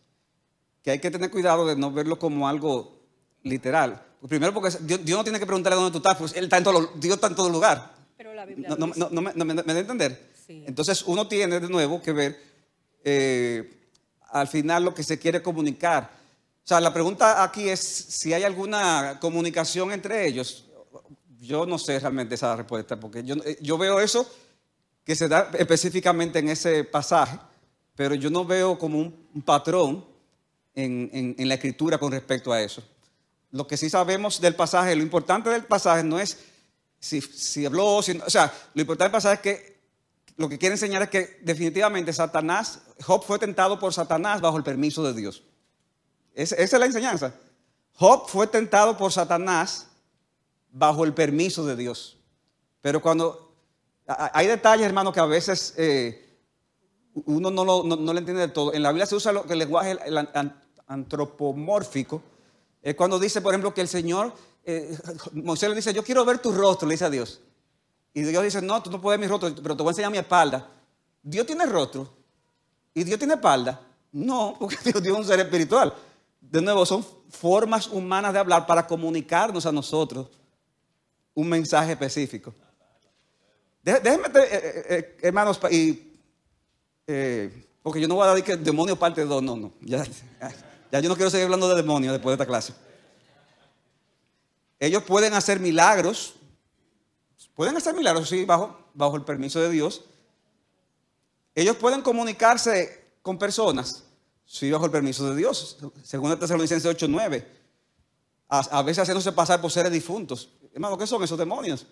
que 0.85 0.93
hay 0.93 1.01
que 1.01 1.11
tener 1.11 1.33
cuidado 1.33 1.67
de 1.67 1.75
no 1.75 1.91
verlo 1.91 2.17
como 2.17 2.47
algo 2.47 3.03
literal. 3.43 4.01
Primero 4.29 4.55
porque 4.55 4.71
Dios, 4.83 5.01
no 5.05 5.25
tiene 5.25 5.41
que 5.41 5.47
preguntarle 5.47 5.75
dónde 5.75 5.91
tú 5.91 5.99
estás, 5.99 6.17
pues 6.17 6.33
Él 6.37 6.45
está 6.45 6.59
en 6.59 6.65
todo, 6.65 6.93
Dios 6.95 7.17
está 7.17 7.27
en 7.27 7.35
todo 7.35 7.51
lugar. 7.51 7.93
Pero 8.17 8.35
la 8.35 8.47
Biblia 8.47 8.69
no, 8.69 8.87
no, 8.87 9.21
me, 9.21 9.33
me, 9.35 9.55
da 9.55 9.73
a 9.73 9.79
entender. 9.81 10.31
Entonces 10.47 11.03
uno 11.09 11.27
tiene 11.27 11.59
de 11.59 11.69
nuevo 11.69 12.01
que 12.01 12.13
ver 12.13 12.41
eh, 13.03 13.91
al 14.31 14.47
final 14.47 14.85
lo 14.85 14.95
que 14.95 15.03
se 15.03 15.19
quiere 15.19 15.43
comunicar. 15.43 16.16
O 16.67 16.69
sea, 16.69 16.81
la 16.81 16.93
pregunta 16.93 17.45
aquí 17.45 17.69
es 17.69 17.79
si 17.79 18.35
hay 18.35 18.43
alguna 18.43 19.19
comunicación 19.21 19.93
entre 19.93 20.27
ellos. 20.27 20.65
Yo 21.39 21.65
no 21.65 21.79
sé 21.79 22.01
realmente 22.01 22.35
esa 22.35 22.57
respuesta, 22.57 22.99
porque 22.99 23.23
yo, 23.23 23.37
eh, 23.45 23.57
yo 23.63 23.79
veo 23.79 24.01
eso 24.01 24.29
que 25.05 25.15
se 25.15 25.29
da 25.29 25.49
específicamente 25.57 26.41
en 26.41 26.49
ese 26.49 26.83
pasaje, 26.83 27.39
pero 27.95 28.17
yo 28.17 28.31
no 28.31 28.45
veo 28.45 28.77
como 28.81 28.99
un, 28.99 29.43
patrón 29.45 30.05
en, 30.75 31.37
la 31.39 31.55
escritura 31.55 31.99
con 31.99 32.11
respecto 32.11 32.53
a 32.53 32.61
eso. 32.61 32.83
Lo 33.53 33.69
que 33.69 33.77
sí 33.77 33.89
sabemos 33.89 34.41
del 34.41 34.57
pasaje, 34.57 34.97
lo 34.97 35.03
importante 35.03 35.51
del 35.51 35.67
pasaje 35.67 36.03
no 36.03 36.19
es 36.19 36.37
si, 36.99 37.21
si 37.21 37.65
habló, 37.65 37.95
o 37.95 38.03
sea, 38.03 38.53
lo 38.75 38.81
importante 38.81 39.05
del 39.05 39.13
pasaje 39.13 39.35
es 39.35 39.41
que 39.41 39.77
lo 40.37 40.49
que 40.49 40.59
quiere 40.59 40.75
enseñar 40.75 41.03
es 41.03 41.11
que 41.11 41.39
definitivamente 41.43 42.13
Satanás, 42.13 42.81
Job 43.05 43.25
fue 43.25 43.39
tentado 43.39 43.79
por 43.79 43.95
Satanás 43.95 44.41
bajo 44.41 44.57
el 44.57 44.65
permiso 44.65 45.05
de 45.05 45.15
Dios. 45.15 45.45
Esa 46.43 46.57
es 46.57 46.73
la 46.73 46.87
enseñanza. 46.87 47.35
Job 47.95 48.29
fue 48.29 48.47
tentado 48.47 48.97
por 48.97 49.11
Satanás 49.11 49.87
bajo 50.71 51.05
el 51.05 51.15
permiso 51.15 51.65
de 51.65 51.77
Dios. 51.77 52.19
Pero 52.83 53.01
cuando 53.01 53.55
hay 54.07 54.47
detalles, 54.47 54.87
hermano, 54.87 55.13
que 55.13 55.21
a 55.21 55.27
veces 55.27 55.75
eh, 55.79 56.39
uno 57.25 57.51
no, 57.51 57.65
lo, 57.65 57.83
no, 57.83 58.13
le 58.13 58.19
entiende 58.19 58.43
de 58.43 58.53
todo. 58.53 58.75
En 58.75 58.83
la 58.83 58.91
Biblia 58.91 59.07
se 59.07 59.17
usa 59.17 59.33
lo, 59.33 59.45
el 59.49 59.59
lenguaje 59.59 59.97
antropomórfico. 60.87 62.23
Es 62.83 62.95
cuando 62.95 63.19
dice, 63.19 63.41
por 63.41 63.53
ejemplo, 63.53 63.73
que 63.73 63.81
el 63.81 63.89
Señor, 63.89 64.33
eh, 64.65 64.97
Moisés 65.33 65.71
le 65.71 65.75
dice, 65.75 65.93
yo 65.95 66.05
quiero 66.05 66.25
ver 66.25 66.39
tu 66.39 66.53
rostro, 66.53 66.87
le 66.87 66.95
dice 66.95 67.07
a 67.07 67.11
Dios. 67.11 67.41
Y 68.13 68.23
Dios 68.23 68.45
dice, 68.45 68.63
no, 68.63 68.83
tú 68.83 68.91
no 68.91 69.01
puedes 69.01 69.19
ver 69.19 69.27
mi 69.27 69.31
rostro, 69.31 69.55
pero 69.63 69.77
te 69.77 69.83
voy 69.83 69.91
a 69.91 69.93
enseñar 69.93 70.11
mi 70.11 70.19
espalda. 70.19 70.69
Dios 71.23 71.47
tiene 71.47 71.67
rostro 71.67 72.09
y 72.95 73.05
Dios 73.05 73.19
tiene 73.19 73.35
espalda. 73.35 73.81
No, 74.13 74.55
porque 74.59 74.77
Dios 74.85 75.03
dio 75.03 75.17
un 75.17 75.25
ser 75.25 75.41
espiritual. 75.41 75.93
De 76.41 76.63
nuevo, 76.63 76.87
son 76.87 77.05
formas 77.31 77.89
humanas 77.89 78.33
de 78.33 78.39
hablar 78.39 78.67
para 78.67 78.87
comunicarnos 78.87 79.67
a 79.67 79.73
nosotros 79.73 80.29
un 81.35 81.49
mensaje 81.49 81.93
específico. 81.93 82.55
Déjenme, 83.83 84.27
eh, 84.27 84.33
eh, 84.35 84.85
eh, 84.89 85.17
hermanos, 85.23 85.61
y, 85.71 86.03
porque 87.83 88.01
yo 88.01 88.09
no 88.09 88.17
voy 88.17 88.27
a 88.27 88.31
decir 88.31 88.45
que 88.45 88.57
demonio 88.57 88.97
parte 88.97 89.25
2, 89.25 89.43
no, 89.43 89.57
no. 89.57 89.73
Ya, 89.81 90.05
ya 90.91 91.01
yo 91.01 91.09
no 91.09 91.15
quiero 91.15 91.31
seguir 91.31 91.45
hablando 91.45 91.69
de 91.69 91.77
demonios 91.77 92.13
después 92.13 92.37
de 92.37 92.43
esta 92.43 92.47
clase. 92.47 92.75
Ellos 94.81 95.03
pueden 95.05 95.35
hacer 95.35 95.61
milagros, 95.61 96.35
pueden 97.55 97.77
hacer 97.77 97.95
milagros, 97.95 98.29
sí, 98.29 98.45
bajo, 98.45 98.77
bajo 98.93 99.17
el 99.17 99.23
permiso 99.23 99.61
de 99.61 99.71
Dios. 99.71 100.05
Ellos 101.55 101.77
pueden 101.77 102.03
comunicarse 102.03 103.05
con 103.23 103.39
personas, 103.39 104.05
sí, 104.47 104.71
bajo 104.71 104.87
el 104.87 104.91
permiso 104.91 105.29
de 105.29 105.37
Dios. 105.37 105.79
Según 106.03 106.31
el 106.33 106.39
Tesalonicenses 106.39 106.87
8, 106.87 107.07
9. 107.09 107.47
A, 108.49 108.79
a 108.79 108.83
veces 108.83 109.03
haciéndose 109.03 109.33
pasar 109.33 109.61
por 109.61 109.71
seres 109.71 109.93
difuntos. 109.93 110.51
Hermano, 110.73 110.97
¿qué 110.97 111.07
son 111.07 111.23
esos 111.23 111.39
demonios? 111.39 111.87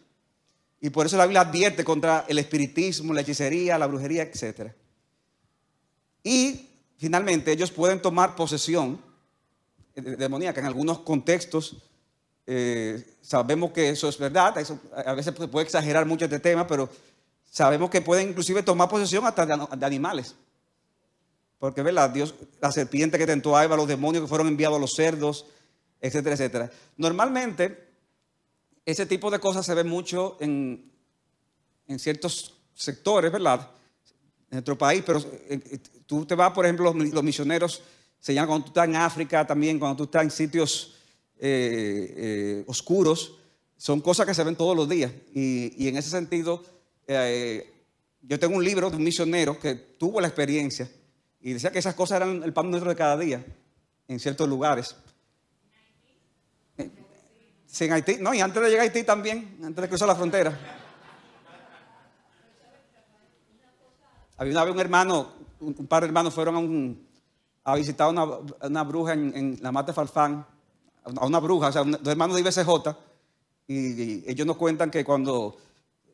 Y 0.81 0.91
por 0.91 1.07
eso 1.07 1.17
la 1.17 1.25
Biblia 1.25 1.41
advierte 1.41 1.85
contra 1.85 2.25
el 2.29 2.39
espiritismo, 2.39 3.13
la 3.13 3.23
hechicería, 3.23 3.79
la 3.79 3.87
brujería, 3.87 4.23
etc. 4.23 4.73
Y 6.23 6.69
finalmente 6.97 7.53
ellos 7.53 7.71
pueden 7.71 8.01
tomar 8.01 8.37
posesión 8.37 9.01
demoníaca. 9.95 10.61
En 10.61 10.67
algunos 10.67 11.01
contextos 11.01 11.77
eh, 12.47 13.17
sabemos 13.23 13.73
que 13.73 13.89
eso 13.89 14.09
es 14.09 14.19
verdad. 14.19 14.55
a 15.07 15.15
veces 15.15 15.33
puede 15.33 15.65
exagerar 15.65 16.07
mucho 16.07 16.25
este 16.25 16.41
tema, 16.41 16.67
pero 16.67 16.89
sabemos 17.51 17.91
que 17.91 18.03
pueden 18.03 18.31
inclusive 18.31 18.63
tomar 18.63 18.89
posesión 18.89 19.25
hasta 19.27 19.47
de, 19.47 19.87
animales. 19.87 20.35
Porque, 21.65 21.81
¿verdad? 21.81 22.11
Dios, 22.11 22.35
la 22.61 22.71
serpiente 22.71 23.17
que 23.17 23.25
tentó 23.25 23.57
a 23.57 23.65
Eva, 23.65 23.75
los 23.75 23.89
demonios 23.89 24.23
que 24.23 24.29
fueron 24.29 24.49
enviados 24.49 24.77
a 24.77 24.81
los 24.81 24.93
cerdos, 24.95 25.47
etcétera, 25.99 26.35
etcétera. 26.35 26.71
Normalmente 26.99 27.89
ese 28.85 29.07
tipo 29.07 29.31
de 29.31 29.39
cosas 29.39 29.65
se 29.65 29.73
ve 29.73 29.83
mucho 29.83 30.37
en, 30.41 30.93
ciertos 31.97 32.53
sectores, 32.75 33.33
¿verdad? 33.33 33.67
En 34.51 34.57
nuestro 34.57 34.77
país, 34.77 35.03
pero 35.07 35.21
eh, 35.21 35.59
eh, 35.65 35.79
tú 36.05 36.27
te 36.27 36.35
vas, 36.35 36.53
por 36.53 36.67
ejemplo, 36.67 36.93
los, 36.93 37.25
misioneros 37.25 37.83
se 38.21 38.35
llaman 38.35 38.49
cuando 38.49 38.65
tú 38.67 38.71
estás 38.73 38.87
en 38.87 38.97
África 38.97 39.47
también, 39.47 39.79
cuando 39.79 39.97
tú 39.97 40.05
estás 40.05 40.23
en 40.23 40.31
sitios 40.33 40.97
eh, 41.39 42.63
oscuros, 42.67 43.39
son 43.79 44.03
cosas 44.03 44.27
que 44.27 44.35
se 44.35 44.45
ven 44.45 44.55
todos 44.55 44.77
los 44.77 44.87
días. 44.87 45.11
Y, 45.33 45.89
en 45.89 45.97
ese 45.97 46.11
sentido, 46.11 46.63
yo 47.09 48.39
tengo 48.39 48.55
un 48.55 48.65
libro 48.65 48.91
de 48.91 48.97
un 48.99 49.03
misionero 49.03 49.59
que 49.59 49.75
tuvo 49.77 50.21
la 50.21 50.29
experiencia 50.29 50.91
y 51.45 51.53
decía 51.53 51.71
que 51.71 51.79
esas 51.79 51.95
cosas 51.95 52.17
eran 52.17 52.43
el 52.43 52.55
pan 52.55 52.71
nuestro 52.71 52.89
de 52.89 52.97
cada 52.97 53.19
día 53.19 53.45
en 54.09 54.19
ciertos 54.19 54.49
lugares. 54.49 54.97
Sí, 57.67 57.85
en 57.85 57.93
Haití. 57.93 58.17
No, 58.19 58.33
y 58.33 58.41
antes 58.41 58.63
de 58.63 58.69
llegar 58.71 58.81
a 58.81 58.85
Haití 58.85 59.03
también, 59.03 59.59
antes 59.63 59.83
de 59.83 59.89
cruzar 59.91 60.09
la 60.09 60.17
frontera. 60.17 60.59
Había 64.39 64.53
una 64.53 64.65
vez 64.65 64.75
un 64.75 64.81
hermano, 64.81 65.33
un, 65.61 65.87
par 65.87 66.03
de 66.03 66.07
hermanos 66.07 66.33
fueron 66.33 66.99
a, 67.63 67.75
visitar 67.75 68.07
a 68.07 68.67
una, 68.67 68.83
bruja 68.83 69.13
en, 69.13 69.59
la 69.61 69.71
mata 69.71 69.93
de 69.93 69.97
Falfán, 69.97 70.47
a 71.05 71.27
una 71.27 71.41
bruja, 71.41 71.69
o 71.69 71.73
sea, 71.73 71.85
dos 71.85 72.09
hermanos 72.09 72.37
de 72.37 72.41
IBCJ, 72.41 72.97
y, 73.67 74.31
ellos 74.31 74.47
nos 74.47 74.57
cuentan 74.57 74.91
que 74.91 75.05
cuando 75.05 75.59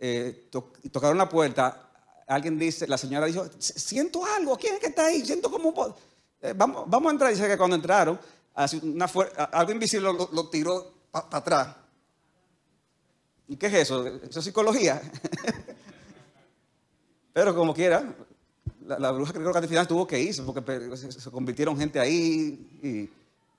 eh, 0.01 0.51
tocaron 0.91 1.19
la 1.19 1.29
puerta, 1.29 1.90
alguien 2.35 2.59
dice, 2.59 2.87
la 2.87 2.97
señora 2.97 3.27
dijo, 3.27 3.45
siento 3.59 4.25
algo, 4.25 4.57
¿quién 4.57 4.75
es 4.75 4.81
que 4.81 4.87
está 4.87 5.07
ahí? 5.07 5.25
Siento 5.25 5.51
como, 5.51 5.97
eh, 6.41 6.55
vamos, 6.57 6.85
vamos 6.87 7.11
a 7.11 7.13
entrar. 7.13 7.33
Dice 7.33 7.49
que 7.49 7.59
cuando 7.59 7.77
entraron, 7.77 8.19
algo 8.55 9.73
invisible 9.73 10.11
lo 10.13 10.49
tiró 10.49 10.93
para 11.11 11.27
atrás. 11.31 11.77
¿Y 13.51 13.57
qué 13.57 13.67
es 13.67 13.75
eso? 13.75 14.07
Eso 14.07 14.39
es 14.39 14.45
psicología. 14.45 15.03
Pero 17.33 17.55
como 17.55 17.75
quiera, 17.75 18.15
la, 18.87 19.11
bruja 19.11 19.33
creo 19.33 19.51
que 19.51 19.59
al 19.59 19.69
final 19.69 19.89
tuvo 19.89 20.07
que 20.07 20.21
irse 20.21 20.43
porque 20.43 20.97
se, 20.97 21.31
convirtieron 21.33 21.77
gente 21.77 21.99
ahí 21.99 22.69
y, 22.83 23.11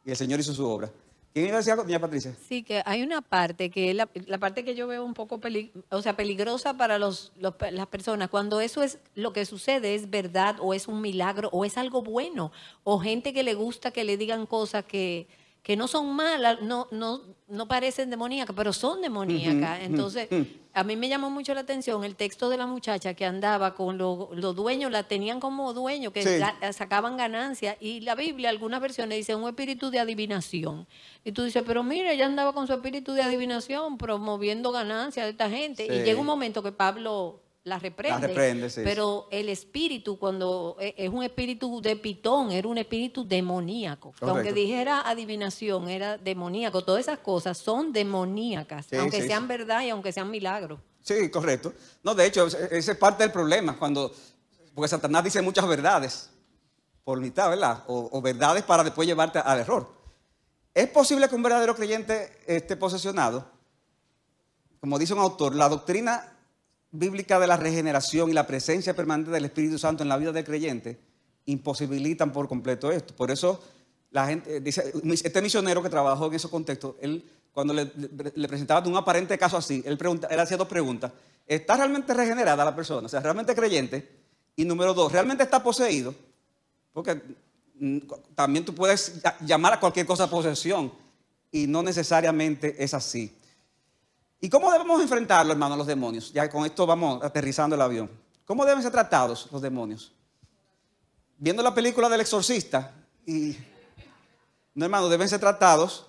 el 0.10 0.16
Señor 0.16 0.40
hizo 0.40 0.54
su 0.54 0.66
obra. 0.66 0.90
¿Quién 1.34 1.48
iba 1.48 1.58
a 1.58 1.62
decir 1.62 2.00
Patricia? 2.00 2.36
Sí, 2.48 2.62
que 2.62 2.82
hay 2.86 3.04
una 3.04 3.22
parte 3.22 3.70
que 3.70 3.92
es 3.92 3.96
la, 3.96 4.08
parte 4.38 4.66
que 4.66 4.76
yo 4.76 4.88
veo 4.88 5.06
un 5.06 5.14
poco 5.14 5.40
o 5.90 6.02
sea, 6.02 6.18
peligrosa 6.18 6.76
para 6.76 6.98
los, 6.98 7.32
las 7.38 7.88
personas. 7.88 8.30
Cuando 8.30 8.60
eso 8.60 8.84
es 8.84 9.00
lo 9.16 9.32
que 9.32 9.46
sucede, 9.46 9.96
es 9.96 10.10
verdad 10.10 10.58
o 10.60 10.74
es 10.74 10.88
un 10.90 11.00
milagro 11.00 11.50
o 11.54 11.64
es 11.64 11.78
algo 11.78 12.02
bueno. 12.02 12.52
O 12.84 13.00
gente 13.00 13.34
que 13.34 13.44
le 13.44 13.54
gusta 13.54 13.92
que 13.92 14.04
le 14.04 14.18
digan 14.18 14.46
cosas 14.46 14.84
que, 14.84 15.28
que 15.64 15.76
no 15.76 15.88
son 15.88 16.16
malas, 16.16 16.62
no, 16.62 16.88
no, 16.92 17.22
no 17.48 17.68
parecen 17.68 18.10
demoníacas, 18.10 18.56
pero 18.56 18.74
son 18.74 19.02
demoníacas. 19.02 19.82
Entonces, 19.82 20.28
a 20.74 20.84
mí 20.84 20.96
me 20.96 21.08
llamó 21.08 21.30
mucho 21.30 21.54
la 21.54 21.62
atención 21.62 22.04
el 22.04 22.16
texto 22.16 22.50
de 22.50 22.58
la 22.58 22.66
muchacha 22.66 23.14
que 23.14 23.26
andaba 23.26 23.76
con 23.76 23.98
los 23.98 24.56
dueños, 24.56 24.92
la 24.92 25.04
tenían 25.04 25.40
como 25.40 25.74
dueños, 25.74 26.14
que 26.14 26.44
sacaban 26.74 27.16
ganancias. 27.16 27.78
Y 27.80 28.02
la 28.02 28.16
Biblia, 28.16 28.50
algunas 28.50 28.82
versiones 28.82 29.18
dicen 29.18 29.38
un 29.38 29.50
espíritu 29.50 29.92
de 29.92 30.00
adivinación. 30.00 30.88
Y 31.24 31.32
tú 31.32 31.44
dices, 31.44 31.64
pero 31.66 31.84
mira, 31.84 32.12
ella 32.12 32.26
andaba 32.26 32.54
con 32.54 32.66
su 32.66 32.74
espíritu 32.74 33.14
de 33.14 33.22
adivinación 33.22 34.00
promoviendo 34.00 34.72
ganancias 34.72 35.28
de 35.28 35.32
esta 35.32 35.48
gente. 35.48 35.86
Y 35.86 36.04
llega 36.04 36.20
un 36.20 36.26
momento 36.26 36.64
que 36.64 36.72
Pablo 36.72 37.41
la 37.64 37.78
reprende. 37.78 38.72
Pero 38.84 39.28
el 39.30 39.50
espíritu, 39.50 40.18
cuando 40.18 40.78
e, 40.80 40.96
es 40.98 41.10
un 41.10 41.24
espíritu 41.24 41.82
de 41.82 41.96
pitón, 41.96 42.52
era 42.52 42.68
un 42.68 42.78
espíritu 42.78 43.28
demoníaco. 43.28 44.14
Aunque 44.22 44.52
dijera 44.52 45.02
adivinación, 45.08 45.88
era 45.90 46.18
demoníaco. 46.18 46.84
Todas 46.84 47.02
esas 47.02 47.20
cosas 47.20 47.58
son 47.58 47.94
demoníacas, 47.94 48.88
aunque 48.94 49.22
sean 49.22 49.48
verdad 49.48 49.84
y 49.84 49.90
aunque 49.90 50.12
sean 50.12 50.30
milagros. 50.30 50.80
Sí, 51.02 51.30
correcto. 51.30 51.74
No, 52.04 52.14
de 52.14 52.26
hecho, 52.26 52.48
ese 52.48 52.92
es 52.92 52.98
parte 52.98 53.24
del 53.24 53.32
problema. 53.32 53.78
Cuando, 53.78 54.12
porque 54.74 54.88
Satanás 54.88 55.24
dice 55.24 55.42
muchas 55.42 55.68
verdades 55.68 56.30
por 57.04 57.20
mitad, 57.20 57.50
¿verdad? 57.50 57.84
O, 57.88 58.10
o 58.12 58.22
verdades 58.22 58.64
para 58.64 58.84
después 58.84 59.08
llevarte 59.08 59.40
al 59.40 59.60
error. 59.60 59.88
¿Es 60.74 60.88
posible 60.88 61.28
que 61.28 61.36
un 61.36 61.44
verdadero 61.44 61.76
creyente 61.76 62.40
esté 62.48 62.76
posesionado? 62.76 63.46
Como 64.80 64.98
dice 64.98 65.14
un 65.14 65.20
autor, 65.20 65.56
la 65.56 65.70
doctrina 65.70 66.31
bíblica 66.92 67.40
de 67.40 67.48
la 67.48 67.58
regeneración 67.58 68.30
y 68.30 68.34
la 68.34 68.48
presencia 68.48 68.96
permanente 68.96 69.32
del 69.32 69.46
Espíritu 69.46 69.78
Santo 69.78 70.04
en 70.04 70.10
la 70.10 70.18
vida 70.18 70.32
del 70.32 70.44
creyente 70.44 71.00
imposibilitan 71.46 72.32
por 72.32 72.48
completo 72.48 72.92
esto. 72.92 73.16
Por 73.16 73.32
eso 73.32 73.62
la 74.12 74.28
gente 74.28 74.60
dice, 74.60 74.92
este 75.24 75.42
misionero 75.42 75.82
que 75.82 75.90
trabajó 75.90 76.28
en 76.28 76.34
ese 76.34 76.50
contexto, 76.50 76.98
él 77.02 77.24
cuando 77.54 77.74
le, 77.74 77.92
le 78.36 78.48
presentaba 78.48 78.88
un 78.88 78.96
aparente 78.96 79.38
caso 79.38 79.58
así, 79.58 79.84
él, 79.86 79.98
pregunta, 79.98 80.28
él 80.28 80.40
hacía 80.40 80.58
dos 80.58 80.68
preguntas. 80.68 81.12
¿Está 81.46 81.76
realmente 81.76 82.14
regenerada 82.14 82.64
la 82.64 82.76
persona? 82.76 83.06
O 83.06 83.10
sea, 83.10 83.20
¿realmente 83.20 83.54
creyente? 83.54 84.08
Y 84.56 84.64
número 84.64 84.94
dos, 84.94 85.12
¿realmente 85.12 85.44
está 85.44 85.62
poseído? 85.62 86.16
Porque 86.94 87.22
mm, 87.76 87.98
también 88.36 88.64
tú 88.64 88.74
puedes 88.74 89.22
llamar 89.42 89.74
a 89.74 89.80
cualquier 89.80 90.06
cosa 90.06 90.30
posesión 90.30 90.92
y 91.52 91.68
no 91.68 91.84
necesariamente 91.84 92.82
es 92.82 92.94
así. 92.94 93.36
¿Y 94.44 94.50
cómo 94.50 94.72
debemos 94.72 95.00
enfrentarlo, 95.00 95.52
hermano, 95.52 95.78
los 95.78 95.86
demonios? 95.86 96.34
Ya 96.34 96.50
con 96.50 96.66
esto 96.66 96.88
vamos 96.88 97.24
aterrizando 97.24 97.76
el 97.76 97.82
avión. 97.82 98.10
¿Cómo 98.44 98.66
deben 98.66 98.82
ser 98.82 98.92
tratados 98.92 99.48
los 99.52 99.62
demonios? 99.62 100.12
Viendo 101.38 101.62
la 101.62 101.76
película 101.76 102.10
del 102.10 102.22
exorcista, 102.22 102.92
y, 103.26 103.56
no, 104.74 104.86
hermano, 104.86 105.10
deben 105.10 105.30
ser 105.30 105.40
tratados 105.40 106.08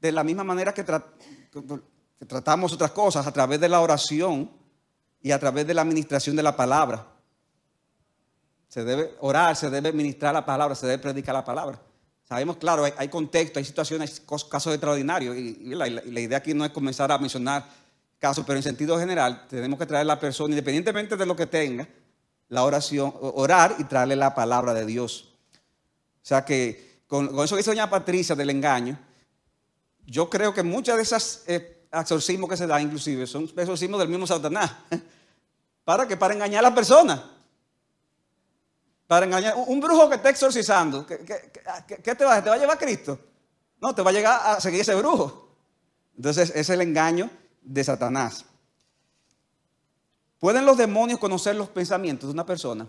de 0.00 0.10
la 0.12 0.24
misma 0.24 0.44
manera 0.44 0.72
que, 0.72 0.82
que 0.82 2.26
tratamos 2.26 2.72
otras 2.72 2.92
cosas, 2.92 3.26
a 3.26 3.32
través 3.32 3.60
de 3.60 3.68
la 3.68 3.82
oración 3.82 4.50
y 5.20 5.30
a 5.30 5.38
través 5.38 5.66
de 5.66 5.74
la 5.74 5.82
administración 5.82 6.36
de 6.36 6.42
la 6.42 6.56
palabra. 6.56 7.06
Se 8.68 8.82
debe 8.82 9.14
orar, 9.20 9.56
se 9.56 9.68
debe 9.68 9.92
ministrar 9.92 10.32
la 10.32 10.46
palabra, 10.46 10.74
se 10.74 10.86
debe 10.86 11.02
predicar 11.02 11.34
la 11.34 11.44
palabra. 11.44 11.82
Sabemos, 12.28 12.58
claro, 12.58 12.84
hay, 12.84 13.08
contexto, 13.08 13.58
hay 13.58 13.64
situaciones, 13.64 14.20
casos 14.50 14.74
extraordinarios, 14.74 15.34
y, 15.34 15.74
la, 15.74 15.88
idea 15.88 16.36
aquí 16.36 16.52
no 16.52 16.62
es 16.62 16.70
comenzar 16.72 17.10
a 17.10 17.16
mencionar 17.16 17.66
casos, 18.18 18.44
pero 18.46 18.58
en 18.58 18.62
sentido 18.62 18.98
general 18.98 19.46
tenemos 19.48 19.78
que 19.78 19.86
traer 19.86 20.02
a 20.02 20.04
la 20.04 20.20
persona, 20.20 20.50
independientemente 20.50 21.16
de 21.16 21.24
lo 21.24 21.34
que 21.34 21.46
tenga, 21.46 21.88
la 22.50 22.64
oración, 22.64 23.14
orar 23.18 23.76
y 23.78 23.84
traerle 23.84 24.14
la 24.14 24.34
palabra 24.34 24.74
de 24.74 24.84
Dios. 24.84 25.32
O 26.22 26.26
sea 26.28 26.44
que 26.44 27.00
con, 27.06 27.28
eso 27.42 27.54
que 27.54 27.60
dice 27.60 27.70
doña 27.70 27.88
Patricia 27.88 28.34
del 28.34 28.50
engaño, 28.50 28.98
yo 30.04 30.28
creo 30.28 30.52
que 30.52 30.62
muchas 30.62 30.96
de 30.96 31.02
esas 31.04 31.44
eh, 31.46 31.86
exorcismos 31.90 32.50
que 32.50 32.58
se 32.58 32.66
dan 32.66 32.82
inclusive 32.82 33.26
son 33.26 33.44
exorcismos 33.56 34.00
del 34.00 34.08
mismo 34.10 34.26
Satanás. 34.26 34.72
¿Para 35.84 36.06
que 36.06 36.18
Para 36.18 36.34
engañar 36.34 36.62
a 36.62 36.68
la 36.68 36.74
persona 36.74 37.37
para 39.08 39.26
engañar. 39.26 39.54
Un 39.66 39.80
brujo 39.80 40.08
que 40.08 40.16
está 40.16 40.30
exorcizando, 40.30 41.04
¿qué, 41.04 41.16
te 41.16 42.24
va 42.24 42.40
¿Te 42.40 42.50
va 42.50 42.54
a 42.54 42.58
llevar 42.58 42.76
a 42.76 42.78
Cristo? 42.78 43.18
No, 43.80 43.92
te 43.94 44.02
va 44.02 44.10
a 44.10 44.12
llegar 44.12 44.40
a 44.44 44.60
seguir 44.60 44.82
ese 44.82 44.94
brujo. 44.94 45.56
Entonces, 46.16 46.52
es 46.54 46.68
el 46.70 46.80
engaño 46.82 47.28
de 47.62 47.82
Satanás. 47.82 48.44
¿Pueden 50.38 50.64
los 50.66 50.76
demonios 50.76 51.18
conocer 51.18 51.56
los 51.56 51.68
pensamientos 51.68 52.28
de 52.28 52.34
una 52.34 52.46
persona? 52.46 52.86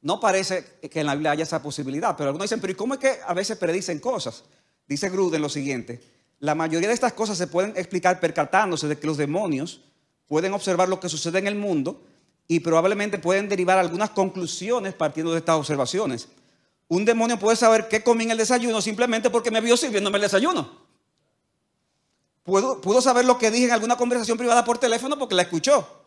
No 0.00 0.20
parece 0.20 0.78
que 0.90 1.00
en 1.00 1.06
la 1.06 1.14
Biblia 1.14 1.32
haya 1.32 1.44
esa 1.44 1.62
posibilidad, 1.62 2.16
pero 2.16 2.28
algunos 2.28 2.46
dicen, 2.46 2.60
pero 2.60 2.72
¿y 2.72 2.76
cómo 2.76 2.94
es 2.94 3.00
que 3.00 3.18
a 3.26 3.34
veces 3.34 3.58
predicen 3.58 3.98
cosas? 3.98 4.44
Dice 4.86 5.10
Gruden 5.10 5.42
lo 5.42 5.48
siguiente, 5.48 6.02
la 6.40 6.54
mayoría 6.54 6.88
de 6.88 6.94
estas 6.94 7.12
cosas 7.12 7.38
se 7.38 7.46
pueden 7.46 7.72
explicar 7.76 8.18
percatándose 8.20 8.88
de 8.88 8.98
que 8.98 9.06
los 9.06 9.16
demonios 9.16 9.80
pueden 10.26 10.52
observar 10.54 10.88
lo 10.88 10.98
que 10.98 11.08
sucede 11.08 11.38
en 11.38 11.46
el 11.46 11.54
mundo 11.54 12.02
y 12.48 12.60
probablemente 12.60 13.18
pueden 13.18 13.48
derivar 13.48 13.78
algunas 13.78 14.10
conclusiones 14.10 14.94
partiendo 14.94 15.32
de 15.32 15.38
estas 15.38 15.56
observaciones. 15.56 16.28
Un 16.88 17.04
demonio 17.04 17.38
puede 17.38 17.56
saber 17.56 17.88
qué 17.88 18.02
comí 18.02 18.24
en 18.24 18.32
el 18.32 18.38
desayuno 18.38 18.82
simplemente 18.82 19.30
porque 19.30 19.50
me 19.50 19.60
vio 19.60 19.76
sirviéndome 19.76 20.18
el 20.18 20.22
desayuno. 20.22 20.70
Pudo, 22.42 22.80
pudo 22.80 23.00
saber 23.00 23.24
lo 23.24 23.38
que 23.38 23.50
dije 23.50 23.66
en 23.66 23.72
alguna 23.72 23.96
conversación 23.96 24.36
privada 24.36 24.64
por 24.64 24.78
teléfono 24.78 25.18
porque 25.18 25.34
la 25.34 25.42
escuchó. 25.42 26.02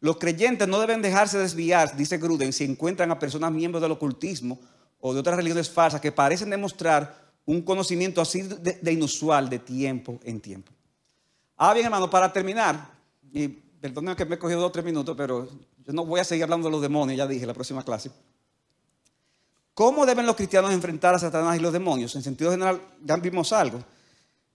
Los 0.00 0.18
creyentes 0.18 0.66
no 0.66 0.80
deben 0.80 1.00
dejarse 1.00 1.38
desviar, 1.38 1.96
dice 1.96 2.18
Gruden, 2.18 2.52
si 2.52 2.64
encuentran 2.64 3.10
a 3.12 3.18
personas 3.20 3.52
miembros 3.52 3.80
del 3.80 3.92
ocultismo 3.92 4.58
o 5.00 5.14
de 5.14 5.20
otras 5.20 5.36
religiones 5.36 5.70
falsas 5.70 6.00
que 6.00 6.10
parecen 6.10 6.50
demostrar 6.50 7.22
un 7.44 7.62
conocimiento 7.62 8.20
así 8.20 8.42
de, 8.42 8.92
inusual 8.92 9.48
de 9.48 9.60
tiempo 9.60 10.18
en 10.24 10.40
tiempo. 10.40 10.72
Ah, 11.56 11.72
bien, 11.72 11.86
hermano, 11.86 12.10
para 12.10 12.32
terminar, 12.32 12.90
perdónenme 13.82 14.14
que 14.14 14.24
me 14.24 14.36
he 14.36 14.38
cogido 14.38 14.60
dos 14.60 14.68
o 14.68 14.72
tres 14.72 14.84
minutos, 14.84 15.16
pero 15.16 15.48
yo 15.84 15.92
no 15.92 16.06
voy 16.06 16.20
a 16.20 16.24
seguir 16.24 16.44
hablando 16.44 16.68
de 16.68 16.72
los 16.72 16.80
demonios, 16.80 17.18
ya 17.18 17.26
dije, 17.26 17.44
la 17.44 17.52
próxima 17.52 17.84
clase. 17.84 18.12
¿Cómo 19.74 20.06
deben 20.06 20.24
los 20.24 20.36
cristianos 20.36 20.72
enfrentar 20.72 21.16
a 21.16 21.18
Satanás 21.18 21.56
y 21.56 21.60
los 21.60 21.72
demonios? 21.72 22.14
En 22.14 22.22
sentido 22.22 22.52
general, 22.52 22.80
ya 23.02 23.16
vimos 23.16 23.52
algo. 23.52 23.82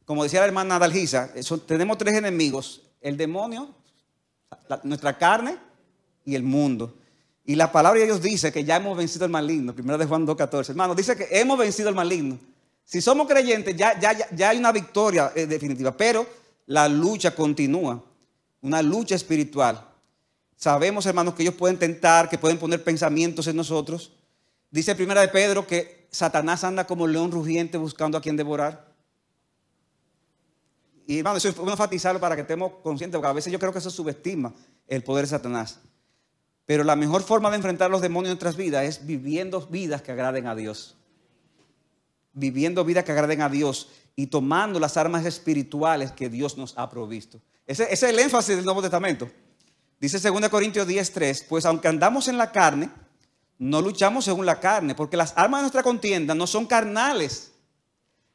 Como 0.06 0.24
decía 0.24 0.40
la 0.40 0.46
hermana 0.46 0.80
Dalgisa, 0.80 1.30
tenemos 1.66 1.98
tres 1.98 2.16
enemigos, 2.16 2.82
el 3.02 3.18
demonio, 3.18 3.76
nuestra 4.84 5.18
carne 5.18 5.58
y 6.24 6.34
el 6.34 6.44
mundo. 6.44 6.96
Y 7.44 7.56
la 7.56 7.70
palabra 7.70 8.00
de 8.00 8.06
Dios 8.06 8.22
dice 8.22 8.54
que 8.54 8.64
ya 8.64 8.78
hemos 8.78 8.98
vencido 8.98 9.26
al 9.26 9.32
maligno. 9.32 9.74
Primero 9.74 9.98
de 9.98 10.06
Juan 10.06 10.26
2.14. 10.26 10.70
Hermano, 10.70 10.96
dice 10.96 11.18
que 11.18 11.28
hemos 11.32 11.58
vencido 11.58 11.90
al 11.90 11.96
maligno. 11.96 12.40
Si 12.86 13.02
somos 13.02 13.28
creyentes, 13.28 13.76
ya, 13.76 14.00
ya, 14.00 14.16
ya 14.34 14.50
hay 14.50 14.58
una 14.58 14.72
victoria 14.72 15.34
eh, 15.36 15.46
definitiva, 15.46 15.92
pero 15.92 16.26
la 16.68 16.88
lucha 16.88 17.36
continúa, 17.36 18.02
una 18.62 18.82
lucha 18.82 19.16
espiritual. 19.16 19.86
Sabemos, 20.56 21.06
hermanos, 21.06 21.34
que 21.34 21.44
ellos 21.44 21.56
pueden 21.56 21.78
tentar, 21.78 22.30
que 22.30 22.38
pueden 22.38 22.58
poner 22.58 22.84
pensamientos 22.84 23.48
en 23.48 23.56
nosotros. 23.56 24.12
Dice 24.72 24.96
primera 24.96 25.22
de 25.22 25.28
Pedro 25.28 25.68
que 25.68 26.08
Satanás 26.12 26.64
anda 26.64 26.88
como 26.88 27.08
león 27.08 27.32
rugiente 27.32 27.78
buscando 27.78 28.18
a 28.18 28.22
quien 28.22 28.36
devorar. 28.36 28.88
Y 31.06 31.20
hermano, 31.20 31.38
eso 31.38 31.50
es 31.50 31.56
bueno 31.56 31.72
enfatizarlo 31.72 32.20
para 32.20 32.36
que 32.36 32.42
estemos 32.42 32.74
conscientes, 32.84 33.18
porque 33.18 33.30
a 33.30 33.34
veces 33.34 33.54
yo 33.54 33.60
creo 33.60 33.72
que 33.72 33.80
eso 33.80 33.90
subestima 33.90 34.54
el 34.88 35.04
poder 35.04 35.26
de 35.26 35.30
Satanás. 35.30 35.80
Pero 36.66 36.84
la 36.84 36.96
mejor 36.96 37.24
forma 37.24 37.50
de 37.50 37.56
enfrentar 37.56 37.90
los 37.90 38.02
demonios 38.02 38.32
en 38.32 38.34
nuestras 38.34 38.58
vidas 38.58 38.84
es 38.84 39.06
viviendo 39.06 39.62
vidas 39.68 40.02
que 40.02 40.12
agraden 40.12 40.48
a 40.48 40.56
Dios 40.56 40.98
viviendo 42.38 42.86
vidas 42.86 43.04
que 43.04 43.12
agraden 43.12 43.42
a 43.42 43.50
Dios 43.50 43.90
y 44.16 44.28
tomando 44.28 44.80
las 44.80 44.96
armas 44.96 45.26
espirituales 45.26 46.12
que 46.12 46.30
Dios 46.30 46.58
nos 46.58 46.78
ha 46.78 46.90
provisto. 46.90 47.42
Ese, 47.68 47.92
es 47.92 48.02
el 48.04 48.18
énfasis 48.18 48.56
del 48.56 48.66
Nuevo 48.66 48.82
Testamento. 48.82 49.30
Dice 50.00 50.20
2 50.20 50.50
Corintios 50.50 50.88
10:3, 50.88 51.46
pues 51.48 51.66
aunque 51.66 51.90
andamos 51.90 52.28
en 52.28 52.38
la 52.38 52.52
carne, 52.52 52.90
no 53.60 53.82
luchamos 53.82 54.26
según 54.26 54.46
la 54.46 54.60
carne, 54.60 54.96
porque 54.96 55.18
las 55.18 55.34
armas 55.36 55.60
de 55.60 55.64
nuestra 55.64 55.84
contienda 55.84 56.34
no 56.34 56.48
son 56.48 56.66
carnales, 56.66 57.52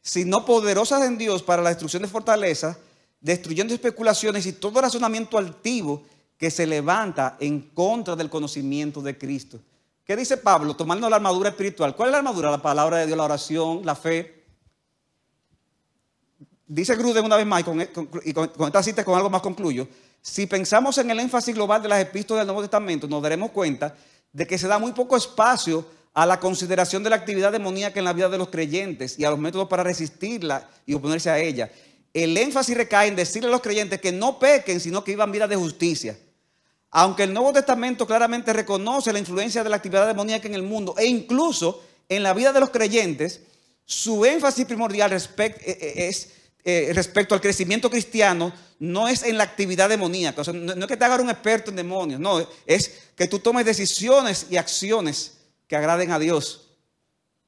sino 0.02 0.44
poderosas 0.44 1.02
en 1.04 1.16
Dios 1.16 1.42
para 1.42 1.62
la 1.62 1.70
destrucción 1.70 2.02
de 2.02 2.08
fortalezas, 2.08 2.76
destruyendo 3.20 3.72
especulaciones 3.72 4.44
y 4.46 4.52
todo 4.52 4.80
razonamiento 4.80 5.38
altivo 5.38 6.02
que 6.36 6.50
se 6.50 6.66
levanta 6.66 7.36
en 7.38 7.60
contra 7.60 8.16
del 8.16 8.28
conocimiento 8.28 9.00
de 9.00 9.16
Cristo. 9.16 9.60
¿Qué 10.04 10.16
dice 10.16 10.36
Pablo? 10.36 10.74
Tomando 10.74 11.08
la 11.08 11.16
armadura 11.16 11.50
espiritual. 11.50 11.94
¿Cuál 11.94 12.08
es 12.08 12.12
la 12.12 12.18
armadura? 12.18 12.50
La 12.50 12.60
palabra 12.60 12.98
de 12.98 13.06
Dios, 13.06 13.16
la 13.16 13.24
oración, 13.24 13.86
la 13.86 13.94
fe. 13.94 14.41
Dice 16.74 16.96
Gruden 16.96 17.22
una 17.26 17.36
vez 17.36 17.44
más, 17.44 17.60
y 17.60 17.64
con, 18.32 18.48
esta 18.66 18.82
cita 18.82 19.04
con 19.04 19.14
algo 19.14 19.28
más 19.28 19.42
concluyo. 19.42 19.86
Si 20.22 20.46
pensamos 20.46 20.96
en 20.96 21.10
el 21.10 21.20
énfasis 21.20 21.54
global 21.54 21.82
de 21.82 21.88
las 21.90 22.00
epístolas 22.00 22.40
del 22.40 22.46
Nuevo 22.46 22.62
Testamento, 22.62 23.06
nos 23.06 23.22
daremos 23.22 23.50
cuenta 23.50 23.94
de 24.32 24.46
que 24.46 24.56
se 24.56 24.66
da 24.66 24.78
muy 24.78 24.92
poco 24.92 25.14
espacio 25.14 25.84
a 26.14 26.24
la 26.24 26.40
consideración 26.40 27.02
de 27.02 27.10
la 27.10 27.16
actividad 27.16 27.52
demoníaca 27.52 27.98
en 27.98 28.06
la 28.06 28.14
vida 28.14 28.30
de 28.30 28.38
los 28.38 28.48
creyentes 28.48 29.18
y 29.18 29.24
a 29.26 29.28
los 29.28 29.38
métodos 29.38 29.68
para 29.68 29.82
resistirla 29.82 30.66
y 30.86 30.94
oponerse 30.94 31.28
a 31.28 31.38
ella. 31.38 31.70
El 32.14 32.34
énfasis 32.38 32.74
recae 32.74 33.08
en 33.08 33.16
decirle 33.16 33.50
a 33.50 33.52
los 33.52 33.60
creyentes 33.60 34.00
que 34.00 34.10
no 34.10 34.38
pequen, 34.38 34.80
sino 34.80 35.04
que 35.04 35.12
vivan 35.12 35.30
vidas 35.30 35.50
de 35.50 35.56
justicia. 35.56 36.18
Aunque 36.90 37.24
el 37.24 37.34
Nuevo 37.34 37.52
Testamento 37.52 38.06
claramente 38.06 38.50
reconoce 38.54 39.12
la 39.12 39.18
influencia 39.18 39.62
de 39.62 39.68
la 39.68 39.76
actividad 39.76 40.06
demoníaca 40.06 40.48
en 40.48 40.54
el 40.54 40.62
mundo 40.62 40.94
e 40.96 41.04
incluso 41.04 41.82
en 42.08 42.22
la 42.22 42.32
vida 42.32 42.50
de 42.50 42.60
los 42.60 42.70
creyentes, 42.70 43.42
su 43.84 44.24
énfasis 44.24 44.64
primordial 44.64 45.12
eh, 45.12 45.20
eh, 45.36 45.92
es 46.08 46.41
eh, 46.64 46.92
respecto 46.94 47.34
al 47.34 47.40
crecimiento 47.40 47.90
cristiano 47.90 48.52
no 48.78 49.08
es 49.08 49.22
en 49.24 49.36
la 49.36 49.44
actividad 49.44 49.88
demoníaca. 49.88 50.42
no, 50.52 50.72
es 50.72 50.86
que 50.86 50.96
te 50.96 51.04
hagas 51.04 51.20
un 51.20 51.30
experto 51.30 51.70
en 51.70 51.76
demonios, 51.76 52.20
no, 52.20 52.46
es 52.66 53.10
que 53.16 53.26
tú 53.26 53.38
tomes 53.38 53.66
decisiones 53.66 54.46
y 54.50 54.56
acciones 54.56 55.38
que 55.66 55.76
agraden 55.76 56.10
a 56.12 56.18
Dios. 56.18 56.68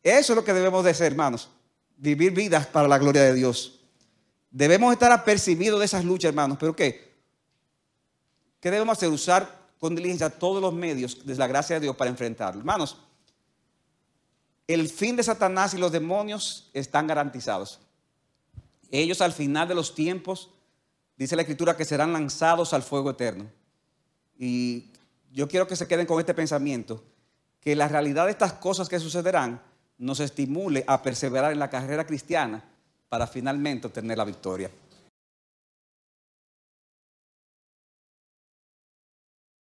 Eso 0.03 0.33
es 0.33 0.37
lo 0.37 0.45
que 0.45 0.53
debemos 0.53 0.85
de 0.85 0.91
hacer, 0.91 1.07
hermanos. 1.13 1.49
Vivir 1.97 2.33
vidas 2.33 2.67
para 2.67 2.89
la 2.89 2.99
gloria 2.99 3.23
de 3.23 3.35
Dios. 3.35 3.81
Debemos 4.51 4.93
estar 4.93 5.11
apercibidos 5.13 5.81
de 5.81 5.87
esas 5.87 6.05
luchas, 6.05 6.29
hermanos. 6.29 6.59
¿Pero 6.61 6.77
qué? 6.77 7.13
¿Qué 8.61 8.71
debemos 8.71 8.97
hacer? 8.97 9.09
Usar 9.09 9.65
con 9.79 9.95
diligencia 9.95 10.31
todos 10.31 10.61
los 10.61 10.73
medios 10.73 11.25
de 11.25 11.35
la 11.37 11.47
gracia 11.47 11.77
de 11.77 11.81
Dios 11.81 11.97
para 11.97 12.11
enfrentarlo. 12.11 12.61
Hermanos, 12.61 12.97
el 14.67 14.89
fin 14.89 15.17
de 15.17 15.23
Satanás 15.23 15.75
y 15.75 15.79
los 15.79 15.93
demonios 15.93 16.71
están 16.73 17.07
garantizados. 17.07 17.81
Ellos 18.91 19.21
al 19.21 19.33
final 19.33 19.69
de 19.69 19.75
los 19.75 19.95
tiempos, 19.95 20.51
dice 21.17 21.37
la 21.37 21.43
escritura, 21.43 21.77
que 21.77 21.85
serán 21.85 22.13
lanzados 22.13 22.73
al 22.73 22.83
fuego 22.83 23.11
eterno. 23.11 23.51
Y 24.39 24.91
yo 25.33 25.49
quiero 25.49 25.67
que 25.67 25.77
se 25.77 25.87
queden 25.89 26.07
con 26.07 26.21
este 26.21 26.35
pensamiento, 26.35 27.03
que 27.61 27.75
la 27.77 27.89
realidad 27.89 28.27
de 28.27 28.33
estas 28.33 28.53
cosas 28.55 28.89
que 28.89 29.01
sucederán 29.01 29.61
nos 29.99 30.21
estimule 30.21 30.85
a 30.87 31.03
perseverar 31.03 31.53
en 31.53 31.59
la 31.59 31.71
carrera 31.71 32.07
cristiana 32.07 32.65
para 33.09 33.27
finalmente 33.27 33.87
obtener 33.87 34.19
la 34.19 34.25
victoria. 34.25 34.71